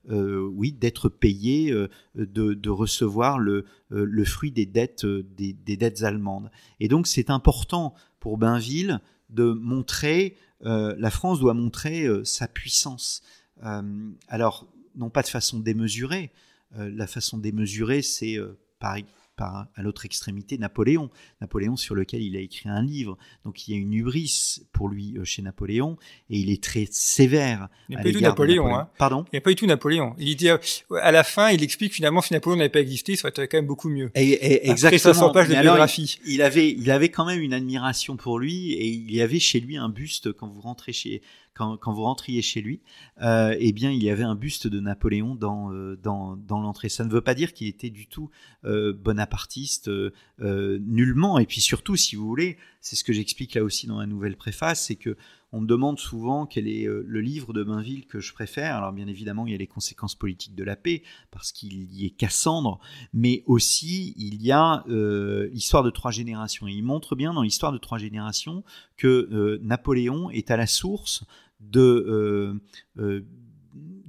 oui, 0.08 0.74
d'être 0.74 1.10
payés, 1.10 1.74
de, 2.16 2.70
recevoir 2.70 3.40
le, 3.40 3.66
fruit 4.26 4.52
des 4.52 4.68
dettes, 4.68 5.06
des, 5.06 5.54
dettes 5.54 6.04
allemandes. 6.04 6.52
Et 6.80 6.88
donc, 6.88 7.08
c'est 7.08 7.32
important 7.32 7.96
pour 8.20 8.38
Bainville 8.38 9.00
de 9.30 9.52
montrer, 9.52 10.38
la 10.62 11.10
France 11.10 11.40
doit 11.40 11.56
montrer 11.56 12.08
sa 12.24 12.48
puissance. 12.48 13.24
alors, 14.28 14.68
non 14.96 15.10
pas 15.10 15.22
de 15.22 15.28
façon 15.28 15.60
démesurée. 15.60 16.32
Euh, 16.78 16.90
la 16.94 17.08
façon 17.08 17.38
démesurée, 17.38 18.02
c'est 18.02 18.38
euh, 18.38 18.58
par, 18.80 18.96
à 19.76 19.82
l'autre 19.82 20.06
extrémité 20.06 20.58
Napoléon. 20.58 21.10
Napoléon 21.42 21.76
sur 21.76 21.96
lequel 21.96 22.22
il 22.22 22.38
a 22.38 22.40
écrit 22.40 22.70
un 22.70 22.82
livre. 22.82 23.18
Donc 23.44 23.68
il 23.68 23.72
y 23.72 23.74
a 23.74 23.78
une 23.80 23.94
hubris 23.94 24.62
pour 24.72 24.88
lui 24.88 25.18
euh, 25.18 25.24
chez 25.24 25.42
Napoléon 25.42 25.98
et 26.30 26.38
il 26.38 26.52
est 26.52 26.64
très 26.64 26.88
sévère. 26.92 27.68
Il 27.90 27.96
n'y 27.96 28.00
a 28.00 28.04
pas 28.04 28.10
du 28.10 28.16
tout 28.16 28.22
Napoléon. 28.22 28.76
Hein. 28.76 28.90
Pardon? 28.98 29.26
Il 29.28 29.36
n'y 29.36 29.38
a 29.40 29.42
pas 29.42 29.50
du 29.50 29.56
tout 29.56 29.66
Napoléon. 29.66 30.14
Il 30.20 30.36
dit 30.36 30.50
à 30.50 31.12
la 31.12 31.24
fin, 31.24 31.50
il 31.50 31.64
explique 31.64 31.94
finalement 31.94 32.22
si 32.22 32.34
Napoléon 32.34 32.58
n'avait 32.58 32.70
pas 32.70 32.82
existé, 32.82 33.16
ça 33.16 33.28
aurait 33.28 33.32
été 33.32 33.48
quand 33.48 33.58
même 33.58 33.68
beaucoup 33.68 33.90
mieux. 33.90 34.12
Et, 34.16 34.70
exactement. 34.70 35.32
pages 35.32 35.50
de 35.50 35.60
biographie. 35.60 36.20
il, 36.26 36.36
il, 36.36 36.42
avait, 36.42 36.72
il 36.72 36.92
avait 36.92 37.10
quand 37.10 37.26
même 37.26 37.42
une 37.42 37.54
admiration 37.54 38.18
pour 38.18 38.40
lui 38.40 38.74
et 38.74 38.88
il 38.88 39.12
y 39.12 39.22
avait 39.22 39.40
chez 39.40 39.60
lui 39.60 39.78
un 39.78 39.90
buste 39.90 40.34
quand 40.34 40.48
vous 40.48 40.62
rentrez 40.62 40.94
chez 40.94 41.22
quand, 41.78 41.94
vous 41.94 42.04
rentriez 42.04 42.42
chez 42.42 42.62
lui, 42.62 42.82
eh 43.22 43.72
bien, 43.74 43.92
il 43.92 44.04
y 44.04 44.10
avait 44.10 44.24
un 44.24 44.36
buste 44.36 44.68
de 44.68 44.80
Napoléon 44.80 45.36
dans, 45.36 45.72
dans, 46.02 46.36
dans 46.36 46.60
l'entrée. 46.60 46.90
Ça 46.90 47.04
ne 47.04 47.12
veut 47.12 47.22
pas 47.22 47.34
dire 47.34 47.54
qu'il 47.54 47.68
était 47.68 47.90
du 47.90 48.08
tout 48.08 48.30
bonapartiste, 48.64 49.90
nullement. 50.40 51.40
Et 51.40 51.46
puis 51.46 51.62
surtout, 51.62 51.96
si 51.96 52.16
vous 52.16 52.28
voulez, 52.28 52.58
c'est 52.80 52.96
ce 52.96 53.04
que 53.04 53.14
j'explique 53.14 53.54
là 53.54 53.64
aussi 53.64 53.88
dans 53.88 54.00
la 54.00 54.08
nouvelle 54.08 54.36
préface, 54.36 54.86
c'est 54.86 54.96
que 54.96 55.16
on 55.54 55.62
me 55.62 55.68
demande 55.68 56.00
souvent 56.00 56.46
quel 56.46 56.68
est 56.68 56.88
euh, 56.88 57.04
le 57.08 57.22
livre 57.22 57.54
de 57.54 57.64
Bainville 57.64 58.06
que 58.06 58.20
je 58.20 58.34
préfère. 58.34 58.76
Alors 58.76 58.94
bien 58.94 59.08
évidemment, 59.08 59.46
il 59.46 59.52
y 59.52 59.56
a 59.56 59.58
les 59.58 59.68
conséquences 59.68 60.16
politiques 60.16 60.56
de 60.56 60.64
la 60.64 60.76
paix, 60.76 61.04
parce 61.30 61.52
qu'il 61.52 61.92
y 61.94 62.06
est 62.06 62.12
Cassandre, 62.12 62.80
mais 63.14 63.44
aussi 63.48 64.14
il 64.18 64.42
y 64.42 64.52
a 64.52 64.84
euh, 64.88 65.50
l'histoire 65.52 65.84
de 65.84 65.90
trois 65.90 66.12
générations. 66.12 66.68
Et 66.68 66.72
il 66.72 66.84
montre 66.84 67.16
bien 67.16 67.34
dans 67.34 67.42
l'histoire 67.42 67.72
de 67.72 67.78
trois 67.78 67.98
générations 67.98 68.64
que 68.98 69.08
euh, 69.32 69.60
Napoléon 69.62 70.30
est 70.30 70.52
à 70.52 70.58
la 70.58 70.68
source 70.68 71.26
de 71.62 72.62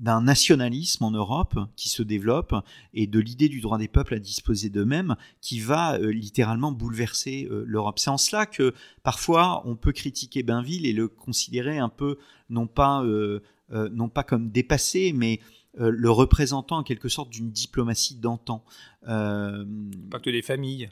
d'un 0.02 0.20
nationalisme 0.20 1.04
en 1.04 1.12
Europe 1.12 1.56
qui 1.76 1.88
se 1.88 2.02
développe 2.02 2.56
et 2.92 3.06
de 3.06 3.20
l'idée 3.20 3.48
du 3.48 3.60
droit 3.60 3.78
des 3.78 3.86
peuples 3.86 4.14
à 4.14 4.18
disposer 4.18 4.68
d'eux-mêmes 4.68 5.14
qui 5.40 5.60
va 5.60 5.94
euh, 5.94 6.10
littéralement 6.10 6.72
bouleverser 6.72 7.46
euh, 7.48 7.62
l'Europe. 7.68 8.00
C'est 8.00 8.10
en 8.10 8.18
cela 8.18 8.44
que 8.44 8.74
parfois 9.04 9.62
on 9.64 9.76
peut 9.76 9.92
critiquer 9.92 10.42
Bainville 10.42 10.86
et 10.86 10.92
le 10.92 11.06
considérer 11.06 11.78
un 11.78 11.88
peu 11.88 12.18
non 12.50 12.66
pas, 12.66 13.04
euh, 13.04 13.40
non 13.70 14.08
pas 14.08 14.24
comme 14.24 14.50
dépassé, 14.50 15.12
mais 15.14 15.40
le 15.78 16.10
représentant 16.10 16.78
en 16.78 16.82
quelque 16.82 17.08
sorte 17.08 17.30
d'une 17.30 17.50
diplomatie 17.50 18.16
d'antan. 18.16 18.62
pacte 19.06 20.28
des 20.28 20.42
familles. 20.42 20.90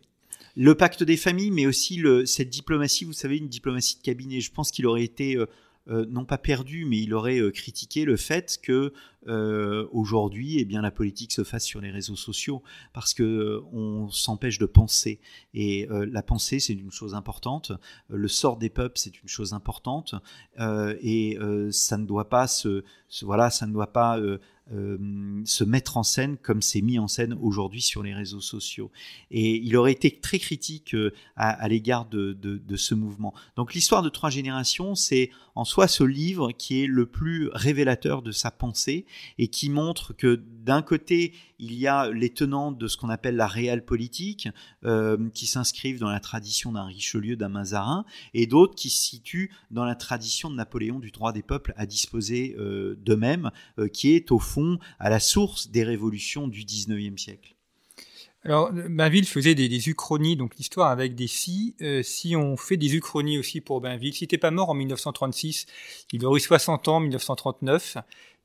Le 0.57 0.75
pacte 0.75 1.03
des 1.03 1.17
familles, 1.17 1.51
mais 1.51 1.67
aussi 1.67 1.97
le, 1.97 2.27
cette 2.27 2.51
diplomatie, 2.51 3.05
vous 3.05 3.13
savez, 3.13 3.39
une 3.39 3.49
diplomatie 3.49 3.97
de 3.97 4.03
cabinet. 4.03 4.41
Je 4.41 4.51
pense 4.51 4.71
qu'il 4.71 4.87
aurait 4.87 5.05
été 5.05 5.37
euh, 5.37 5.47
non 6.09 6.25
pas 6.25 6.39
perdu, 6.39 6.85
mais 6.85 7.01
il 7.01 7.15
aurait 7.15 7.41
euh, 7.41 7.51
critiqué 7.51 8.05
le 8.05 8.17
fait 8.17 8.59
que 8.63 8.93
euh, 9.27 9.87
aujourd'hui, 9.93 10.59
eh 10.59 10.65
bien, 10.65 10.83
la 10.83 10.91
politique 10.91 11.33
se 11.33 11.45
fasse 11.45 11.65
sur 11.65 11.81
les 11.81 11.91
réseaux 11.91 12.17
sociaux 12.17 12.63
parce 12.93 13.13
que 13.13 13.61
on 13.73 14.09
s'empêche 14.11 14.59
de 14.59 14.67
penser. 14.67 15.21
Et 15.53 15.87
la 15.91 16.23
pensée, 16.23 16.59
c'est 16.59 16.73
une 16.73 16.91
chose 16.91 17.15
importante. 17.15 17.73
Le 18.09 18.29
sort 18.29 18.57
des 18.57 18.71
peuples, 18.71 18.99
c'est 18.99 19.21
une 19.21 19.29
chose 19.29 19.53
importante. 19.53 20.15
et 20.59 21.39
ça 21.71 21.99
ne 21.99 22.07
doit 22.07 22.31
pas 22.31 22.47
se, 22.47 22.83
voilà, 23.21 23.51
ça 23.51 23.67
ne 23.67 23.73
doit 23.73 23.93
pas 23.93 24.19
euh, 24.73 24.99
se 25.45 25.65
mettre 25.65 25.97
en 25.97 26.05
scène 26.05 26.37
comme 26.37 26.63
c'est 26.63 26.81
mis 26.81 27.01
en 27.01 27.09
scène 27.09 27.37
aujourd'hui 27.41 27.81
sur 27.81 28.05
les 28.05 28.15
réseaux 28.15 28.41
sociaux. 28.41 28.93
Et 29.33 29.57
il 29.57 29.77
aurait 29.77 29.91
été 29.91 30.13
très 30.13 30.39
critique 30.39 30.95
euh, 30.95 31.13
à, 31.35 31.67
l'égard 31.67 32.07
de, 32.07 32.37
ce 32.77 32.95
mouvement. 32.95 33.35
Donc 33.57 33.75
l'histoire 33.75 34.03
de 34.03 34.09
trois 34.09 34.31
générations, 34.31 34.95
c'est 34.95 35.31
en 35.57 35.65
soi 35.65 35.89
ce 35.89 36.05
livre 36.05 36.53
qui 36.53 36.83
est 36.83 36.87
le 36.87 37.07
plus 37.07 37.49
révélateur 37.53 38.23
de 38.23 38.31
sa 38.31 38.53
pensée 38.53 39.07
et 39.39 39.49
qui 39.49 39.71
montre 39.71 40.13
que 40.13 40.41
d'un 40.65 40.83
côté, 40.83 41.33
il 41.59 41.75
y 41.75 41.89
a 41.89 42.09
les 42.11 42.31
tenants 42.31 42.71
de 42.71 42.87
ce 42.87 42.97
qu'on 42.97 43.09
appelle 43.09 43.37
la 43.37 43.49
réelle 43.49 43.85
politique, 43.85 44.49
euh, 44.85 45.29
qui 45.35 45.47
s'inscrivent 45.47 45.99
dans 45.99 46.11
la 46.11 46.21
tradition 46.21 46.73
d'un 46.73 46.85
Richelieu, 46.85 47.35
d'un 47.35 47.49
Mazarin, 47.49 48.05
et 48.35 48.47
d'autres 48.47 48.75
qui 48.77 48.89
se 48.89 49.03
situent 49.03 49.51
dans 49.71 49.85
la 49.85 49.97
tradition 49.97 50.49
de 50.49 50.55
Napoléon 50.55 51.01
du 51.01 51.11
droit 51.11 51.33
des 51.33 51.43
peuples 51.43 51.75
à 51.77 51.87
disposer 51.87 52.57
d'eux-mêmes, 52.59 53.51
qui 53.93 54.13
est 54.13 54.31
au 54.31 54.39
fond 54.39 54.60
à 54.99 55.11
la 55.11 55.21
source 55.21 55.71
des 55.71 55.85
révolutions 55.85 56.49
du 56.49 56.65
19e 56.65 57.19
siècle. 57.19 57.55
Alors, 58.43 58.73
Bainville 58.73 59.27
faisait 59.27 59.55
des, 59.55 59.89
uchronies, 59.89 60.35
donc 60.35 60.57
l'histoire 60.57 60.91
avec 60.91 61.15
des 61.15 61.27
si. 61.27 61.75
Euh, 61.83 62.03
si 62.03 62.37
on 62.37 62.57
fait 62.57 62.79
des 62.79 62.95
uchronies 62.95 63.39
aussi 63.39 63.61
pour 63.61 63.83
Bainville, 63.83 64.15
si 64.15 64.25
n'était 64.25 64.39
pas 64.39 64.51
mort 64.51 64.71
en 64.71 64.75
1936, 64.75 65.67
il 66.13 66.25
aurait 66.25 66.39
eu 66.39 66.41
60 66.41 66.89
ans 66.89 66.97
en 66.97 67.01
1939. 67.01 67.99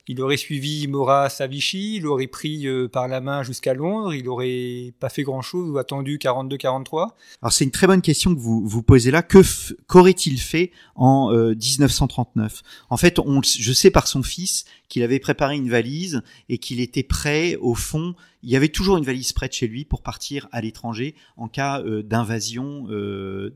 Il 0.08 0.20
aurait 0.20 0.36
suivi 0.36 0.86
Maurras 0.86 1.36
à 1.40 1.48
Vichy, 1.48 1.96
il 1.96 2.06
aurait 2.06 2.28
pris 2.28 2.68
euh, 2.68 2.86
par 2.86 3.08
la 3.08 3.20
main 3.20 3.42
jusqu'à 3.42 3.74
Londres, 3.74 4.14
il 4.14 4.28
aurait 4.28 4.94
pas 5.00 5.08
fait 5.08 5.24
grand-chose 5.24 5.68
ou 5.68 5.78
attendu 5.78 6.18
42-43. 6.18 7.08
Alors 7.42 7.52
c'est 7.52 7.64
une 7.64 7.72
très 7.72 7.88
bonne 7.88 8.02
question 8.02 8.32
que 8.32 8.38
vous 8.38 8.64
vous 8.64 8.82
posez 8.82 9.10
là. 9.10 9.22
Que 9.22 9.42
qu'aurait-il 9.88 10.38
fait 10.38 10.70
en 10.94 11.32
1939 11.32 12.52
euh, 12.52 12.66
En 12.90 12.96
fait, 12.96 13.18
on, 13.18 13.42
je 13.42 13.72
sais 13.72 13.90
par 13.90 14.06
son 14.06 14.22
fils 14.22 14.64
qu'il 14.88 15.02
avait 15.02 15.18
préparé 15.18 15.56
une 15.56 15.68
valise 15.68 16.22
et 16.48 16.58
qu'il 16.58 16.78
était 16.78 17.02
prêt, 17.02 17.56
au 17.56 17.74
fond, 17.74 18.14
il 18.44 18.50
y 18.50 18.56
avait 18.56 18.68
toujours 18.68 18.98
une 18.98 19.04
valise 19.04 19.32
prête 19.32 19.54
chez 19.54 19.66
lui 19.66 19.84
pour 19.84 20.02
partir 20.02 20.46
à 20.52 20.60
l'étranger 20.60 21.16
en 21.36 21.48
cas 21.48 21.80
euh, 21.80 22.04
d'invasion 22.04 22.86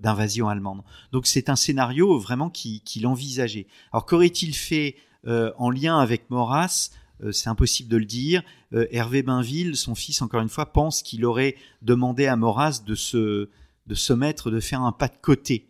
d'invasion 0.00 0.48
allemande. 0.48 0.82
Donc 1.12 1.28
c'est 1.28 1.48
un 1.48 1.54
scénario 1.54 2.18
vraiment 2.18 2.50
qu'il 2.50 2.80
qui 2.82 3.06
envisageait. 3.06 3.68
Alors 3.92 4.04
qu'aurait-il 4.04 4.54
fait 4.54 4.96
euh, 4.96 5.09
en 5.26 5.70
lien 5.70 5.98
avec 5.98 6.30
Maurras, 6.30 6.90
euh, 7.22 7.32
c'est 7.32 7.48
impossible 7.48 7.88
de 7.88 7.96
le 7.96 8.04
dire. 8.04 8.42
Euh, 8.72 8.86
Hervé 8.90 9.22
Bainville, 9.22 9.76
son 9.76 9.94
fils, 9.94 10.22
encore 10.22 10.40
une 10.40 10.48
fois, 10.48 10.66
pense 10.66 11.02
qu'il 11.02 11.24
aurait 11.24 11.56
demandé 11.82 12.26
à 12.26 12.36
Maurras 12.36 12.82
de 12.86 12.94
se, 12.94 13.48
de 13.86 13.94
se 13.94 14.12
mettre, 14.12 14.50
de 14.50 14.60
faire 14.60 14.82
un 14.82 14.92
pas 14.92 15.08
de 15.08 15.16
côté 15.20 15.66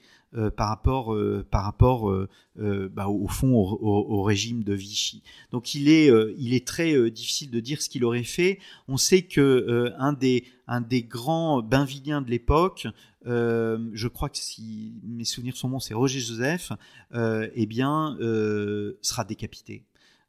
par 0.57 0.69
rapport, 0.69 1.13
par 1.51 1.65
rapport 1.65 2.09
bah, 2.55 3.09
au 3.09 3.27
fond 3.27 3.53
au, 3.53 4.23
régime 4.23 4.63
de 4.63 4.75
Vichy. 4.75 5.25
Donc 5.51 5.75
il 5.75 5.89
est, 5.89 6.09
il 6.39 6.55
est 6.55 6.65
très 6.65 7.11
difficile 7.11 7.51
de 7.51 7.59
dire 7.59 7.83
ce 7.83 7.89
qu'il 7.89 8.05
aurait 8.05 8.23
fait. 8.23 8.61
On 8.87 8.97
sait 8.97 9.23
que 9.23 9.93
un 9.99 10.13
des, 10.13 10.45
un 10.69 10.83
des 10.83 11.03
grands 11.03 11.63
bainvilliens 11.63 12.23
de 12.23 12.31
l'époque, 12.31 12.87
euh, 13.27 13.91
je 13.93 14.09
crois 14.09 14.29
que 14.29 14.39
si 14.39 14.95
mes 15.03 15.25
souvenirs 15.25 15.57
sont 15.57 15.69
bons, 15.69 15.81
c'est 15.81 15.95
Roger 15.95 16.21
Joseph, 16.21 16.73
euh, 17.15 17.49
eh 17.55 17.67
bien, 17.67 18.17
euh, 18.21 18.99
sera 19.03 19.25
décapité. 19.25 19.85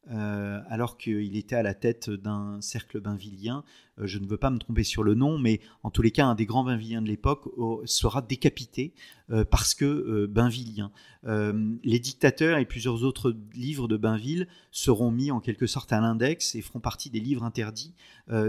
Alors 0.10 0.98
qu'il 0.98 1.38
était 1.38 1.56
à 1.56 1.64
la 1.64 1.74
tête 1.74 2.10
d'un 2.10 2.60
cercle 2.60 3.00
bainvillien. 3.00 3.64
je 3.98 4.18
ne 4.18 4.26
veux 4.26 4.38
pas 4.38 4.50
me 4.50 4.58
tromper 4.58 4.84
sur 4.84 5.04
le 5.04 5.14
nom, 5.14 5.38
mais 5.38 5.62
en 5.84 5.92
tous 5.92 6.02
les 6.02 6.12
cas, 6.12 6.26
un 6.26 6.36
des 6.36 6.46
grands 6.46 6.64
bainvilliens 6.64 7.02
de 7.02 7.08
l'époque 7.08 7.48
sera 7.86 8.22
décapité 8.22 8.94
parce 9.52 9.76
que 9.76 10.26
bainvillien. 10.26 10.92
les 11.24 12.00
dictateurs 12.00 12.58
et 12.58 12.66
plusieurs 12.66 13.04
autres 13.04 13.38
livres 13.54 13.88
de 13.88 13.96
Bainville 13.96 14.48
seront 14.72 15.12
mis 15.12 15.30
en 15.30 15.40
quelque 15.40 15.68
sorte 15.68 15.94
à 15.94 16.02
l'index 16.02 16.56
et 16.56 16.62
feront 16.62 16.80
partie 16.80 17.12
des 17.12 17.20
livres 17.20 17.44
interdits 17.44 17.94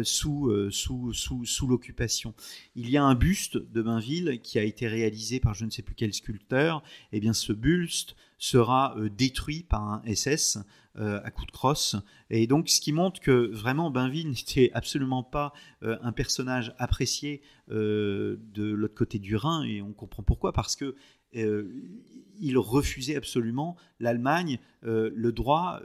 sous, 0.03 0.50
sous, 0.70 1.12
sous, 1.12 1.44
sous 1.44 1.66
l'occupation. 1.66 2.34
Il 2.76 2.88
y 2.88 2.96
a 2.96 3.05
un 3.05 3.14
buste 3.14 3.59
de 3.59 3.82
Bainville 3.82 4.40
qui 4.42 4.59
a 4.59 4.62
été 4.62 4.88
réalisé 4.88 5.38
par 5.38 5.55
je 5.55 5.66
ne 5.66 5.70
sais 5.70 5.82
plus 5.82 5.94
quel 5.94 6.14
sculpteur, 6.14 6.82
et 7.12 7.18
eh 7.18 7.20
bien 7.20 7.32
ce 7.34 7.53
buste 7.53 8.16
sera 8.43 8.97
euh, 8.99 9.09
détruit 9.09 9.62
par 9.62 9.82
un 9.84 10.03
SS 10.12 10.59
euh, 10.97 11.20
à 11.22 11.30
coup 11.30 11.47
de 11.47 11.53
crosse. 11.53 11.95
Et 12.28 12.49
donc, 12.49 12.68
ce 12.68 12.80
qui 12.80 12.90
montre 12.90 13.20
que 13.20 13.49
vraiment 13.53 13.88
Bainville 13.93 14.28
n'était 14.30 14.72
absolument 14.74 15.22
pas 15.22 15.53
euh, 15.84 15.97
un 16.03 16.11
personnage 16.11 16.74
apprécié 16.78 17.40
de 17.68 18.38
l'autre 18.57 18.95
côté 18.95 19.18
du 19.18 19.36
Rhin, 19.36 19.62
et 19.62 19.80
on 19.80 19.93
comprend 19.93 20.22
pourquoi, 20.22 20.53
parce 20.53 20.76
que 20.76 20.95
il 21.32 22.59
refusait 22.59 23.16
absolument 23.16 23.76
l'Allemagne, 23.99 24.59
le 24.82 25.30
droit 25.30 25.80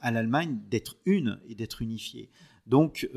à 0.00 0.10
l'Allemagne 0.12 0.60
d'être 0.70 0.96
une 1.06 1.40
et 1.48 1.56
d'être 1.56 1.82
unifiée. 1.82 2.30
Donc, 2.66 3.08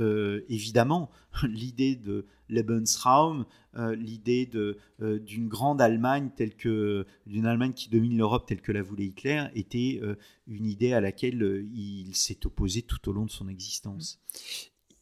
évidemment, 0.50 1.10
l'idée 1.44 1.96
de 1.96 2.26
Lebensraum, 2.50 3.46
euh, 3.78 3.96
l'idée 3.96 4.50
euh, 4.56 5.20
d'une 5.20 5.48
grande 5.48 5.82
Allemagne 5.82 6.30
telle 6.36 6.56
que 6.56 7.06
d'une 7.26 7.46
Allemagne 7.46 7.74
qui 7.74 7.90
domine 7.90 8.18
l'Europe 8.18 8.46
telle 8.48 8.62
que 8.62 8.72
la 8.72 8.82
voulait 8.82 9.06
Hitler 9.06 9.44
était 9.54 10.00
euh, 10.02 10.16
une 10.48 10.66
idée 10.66 10.94
à 10.94 11.02
laquelle 11.02 11.66
il 11.76 12.16
s'est 12.16 12.46
opposé 12.46 12.82
tout 12.82 13.08
au 13.08 13.14
long 13.14 13.26
de 13.26 13.32
son 13.32 13.48
existence. 13.48 14.20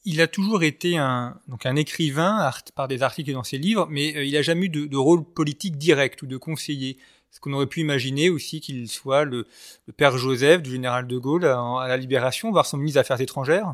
Il 0.04 0.22
a 0.22 0.28
toujours 0.28 0.64
été 0.64 0.98
un, 0.98 1.40
donc 1.48 1.66
un 1.66 1.76
écrivain 1.76 2.52
par 2.76 2.88
des 2.88 3.02
articles 3.02 3.32
dans 3.32 3.44
ses 3.44 3.58
livres, 3.58 3.88
mais 3.90 4.28
il 4.28 4.34
n'a 4.34 4.42
jamais 4.42 4.66
eu 4.66 4.70
de, 4.70 4.98
rôle 4.98 5.24
politique 5.24 5.78
direct 5.78 6.22
ou 6.22 6.28
de 6.28 6.38
conseiller. 6.38 6.98
Ce 7.32 7.40
qu'on 7.40 7.54
aurait 7.54 7.68
pu 7.68 7.80
imaginer 7.80 8.30
aussi 8.30 8.62
qu'il 8.62 8.88
soit 8.88 9.24
le, 9.24 9.48
père 9.98 10.18
Joseph 10.18 10.62
du 10.62 10.72
général 10.72 11.08
de 11.08 11.18
Gaulle 11.18 11.46
à, 11.46 11.86
la 11.88 11.98
Libération, 11.98 12.52
voire 12.52 12.66
son 12.66 12.78
ministre 12.78 12.98
des 12.98 13.02
Affaires 13.02 13.22
étrangères. 13.22 13.74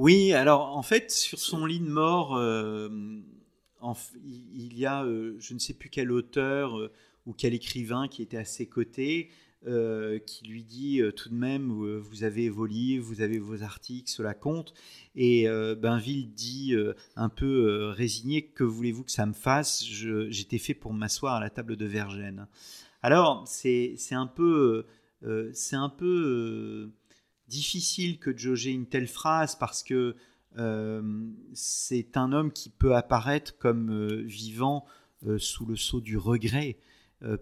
Oui, 0.00 0.32
alors 0.32 0.78
en 0.78 0.82
fait, 0.82 1.10
sur 1.10 1.38
son 1.38 1.66
lit 1.66 1.78
de 1.78 1.90
mort, 1.90 2.34
il 4.24 4.78
y 4.78 4.86
a, 4.86 5.04
euh, 5.04 5.36
je 5.38 5.52
ne 5.52 5.58
sais 5.58 5.74
plus 5.74 5.90
quel 5.90 6.10
auteur 6.10 6.78
euh, 6.78 6.90
ou 7.26 7.34
quel 7.34 7.52
écrivain 7.52 8.08
qui 8.08 8.22
était 8.22 8.38
à 8.38 8.46
ses 8.46 8.64
côtés, 8.64 9.28
euh, 9.66 10.18
qui 10.18 10.46
lui 10.46 10.64
dit 10.64 11.02
tout 11.16 11.28
de 11.28 11.34
même, 11.34 11.70
vous 11.98 12.24
avez 12.24 12.48
vos 12.48 12.64
livres, 12.64 13.04
vous 13.04 13.20
avez 13.20 13.38
vos 13.38 13.62
articles, 13.62 14.10
cela 14.10 14.32
compte. 14.32 14.72
Et 15.16 15.46
Bainville 15.76 16.32
dit 16.32 16.74
un 17.14 17.28
peu 17.28 17.90
résigné, 17.90 18.46
que 18.46 18.64
voulez-vous 18.64 19.04
que 19.04 19.12
ça 19.12 19.26
me 19.26 19.34
fasse? 19.34 19.84
J'étais 19.84 20.56
fait 20.56 20.72
pour 20.72 20.94
m'asseoir 20.94 21.34
à 21.34 21.40
la 21.40 21.50
table 21.50 21.76
de 21.76 21.84
Vergène. 21.84 22.46
Alors, 23.02 23.46
c'est 23.46 23.98
un 24.12 24.26
peu... 24.26 24.86
c'est 25.52 25.76
un 25.76 25.90
peu 25.90 26.90
difficile 27.50 28.18
que 28.18 28.30
de 28.30 28.38
jauger 28.38 28.70
une 28.70 28.86
telle 28.86 29.08
phrase 29.08 29.56
parce 29.56 29.82
que 29.82 30.16
euh, 30.58 31.02
c'est 31.52 32.16
un 32.16 32.32
homme 32.32 32.52
qui 32.52 32.70
peut 32.70 32.96
apparaître 32.96 33.56
comme 33.58 33.90
euh, 33.90 34.22
vivant 34.24 34.84
euh, 35.26 35.38
sous 35.38 35.66
le 35.66 35.76
sceau 35.76 36.00
du 36.00 36.16
regret. 36.16 36.78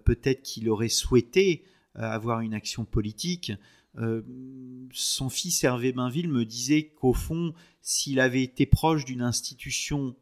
Peut-être 0.04 0.42
qu'il 0.42 0.68
aurait 0.70 0.88
souhaité 0.88 1.62
avoir 1.94 2.40
une 2.40 2.52
action 2.52 2.84
politique. 2.84 3.52
son 4.92 5.28
fils 5.30 5.62
Hervé 5.62 5.92
Bainville 5.92 6.28
me 6.28 6.44
disait 6.44 6.88
qu'au 6.96 7.12
fond, 7.12 7.54
s'il 7.80 8.18
avait 8.18 8.42
été 8.42 8.66
proche 8.66 9.04
d'une 9.04 9.22
institution 9.22 10.16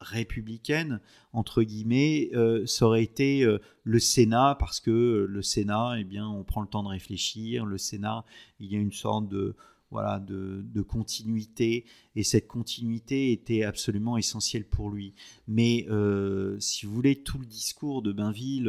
républicaine, 0.00 1.00
entre 1.32 1.62
guillemets, 1.62 2.30
euh, 2.34 2.66
ça 2.66 2.86
aurait 2.86 3.02
été 3.02 3.42
euh, 3.44 3.58
le 3.84 3.98
Sénat, 3.98 4.56
parce 4.58 4.80
que 4.80 5.26
le 5.28 5.42
Sénat, 5.42 5.96
eh 5.98 6.04
bien, 6.04 6.28
on 6.28 6.44
prend 6.44 6.60
le 6.60 6.68
temps 6.68 6.82
de 6.82 6.88
réfléchir. 6.88 7.66
Le 7.66 7.78
Sénat, 7.78 8.24
il 8.60 8.70
y 8.70 8.76
a 8.76 8.78
une 8.78 8.92
sorte 8.92 9.28
de, 9.28 9.56
voilà, 9.90 10.20
de, 10.20 10.82
continuité, 10.82 11.84
et 12.14 12.22
cette 12.22 12.46
continuité 12.46 13.32
était 13.32 13.64
absolument 13.64 14.16
essentielle 14.16 14.64
pour 14.64 14.90
lui. 14.90 15.14
Mais 15.46 15.86
euh, 15.90 16.58
si 16.60 16.86
vous 16.86 16.94
voulez, 16.94 17.22
tout 17.22 17.38
le 17.38 17.46
discours 17.46 18.02
de 18.02 18.12
Bainville 18.12 18.68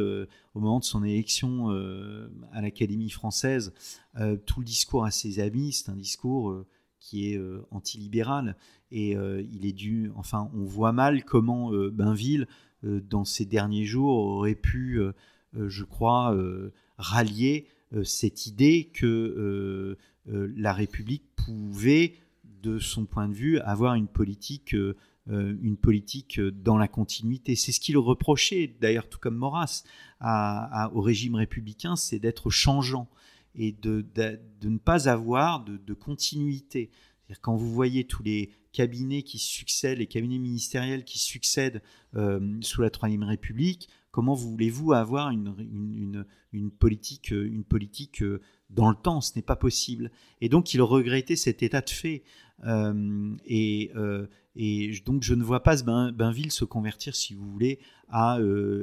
au 0.54 0.60
moment 0.60 0.80
de 0.80 0.84
son 0.84 1.04
élection 1.04 1.68
à 2.52 2.60
l'Académie 2.60 3.10
française, 3.10 3.72
tout 4.46 4.60
le 4.60 4.66
discours 4.66 5.04
à 5.04 5.10
ses 5.10 5.38
amis, 5.38 5.72
c'est 5.72 5.90
un 5.90 5.96
discours 5.96 6.64
qui 6.98 7.32
est 7.32 7.40
antilibéral 7.70 8.56
et 8.90 9.16
euh, 9.16 9.42
il 9.52 9.66
est 9.66 9.72
dû, 9.72 10.10
enfin, 10.16 10.50
on 10.54 10.64
voit 10.64 10.92
mal 10.92 11.24
comment 11.24 11.72
euh, 11.72 11.90
Bainville, 11.90 12.46
euh, 12.84 13.00
dans 13.00 13.24
ces 13.24 13.44
derniers 13.44 13.84
jours, 13.84 14.16
aurait 14.16 14.54
pu, 14.54 15.00
je 15.54 15.84
crois, 15.84 16.36
rallier 16.96 17.66
cette 18.04 18.46
idée 18.46 18.90
que 18.92 19.96
la 20.26 20.72
République 20.72 21.24
pouvait, 21.36 22.14
de 22.62 22.78
son 22.78 23.06
point 23.06 23.28
de 23.28 23.34
vue, 23.34 23.58
avoir 23.60 23.94
une 23.94 24.06
politique 24.06 24.76
une 25.26 25.76
politique 25.76 26.40
dans 26.40 26.76
la 26.76 26.88
continuité. 26.88 27.54
C'est 27.54 27.72
ce 27.72 27.80
qu'il 27.80 27.98
reprochait, 27.98 28.74
d'ailleurs, 28.80 29.08
tout 29.08 29.18
comme 29.18 29.36
Maurras, 29.36 29.84
au 30.22 31.00
régime 31.00 31.34
républicain, 31.34 31.96
c'est 31.96 32.18
d'être 32.18 32.48
changeant 32.48 33.08
et 33.54 33.72
de, 33.72 34.04
ne 34.62 34.78
pas 34.78 35.08
avoir 35.08 35.64
de, 35.64 35.76
de 35.76 35.94
continuité. 35.94 36.90
Quand 37.42 37.56
vous 37.56 37.72
voyez 37.72 38.04
tous 38.04 38.22
les 38.22 38.50
cabinets 38.72 39.22
qui 39.22 39.38
succèdent, 39.38 39.98
les 39.98 40.06
cabinets 40.06 40.38
ministériels 40.38 41.04
qui 41.04 41.18
succèdent 41.18 41.82
euh, 42.14 42.58
sous 42.60 42.82
la 42.82 42.90
Troisième 42.90 43.22
République, 43.22 43.88
comment 44.10 44.34
voulez-vous 44.34 44.92
avoir 44.92 45.30
une, 45.30 46.24
politique, 46.78 47.30
une 47.30 47.64
politique 47.64 48.22
euh, 48.22 48.40
dans 48.70 48.90
le 48.90 48.96
temps? 48.96 49.20
Ce 49.20 49.32
n'est 49.36 49.42
pas 49.42 49.56
possible. 49.56 50.10
Et 50.40 50.48
donc, 50.48 50.74
il 50.74 50.82
regrettait 50.82 51.36
cet 51.36 51.62
état 51.62 51.80
de 51.80 51.90
fait. 51.90 52.22
Euh, 52.64 53.36
et, 53.44 53.90
donc, 55.04 55.22
je 55.22 55.34
ne 55.34 55.42
vois 55.42 55.62
pas 55.62 55.76
Bainville 55.82 56.52
se 56.52 56.64
convertir, 56.64 57.14
si 57.14 57.34
vous 57.34 57.50
voulez, 57.50 57.78
à 58.08 58.38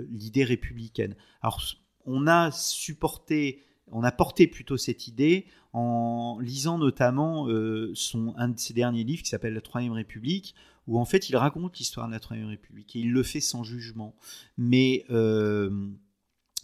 l'idée 0.09 0.43
républicaine. 0.43 1.15
Alors, 1.41 1.61
on 2.05 2.25
a 2.25 2.51
supporté 2.51 3.66
on 3.91 4.03
a 4.03 4.11
porté 4.11 4.47
plutôt 4.47 4.77
cette 4.77 5.07
idée 5.07 5.45
en 5.73 6.39
lisant 6.41 6.77
notamment 6.77 7.47
euh, 7.47 7.91
son, 7.93 8.33
un 8.37 8.49
de 8.49 8.59
ses 8.59 8.73
derniers 8.73 9.03
livres 9.03 9.23
qui 9.23 9.29
s'appelle 9.29 9.53
La 9.53 9.61
Troisième 9.61 9.93
République, 9.93 10.55
où 10.87 10.99
en 10.99 11.05
fait 11.05 11.29
il 11.29 11.35
raconte 11.35 11.77
l'histoire 11.77 12.07
de 12.07 12.13
la 12.13 12.19
Troisième 12.19 12.47
République 12.47 12.95
et 12.95 12.99
il 12.99 13.11
le 13.11 13.23
fait 13.23 13.39
sans 13.39 13.63
jugement. 13.63 14.15
Mais, 14.57 15.05
euh, 15.09 15.69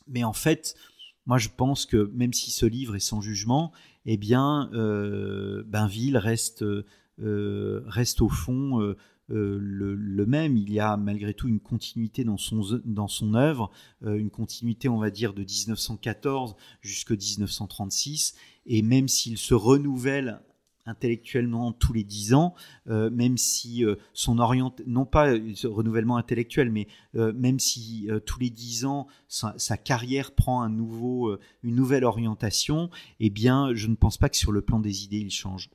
mais 0.08 0.24
en 0.24 0.34
fait, 0.34 0.76
moi 1.26 1.38
je 1.38 1.50
pense 1.56 1.86
que 1.86 2.12
même 2.14 2.34
si 2.34 2.52
ce 2.52 2.66
livre 2.66 2.96
est 2.96 3.00
sans 3.00 3.22
jugement, 3.22 3.72
eh 4.06 4.18
bien, 4.18 4.70
euh, 4.74 5.64
Bainville 5.66 6.18
reste, 6.18 6.66
reste 7.20 8.22
au 8.22 8.30
fond 8.30 8.96
euh, 9.30 9.58
le, 9.60 10.26
même. 10.26 10.58
Il 10.58 10.72
y 10.72 10.80
a 10.80 10.98
malgré 10.98 11.34
tout 11.34 11.48
une 11.48 11.60
continuité 11.60 12.24
dans 12.24 12.38
son, 12.38 13.34
œuvre, 13.36 13.72
euh, 14.04 14.16
une 14.16 14.30
continuité, 14.30 14.90
on 14.90 14.98
va 14.98 15.10
dire, 15.10 15.34
de 15.34 15.42
1914 15.42 16.56
jusqu'à 16.82 17.16
1936. 17.16 18.36
Et 18.66 18.82
même 18.82 19.08
s'il 19.08 19.38
se 19.38 19.54
renouvelle 19.54 20.42
intellectuellement 20.86 21.72
tous 21.72 21.94
les 21.94 22.04
dix 22.04 22.34
ans, 22.34 22.56
euh, 22.90 23.10
même 23.10 23.38
si 23.38 23.86
son 24.14 24.40
orient, 24.40 24.76
non 24.86 25.06
pas 25.06 25.34
ce 25.56 25.68
renouvellement 25.68 26.18
intellectuel, 26.18 26.70
mais 26.72 26.88
même 27.14 27.60
si 27.60 28.10
tous 28.26 28.40
les 28.40 28.50
dix 28.50 28.84
ans 28.84 29.08
sa, 29.30 29.78
carrière 29.78 30.32
prend 30.34 30.62
un 30.62 30.70
nouveau, 30.70 31.38
une 31.64 31.76
nouvelle 31.76 32.04
orientation, 32.04 32.90
eh 33.22 33.30
bien, 33.30 33.74
je 33.74 33.88
ne 33.88 33.96
pense 33.96 34.18
pas 34.18 34.28
que 34.28 34.36
sur 34.36 34.52
le 34.52 34.62
plan 34.62 34.80
des 34.82 35.06
idées, 35.06 35.20
il 35.20 35.32
change. 35.32 35.70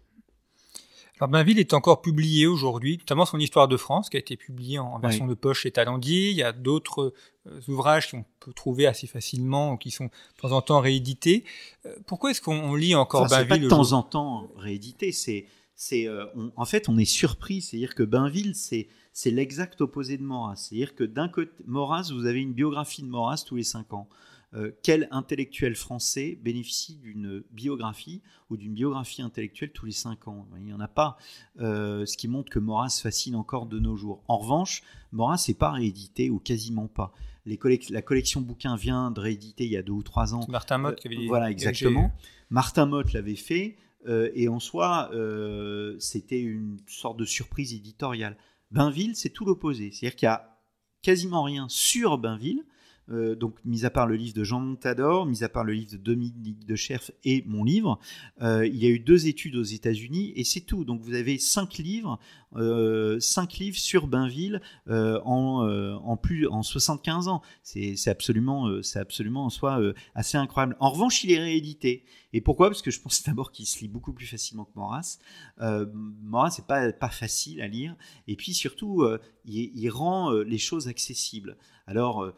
Alors 1.21 1.31
Bainville 1.31 1.59
est 1.59 1.75
encore 1.75 2.01
publié 2.01 2.47
aujourd'hui, 2.47 2.99
notamment 2.99 3.27
son 3.27 3.39
Histoire 3.39 3.67
de 3.67 3.77
France, 3.77 4.09
qui 4.09 4.17
a 4.17 4.21
été 4.21 4.37
publié 4.37 4.79
en 4.79 4.99
version 4.99 5.27
de 5.27 5.35
poche 5.35 5.63
chez 5.63 5.73
Talendier. 5.73 6.31
Il 6.31 6.37
y 6.37 6.45
a 6.45 6.53
d'autres 6.53 7.13
euh, 7.47 7.61
ouvrages 7.69 8.11
qu'on 8.11 8.25
peut 8.39 8.53
trouver 8.53 8.87
assez 8.87 9.09
facilement, 9.09 9.77
qui 9.77 9.91
sont 9.91 10.05
de 10.05 10.41
temps 10.41 10.53
en 10.53 10.63
temps 10.63 10.81
réédités. 10.81 11.45
Euh, 11.87 11.97
pourquoi 12.07 12.31
est-ce 12.31 12.41
qu'on 12.41 12.75
lit 12.77 12.95
encore 12.95 13.29
Bainville 13.29 13.49
pas 13.49 13.59
de 13.59 13.69
temps 13.69 13.93
en 13.93 14.03
temps 14.03 14.49
réédité, 14.57 15.13
c'est 15.13 15.47
c'est 15.75 16.09
euh, 16.09 16.27
en 16.57 16.65
fait 16.65 16.89
on 16.89 16.99
est 16.99 17.05
surpris, 17.05 17.63
c'est-à-dire 17.63 17.95
que 17.95 18.03
Bainville 18.03 18.55
c'est 18.55 18.89
c'est 19.13 19.31
l'exact 19.31 19.81
opposé 19.81 20.19
de 20.19 20.23
Maurras, 20.23 20.57
c'est-à-dire 20.57 20.95
que 20.95 21.05
d'un 21.05 21.29
côté 21.29 21.53
Maurras 21.67 22.11
vous 22.13 22.27
avez 22.27 22.41
une 22.41 22.53
biographie 22.53 23.03
de 23.03 23.09
Maurras 23.09 23.45
tous 23.47 23.57
les 23.57 23.65
cinq 23.65 23.93
ans. 23.93 24.09
Euh, 24.55 24.73
quel 24.83 25.09
intellectuel 25.11 25.75
français 25.75 26.39
bénéficie 26.43 26.97
d'une 26.97 27.45
biographie 27.51 28.23
ou 28.49 28.57
d'une 28.57 28.73
biographie 28.73 29.21
intellectuelle 29.21 29.73
tous 29.73 29.85
les 29.85 29.93
cinq 29.93 30.27
ans? 30.27 30.47
Il 30.57 30.65
n'y 30.65 30.73
en 30.73 30.81
a 30.81 30.89
pas, 30.89 31.19
euh, 31.61 32.07
ce 32.07 32.17
qui 32.17 32.29
montre 32.29 32.51
que 32.51 32.59
Maurras 32.59 32.99
fascine 33.03 33.35
encore 33.35 33.67
de 33.67 33.79
nos 33.79 33.97
jours. 33.97 34.23
En 34.27 34.39
revanche, 34.39 34.83
Maurras 35.13 35.45
n'est 35.49 35.55
pas 35.55 35.71
réédité 35.71 36.31
ou 36.31 36.39
quasiment 36.39 36.89
pas. 36.89 37.13
la 37.45 38.03
collection 38.03 38.41
bouquins 38.41 38.77
vient 38.77 39.11
de 39.11 39.21
rééditer 39.21 39.65
il 39.65 39.71
y 39.71 39.77
a 39.77 39.83
deux 39.83 39.93
ou 39.93 40.03
trois 40.03 40.35
ans. 40.35 40.47
Martin 40.49 40.79
Mott 40.79 40.99
qui 40.99 41.09
avait 41.09 41.27
Voilà, 41.27 41.51
exactement. 41.51 42.11
Martin 42.49 42.87
Mott 42.87 43.13
l'avait 43.13 43.37
fait. 43.37 43.77
Euh, 44.07 44.31
et 44.35 44.49
en 44.49 44.61
soi, 44.61 45.11
c'était 45.99 46.41
une 46.41 46.79
sorte 46.87 47.19
de 47.19 47.27
surprise 47.27 47.75
éditoriale. 47.75 48.39
Bainville, 48.71 49.15
c'est 49.15 49.31
tout 49.31 49.45
l'opposé. 49.45 49.91
C'est-à-dire 49.93 50.17
qu'il 50.17 50.27
y 50.27 50.31
a 50.31 50.59
quasiment 51.03 51.43
rien 51.43 51.67
sur 51.69 52.19
Bainville, 52.19 52.65
euh, 53.11 53.35
donc 53.35 53.57
mis 53.65 53.85
à 53.85 53.91
part 53.91 54.07
le 54.07 54.17
livre 54.17 54.35
de 54.35 54.45
Jean 54.45 54.61
Montador, 54.61 55.25
mis 55.25 55.43
à 55.43 55.49
part 55.49 55.65
le 55.65 55.73
livre 55.73 55.93
de 55.93 55.97
Dominique 55.97 56.67
de 56.67 56.77
Cherf 56.77 57.11
et 57.25 57.43
mon 57.47 57.65
livre, 57.65 57.99
euh, 58.43 58.67
il 58.67 58.77
y 58.77 58.87
a 58.87 58.91
eu 58.91 58.99
deux 58.99 59.27
études 59.29 59.57
aux 59.57 59.63
États-Unis 59.63 60.33
et 60.37 60.45
c'est 60.45 60.61
tout. 60.61 60.85
Donc 60.85 61.01
vous 61.01 61.15
avez 61.15 61.39
cinq 61.39 61.79
livres, 61.79 62.19
euh, 62.57 63.19
cinq 63.21 63.55
livres 63.55 63.79
sur 63.79 64.07
Bainville 64.07 64.61
en, 64.87 66.17
plus 66.21 66.47
en 66.49 66.63
75 66.63 67.29
ans. 67.29 67.43
C'est 67.63 68.09
absolument, 68.09 68.83
c'est 68.83 68.99
absolument 68.99 69.47
en 69.47 69.51
soi 69.51 69.81
assez 70.15 70.37
incroyable. 70.37 70.77
En 70.81 70.91
revanche, 70.91 71.25
il 71.25 71.33
est 71.33 71.39
réédité. 71.39 72.05
Et 72.35 72.43
pourquoi? 72.43 72.69
Parce 72.69 72.83
que 72.83 72.91
je 72.91 73.01
pense 73.01 73.23
d'abord 73.25 73.53
qu'il 73.53 73.67
se 73.67 73.81
lit 73.81 73.89
beaucoup 73.89 74.13
plus 74.13 74.27
facilement 74.27 74.65
que 74.65 74.73
Maurras. 74.75 75.19
Maurras, 75.59 76.51
c'est 76.51 76.67
pas 76.67 77.11
facile 77.11 77.63
à 77.63 77.69
lire. 77.69 77.97
Et 78.27 78.37
puis 78.37 78.53
surtout, 78.53 79.07
il, 79.45 79.73
il, 79.75 79.89
rend 79.89 80.31
les 80.33 80.59
choses 80.59 80.89
accessibles. 80.89 81.57
Alors 81.87 82.33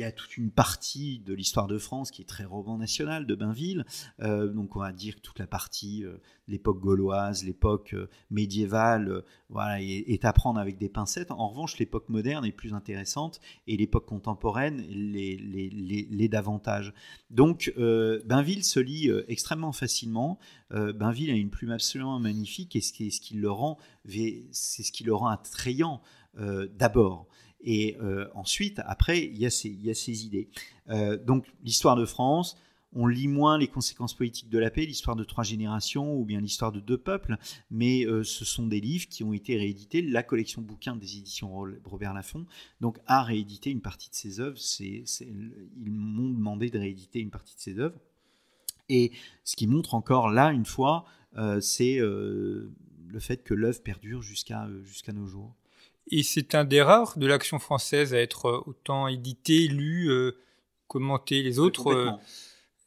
y 0.00 0.04
a 0.04 0.12
toute 0.12 0.36
une 0.36 0.50
partie 0.50 1.20
de 1.20 1.32
l'histoire 1.32 1.66
de 1.66 1.78
France 1.78 2.10
qui 2.10 2.22
est 2.22 2.26
très 2.26 2.44
roman 2.44 2.76
national 2.76 3.26
de 3.26 3.34
Bainville. 3.34 3.84
Euh, 4.20 4.48
donc 4.48 4.76
on 4.76 4.80
va 4.80 4.92
dire 4.92 5.16
que 5.16 5.20
toute 5.20 5.38
la 5.38 5.46
partie, 5.46 6.04
euh, 6.04 6.18
l'époque 6.48 6.80
gauloise, 6.80 7.44
l'époque 7.44 7.94
euh, 7.94 8.08
médiévale, 8.30 9.22
voilà, 9.48 9.80
est, 9.80 10.24
à 10.24 10.32
prendre 10.32 10.60
avec 10.60 10.78
des 10.78 10.88
pincettes. 10.88 11.30
En 11.30 11.48
revanche, 11.48 11.78
l'époque 11.78 12.08
moderne 12.08 12.44
est 12.44 12.52
plus 12.52 12.74
intéressante 12.74 13.40
et 13.66 13.76
l'époque 13.76 14.06
contemporaine 14.06 14.84
l'est 14.88 15.36
les, 15.36 16.28
davantage. 16.28 16.92
Donc 17.30 17.72
Bainville 17.76 18.64
se 18.64 18.80
lit 18.80 19.10
extrêmement 19.28 19.72
facilement. 19.72 20.40
Bainville 20.70 21.30
a 21.30 21.34
une 21.34 21.50
plume 21.50 21.70
absolument 21.70 22.18
magnifique 22.18 22.74
et 22.74 22.80
ce 22.80 22.92
qui 22.92 23.34
le 23.34 23.50
rend, 23.50 23.78
c'est 24.50 24.82
ce 24.82 24.90
qui 24.90 25.04
le 25.04 25.14
rend 25.14 25.28
attrayant 25.28 26.02
d'abord. 26.34 27.28
Et 27.60 27.96
euh, 28.00 28.28
ensuite, 28.34 28.80
après, 28.84 29.24
il 29.24 29.38
y, 29.38 29.46
a 29.46 29.50
ces, 29.50 30.24
idées. 30.24 30.48
Euh, 30.88 31.16
donc, 31.16 31.46
l'histoire 31.64 31.96
de 31.96 32.04
France, 32.04 32.56
on 32.92 33.06
lit 33.06 33.28
moins 33.28 33.58
les 33.58 33.66
conséquences 33.66 34.14
politiques 34.14 34.48
de 34.48 34.58
la 34.58 34.70
paix, 34.70 34.86
l'histoire 34.86 35.16
de 35.16 35.24
trois 35.24 35.44
générations 35.44 36.16
ou 36.16 36.24
bien 36.24 36.40
l'histoire 36.40 36.72
de 36.72 36.80
deux 36.80 36.96
peuples, 36.96 37.36
mais 37.70 38.06
euh, 38.06 38.22
ce 38.24 38.44
sont 38.44 38.66
des 38.66 38.80
livres 38.80 39.08
qui 39.08 39.24
ont 39.24 39.32
été 39.32 39.56
réédités. 39.56 40.00
La 40.00 40.22
collection 40.22 40.62
bouquins 40.62 40.96
des 40.96 41.18
éditions 41.18 41.52
Robert 41.84 42.14
Laffont 42.14 42.46
donc, 42.80 42.98
a 43.06 43.22
réédité 43.22 43.70
une 43.70 43.82
partie 43.82 44.10
de 44.10 44.14
ses 44.14 44.40
œuvres. 44.40 44.58
ils 44.80 45.90
m'ont 45.90 46.30
demandé 46.30 46.70
de 46.70 46.78
rééditer 46.78 47.20
une 47.20 47.30
partie 47.30 47.56
de 47.56 47.60
ses 47.60 47.78
œuvres. 47.78 47.98
Et 48.88 49.10
ce 49.42 49.56
qui 49.56 49.66
montre 49.66 49.94
encore 49.94 50.30
là, 50.30 50.52
une 50.52 50.64
fois, 50.64 51.04
c'est 51.60 51.98
le 51.98 52.70
fait 53.18 53.42
que 53.42 53.52
l'œuvre 53.52 53.82
perdure 53.82 54.22
jusqu'à 54.22 54.68
nos 55.12 55.26
jours. 55.26 55.56
Et 56.10 56.22
c'est 56.22 56.54
un 56.54 56.64
des 56.64 56.82
rares 56.82 57.18
de 57.18 57.26
l'action 57.26 57.58
française 57.58 58.14
à 58.14 58.18
être 58.18 58.46
euh, 58.46 58.62
autant 58.66 59.08
édité, 59.08 59.66
lu, 59.66 60.08
euh, 60.10 60.36
commenté. 60.86 61.42
Les 61.42 61.58
autres, 61.58 61.88
euh, 61.88 62.10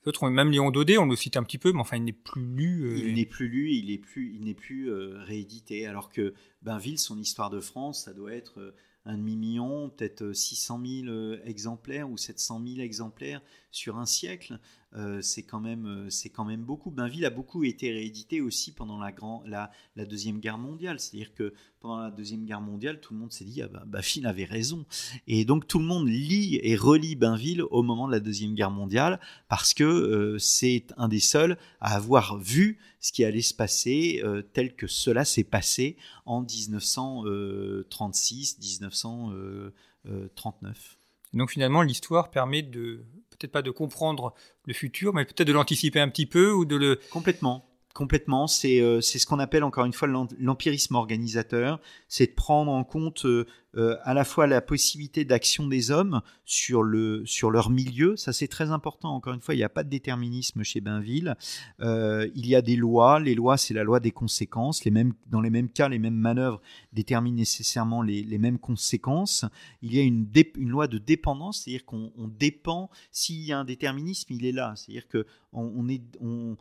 les 0.03 0.09
autres, 0.09 0.29
même 0.29 0.51
Léon 0.51 0.71
Daudet, 0.71 0.97
on 0.97 1.05
le 1.05 1.15
cite 1.15 1.35
un 1.35 1.43
petit 1.43 1.57
peu, 1.57 1.73
mais 1.73 1.81
enfin, 1.81 1.97
il 1.97 2.05
n'est 2.05 2.13
plus 2.13 2.45
lu. 2.45 2.99
Il 2.99 3.15
n'est 3.15 3.25
plus 3.25 3.49
lu, 3.49 3.71
il 3.71 3.87
n'est 3.87 3.97
plus, 3.97 4.33
il 4.33 4.45
n'est 4.45 4.53
plus 4.53 4.91
réédité. 4.91 5.85
Alors 5.85 6.09
que 6.09 6.33
Bainville, 6.61 6.97
son 6.97 7.19
histoire 7.19 7.49
de 7.49 7.59
France, 7.59 8.05
ça 8.05 8.13
doit 8.13 8.33
être 8.33 8.73
un 9.05 9.17
demi-million, 9.17 9.89
peut-être 9.89 10.31
600 10.31 10.81
000 11.03 11.35
exemplaires 11.43 12.09
ou 12.09 12.17
700 12.17 12.61
000 12.65 12.79
exemplaires 12.79 13.41
sur 13.71 13.97
un 13.97 14.05
siècle. 14.05 14.59
Euh, 14.95 15.21
c'est 15.21 15.43
quand 15.43 15.59
même 15.59 15.85
euh, 15.85 16.09
c'est 16.09 16.29
quand 16.29 16.45
même 16.45 16.63
beaucoup. 16.63 16.89
Bainville 16.89 17.23
a 17.25 17.29
beaucoup 17.29 17.63
été 17.63 17.91
réédité 17.91 18.41
aussi 18.41 18.71
pendant 18.71 18.97
la, 18.97 19.13
la, 19.45 19.69
la 19.95 20.05
deuxième 20.05 20.39
guerre 20.39 20.57
mondiale. 20.57 20.99
C'est-à-dire 20.99 21.35
que 21.35 21.53
pendant 21.79 21.99
la 21.99 22.09
deuxième 22.09 22.43
guerre 22.43 22.61
mondiale, 22.61 22.99
tout 22.99 23.13
le 23.13 23.19
monde 23.19 23.31
s'est 23.31 23.45
dit 23.45 23.61
ah 23.61 23.67
bah, 23.67 23.83
Baffin 23.85 24.25
avait 24.25 24.45
raison. 24.45 24.87
Et 25.27 25.45
donc 25.45 25.67
tout 25.67 25.77
le 25.77 25.85
monde 25.85 26.07
lit 26.07 26.59
et 26.63 26.75
relit 26.75 27.15
Bainville 27.15 27.61
au 27.61 27.83
moment 27.83 28.07
de 28.07 28.13
la 28.13 28.19
deuxième 28.19 28.55
guerre 28.55 28.71
mondiale 28.71 29.19
parce 29.47 29.75
que 29.75 29.83
euh, 29.83 30.39
c'est 30.39 30.87
un 30.97 31.07
des 31.07 31.19
seuls 31.19 31.59
à 31.81 31.95
avoir 31.95 32.39
vu 32.39 32.79
ce 32.99 33.11
qui 33.11 33.23
allait 33.23 33.43
se 33.43 33.53
passer 33.53 34.23
tel 34.53 34.75
que 34.75 34.87
cela 34.87 35.23
s'est 35.23 35.45
passé 35.45 35.95
en 36.25 36.41
1936, 36.41 38.57
1939. 38.59 40.99
Donc 41.33 41.51
finalement, 41.51 41.81
l'histoire 41.81 42.31
permet 42.31 42.61
de 42.61 43.05
peut-être 43.39 43.51
pas 43.51 43.61
de 43.61 43.71
comprendre 43.71 44.33
le 44.65 44.73
futur, 44.73 45.13
mais 45.13 45.25
peut-être 45.25 45.47
de 45.47 45.53
l'anticiper 45.53 45.99
un 45.99 46.09
petit 46.09 46.25
peu 46.25 46.51
ou 46.51 46.65
de 46.65 46.75
le... 46.75 46.99
Complètement. 47.09 47.68
Complètement, 47.95 48.45
c'est 48.45 48.81
euh, 48.81 49.01
c'est 49.01 49.17
ce 49.17 49.25
qu'on 49.25 49.39
appelle 49.39 49.63
encore 49.63 49.83
une 49.83 49.93
fois 49.93 50.07
l'empirisme 50.07 50.93
organisateur, 50.93 51.79
c'est 52.07 52.27
de 52.27 52.33
prendre 52.33 52.71
en 52.71 52.83
compte 52.83 53.25
euh, 53.25 53.47
euh, 53.77 53.97
à 54.03 54.13
la 54.13 54.23
fois 54.23 54.45
la 54.45 54.61
possibilité 54.61 55.25
d'action 55.25 55.67
des 55.67 55.89
hommes 55.89 56.21
sur, 56.45 56.83
le, 56.83 57.23
sur 57.25 57.49
leur 57.49 57.71
milieu, 57.71 58.15
ça 58.15 58.31
c'est 58.31 58.47
très 58.47 58.69
important, 58.69 59.15
encore 59.15 59.33
une 59.33 59.41
fois, 59.41 59.55
il 59.55 59.57
n'y 59.57 59.63
a 59.63 59.69
pas 59.69 59.83
de 59.83 59.89
déterminisme 59.89 60.63
chez 60.63 60.81
Bainville, 60.81 61.35
il 61.79 62.47
y 62.47 62.55
a 62.55 62.61
des 62.61 62.75
lois, 62.75 63.19
les 63.19 63.35
lois 63.35 63.57
c'est 63.57 63.73
la 63.73 63.83
loi 63.83 63.99
des 63.99 64.11
conséquences, 64.11 64.85
les 64.85 64.91
mêmes, 64.91 65.13
dans 65.27 65.41
les 65.41 65.51
mêmes 65.51 65.69
cas, 65.69 65.89
les 65.89 65.99
mêmes 65.99 66.15
manœuvres 66.15 66.61
déterminent 66.93 67.37
nécessairement 67.37 68.01
les, 68.01 68.23
les 68.23 68.37
mêmes 68.37 68.59
conséquences, 68.59 69.45
il 69.81 69.95
y 69.95 69.99
a 69.99 70.03
une, 70.03 70.27
loi 70.57 70.87
de 70.87 70.99
dépendance, 70.99 71.61
c'est-à-dire 71.63 71.85
qu'on 71.85 72.11
dépend, 72.39 72.89
s'il 73.11 73.41
y 73.41 73.51
a 73.51 73.59
un 73.59 73.65
déterminisme, 73.65 74.33
il 74.33 74.45
est 74.45 74.51
là, 74.51 74.73
c'est-à-dire 74.75 75.07
qu'on 75.07 75.25
on 75.53 75.89
est... 75.89 76.01
On, 76.21 76.55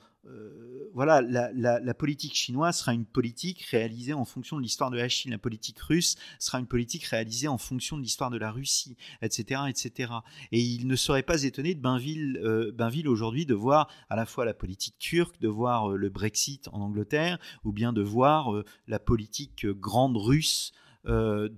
voilà, 0.99 1.22
la, 1.22 1.95
politique 1.95 2.35
chinoise 2.35 2.79
sera 2.79 2.93
une 2.93 3.05
politique 3.05 3.62
réalisée 3.70 4.14
en 4.14 4.24
fonction 4.24 4.57
de 4.57 4.62
l'histoire 4.62 4.91
de 4.91 4.97
la 4.97 5.09
Chine. 5.09 5.31
La 5.31 5.39
politique 5.39 5.79
russe 5.79 6.16
sera 6.41 6.59
une 6.59 6.66
politique 6.66 7.05
réalisée 7.05 7.47
en 7.47 7.57
fonction 7.57 7.97
de 7.97 8.03
l'histoire 8.03 8.31
de 8.31 8.37
la 8.37 8.51
Russie, 8.51 8.97
etc., 9.22 9.61
etc. 9.68 10.12
Et 10.51 10.61
il 10.61 10.89
ne 10.89 10.97
serait 10.97 11.22
pas 11.22 11.45
étonné 11.45 11.76
de 11.76 11.81
Bainville, 11.81 12.41
euh, 12.43 12.72
aujourd'hui 13.07 13.47
de 13.47 13.55
voir 13.55 13.89
à 14.11 14.16
la 14.16 14.26
fois 14.26 14.45
la 14.45 14.55
politique 14.55 14.99
turque, 14.99 15.41
de 15.41 15.47
voir 15.47 15.93
euh, 15.93 15.97
le 15.97 16.09
Brexit 16.09 16.66
en 16.72 16.81
Angleterre, 16.81 17.39
ou 17.62 17.70
bien 17.70 17.93
de 17.93 18.03
voir 18.03 18.53
la 18.89 18.99
politique 18.99 19.66
grande 19.66 20.16
russe 20.16 20.72
de, 21.05 21.49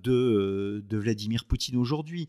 de, 0.86 0.96
Vladimir 0.98 1.46
Poutine 1.46 1.76
aujourd'hui. 1.76 2.28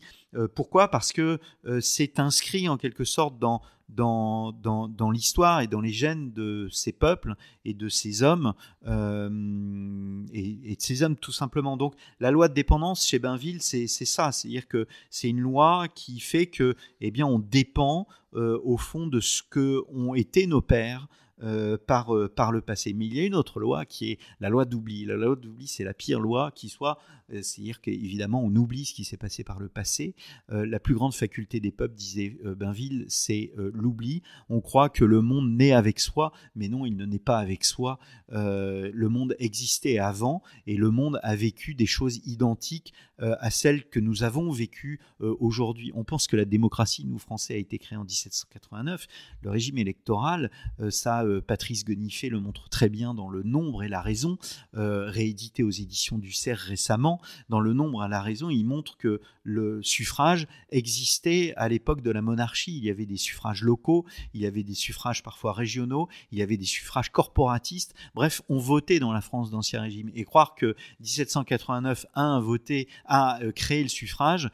pourquoi? 0.56 0.88
Parce 0.88 1.12
que 1.12 1.38
c'est 1.80 2.18
inscrit 2.18 2.68
en 2.68 2.76
quelque 2.76 3.04
sorte 3.04 3.38
dans, 3.38 3.60
dans, 3.94 5.10
l'histoire 5.12 5.60
et 5.60 5.66
dans 5.66 5.80
les 5.80 5.92
gènes 5.92 6.32
de 6.32 6.68
ces 6.70 6.92
peuples 6.92 7.34
et 7.64 7.74
de 7.74 7.88
ces 7.88 8.22
hommes, 8.22 8.54
euh, 8.86 10.24
et, 10.32 10.76
de 10.76 10.80
ces 10.80 11.02
hommes 11.02 11.16
tout 11.16 11.32
simplement. 11.32 11.76
Donc 11.76 11.94
la 12.20 12.30
loi 12.30 12.48
de 12.48 12.54
dépendance 12.54 13.06
chez 13.06 13.18
Bainville, 13.18 13.62
c'est 13.62 13.86
ça, 13.86 14.32
c'est-à-dire 14.32 14.66
que 14.66 14.86
c'est 15.10 15.28
une 15.28 15.40
loi 15.40 15.88
qui 15.94 16.20
fait 16.20 16.46
que, 16.46 16.74
eh 17.00 17.10
bien, 17.10 17.26
on 17.26 17.38
dépend 17.38 18.06
euh, 18.34 18.58
au 18.64 18.76
fond 18.76 19.06
de 19.06 19.20
ce 19.20 19.42
que 19.42 19.82
ont 19.88 20.14
été 20.14 20.46
nos 20.46 20.62
pères, 20.62 21.06
euh, 21.42 21.76
par, 21.76 22.14
euh, 22.14 22.28
par 22.28 22.52
le 22.52 22.60
passé. 22.60 22.92
Mais 22.92 23.06
il 23.06 23.16
y 23.16 23.20
a 23.20 23.26
une 23.26 23.34
autre 23.34 23.58
loi 23.58 23.84
qui 23.84 24.12
est 24.12 24.18
la 24.38 24.48
loi 24.48 24.64
d'oubli. 24.64 25.04
La 25.04 25.16
loi 25.16 25.34
d'oubli, 25.34 25.66
c'est 25.66 25.82
la 25.82 25.92
pire 25.92 26.20
loi 26.20 26.52
qui 26.54 26.68
soit, 26.68 26.98
euh, 27.32 27.42
c'est-à-dire 27.42 27.80
qu'évidemment, 27.80 28.44
on 28.44 28.54
oublie 28.54 28.84
ce 28.84 28.94
qui 28.94 29.02
s'est 29.02 29.16
passé 29.16 29.42
par 29.42 29.58
le 29.58 29.68
passé. 29.68 30.14
la 30.48 30.78
plus 30.78 30.94
grande 30.94 31.14
faculté 31.14 31.58
des 31.58 31.72
peuples, 31.72 31.94
disait 31.94 32.38
Bainville, 32.44 33.06
c'est 33.08 33.52
l'oubli. 33.56 34.22
On 34.48 34.60
croit 34.60 34.88
que 34.88 35.04
le 35.04 35.20
monde 35.20 35.50
naît 35.50 35.72
avec 35.72 35.98
soi, 35.98 36.32
mais 36.54 36.68
non, 36.68 36.86
il 36.86 36.96
ne 36.96 37.06
naît 37.06 37.18
pas 37.18 37.38
avec 37.38 37.64
soi. 37.64 37.98
le 38.28 39.08
monde 39.08 39.34
existait 39.38 39.98
avant 39.98 40.42
et 40.66 40.76
le 40.76 40.90
monde 40.90 41.18
a 41.22 41.34
vécu 41.34 41.74
des 41.74 41.86
choses 41.86 42.20
identiques 42.26 42.92
à 43.22 43.50
celles 43.50 43.88
que 43.88 44.00
nous 44.00 44.22
avons 44.22 44.50
vécues 44.50 45.00
aujourd'hui. 45.20 45.92
On 45.94 46.04
pense 46.04 46.26
que 46.26 46.36
la 46.36 46.44
démocratie, 46.44 47.06
nous 47.06 47.18
Français, 47.18 47.54
a 47.54 47.56
été 47.56 47.78
créée 47.78 47.98
en 47.98 48.04
1789. 48.04 49.06
Le 49.42 49.50
régime 49.50 49.78
électoral, 49.78 50.50
ça 50.90 51.22
euh, 51.24 51.40
Patrice 51.40 51.84
Gonifet 51.84 52.28
le 52.28 52.40
montre 52.40 52.68
très 52.68 52.88
bien 52.88 53.14
dans 53.14 53.28
Le 53.28 53.42
Nombre 53.42 53.82
et 53.82 53.88
la 53.88 54.00
Raison, 54.00 54.38
euh, 54.76 55.10
réédité 55.10 55.62
aux 55.62 55.70
éditions 55.70 56.18
du 56.18 56.32
CERF 56.32 56.62
récemment. 56.62 57.20
Dans 57.48 57.60
Le 57.60 57.72
Nombre 57.72 58.04
et 58.04 58.08
la 58.08 58.22
Raison, 58.22 58.50
il 58.50 58.64
montre 58.64 58.96
que 58.96 59.20
le 59.42 59.82
suffrage 59.82 60.46
existait 60.70 61.52
à 61.56 61.68
l'époque 61.68 62.02
de 62.02 62.10
la 62.10 62.22
monarchie. 62.22 62.76
Il 62.76 62.84
y 62.84 62.90
avait 62.90 63.06
des 63.06 63.16
suffrages 63.16 63.62
locaux, 63.62 64.04
il 64.34 64.40
y 64.40 64.46
avait 64.46 64.62
des 64.62 64.74
suffrages 64.74 65.22
parfois 65.22 65.52
régionaux, 65.52 66.08
il 66.30 66.38
y 66.38 66.42
avait 66.42 66.56
des 66.56 66.64
suffrages 66.64 67.10
corporatistes. 67.10 67.94
Bref, 68.14 68.42
on 68.48 68.58
votait 68.58 69.00
dans 69.00 69.12
la 69.12 69.20
France 69.20 69.50
d'Ancien 69.50 69.82
Régime. 69.82 70.10
Et 70.14 70.24
croire 70.24 70.54
que 70.54 70.76
1789 71.00 72.06
a 72.14 72.38
voté, 72.40 72.88
a 73.12 73.42
euh, 73.42 73.52
créé 73.52 73.82
le 73.82 73.90
suffrage 73.90 74.48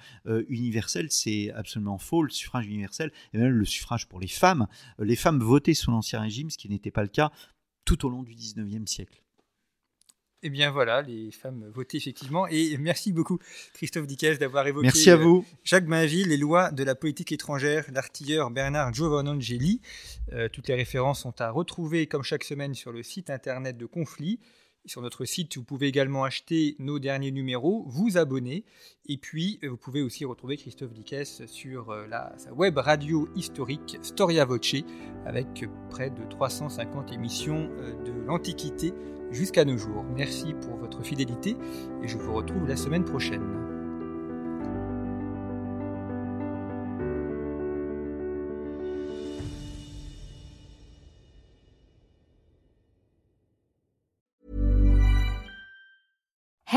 universel, 0.49 1.07
c'est 1.11 1.53
absolument 1.53 1.99
faux. 1.99 2.23
Le 2.23 2.31
suffrage 2.31 2.67
universel, 2.67 3.13
et 3.33 3.39
même 3.39 3.53
le 3.53 3.65
suffrage 3.65 4.09
pour 4.09 4.19
les 4.19 4.29
femmes, 4.29 4.67
les 4.99 5.17
femmes 5.17 5.41
votaient 5.41 5.75
sous 5.75 5.91
l'Ancien 5.91 6.21
Régime, 6.21 6.51
ce 6.51 6.59
qui 6.59 6.69
n'était 6.69 6.91
pas 6.91 7.03
le 7.03 7.09
cas 7.09 7.31
tout 7.85 8.05
au 8.05 8.11
long 8.11 8.23
du 8.23 8.35
19e 8.35 8.87
siècle. 8.87 9.23
Eh 10.43 10.51
bien 10.51 10.71
voilà, 10.71 11.03
les 11.03 11.33
femmes 11.33 11.69
votaient 11.75 11.97
effectivement. 11.97 12.47
Et 12.47 12.77
merci 12.79 13.13
beaucoup 13.13 13.39
Christophe 13.75 14.07
Dickès 14.07 14.39
d'avoir 14.39 14.67
évoqué 14.67 14.87
merci 14.87 15.11
à 15.11 15.17
vous. 15.17 15.45
Euh, 15.47 15.57
Jacques 15.65 15.87
Mainville, 15.87 16.29
les 16.29 16.37
lois 16.37 16.71
de 16.71 16.85
la 16.85 16.95
politique 16.95 17.33
étrangère, 17.33 17.87
l'artilleur 17.93 18.51
Bernard 18.51 18.93
Giovannangeli. 18.95 19.81
Euh, 20.33 20.49
toutes 20.49 20.69
les 20.69 20.75
références 20.75 21.23
sont 21.23 21.41
à 21.41 21.51
retrouver 21.51 22.07
comme 22.07 22.23
chaque 22.23 22.45
semaine 22.45 22.75
sur 22.75 22.93
le 22.93 23.03
site 23.03 23.31
internet 23.31 23.77
de 23.77 23.87
Conflit. 23.87 24.39
Sur 24.87 25.03
notre 25.03 25.25
site, 25.25 25.57
vous 25.57 25.65
pouvez 25.65 25.87
également 25.87 26.25
acheter 26.25 26.77
nos 26.79 26.99
derniers 26.99 27.31
numéros, 27.31 27.85
vous 27.89 28.17
abonner, 28.17 28.65
et 29.07 29.19
puis 29.19 29.59
euh, 29.63 29.69
vous 29.69 29.77
pouvez 29.77 30.03
aussi 30.03 30.25
retrouver 30.25 30.57
Christophe 30.57 30.93
Dickès 30.93 31.45
sur 31.47 31.91
euh, 31.91 32.07
sa 32.37 32.53
web 32.55 32.79
radio 32.79 33.29
historique 33.37 33.99
Storia 34.03 34.45
Voce, 34.45 34.77
avec 35.27 35.67
près 35.91 36.11
de 36.11 36.25
350 36.31 37.13
émissions 37.13 37.69
euh, 37.79 37.93
de 38.05 38.13
l'Antiquité 38.27 38.95
jusqu'à 39.31 39.65
nos 39.65 39.77
jours. 39.77 40.05
Merci 40.17 40.55
pour 40.55 40.77
votre 40.77 41.03
fidélité, 41.03 41.57
et 42.03 42.09
je 42.09 42.17
vous 42.17 42.33
retrouve 42.33 42.67
la 42.67 42.77
semaine 42.77 43.05
prochaine. 43.05 43.78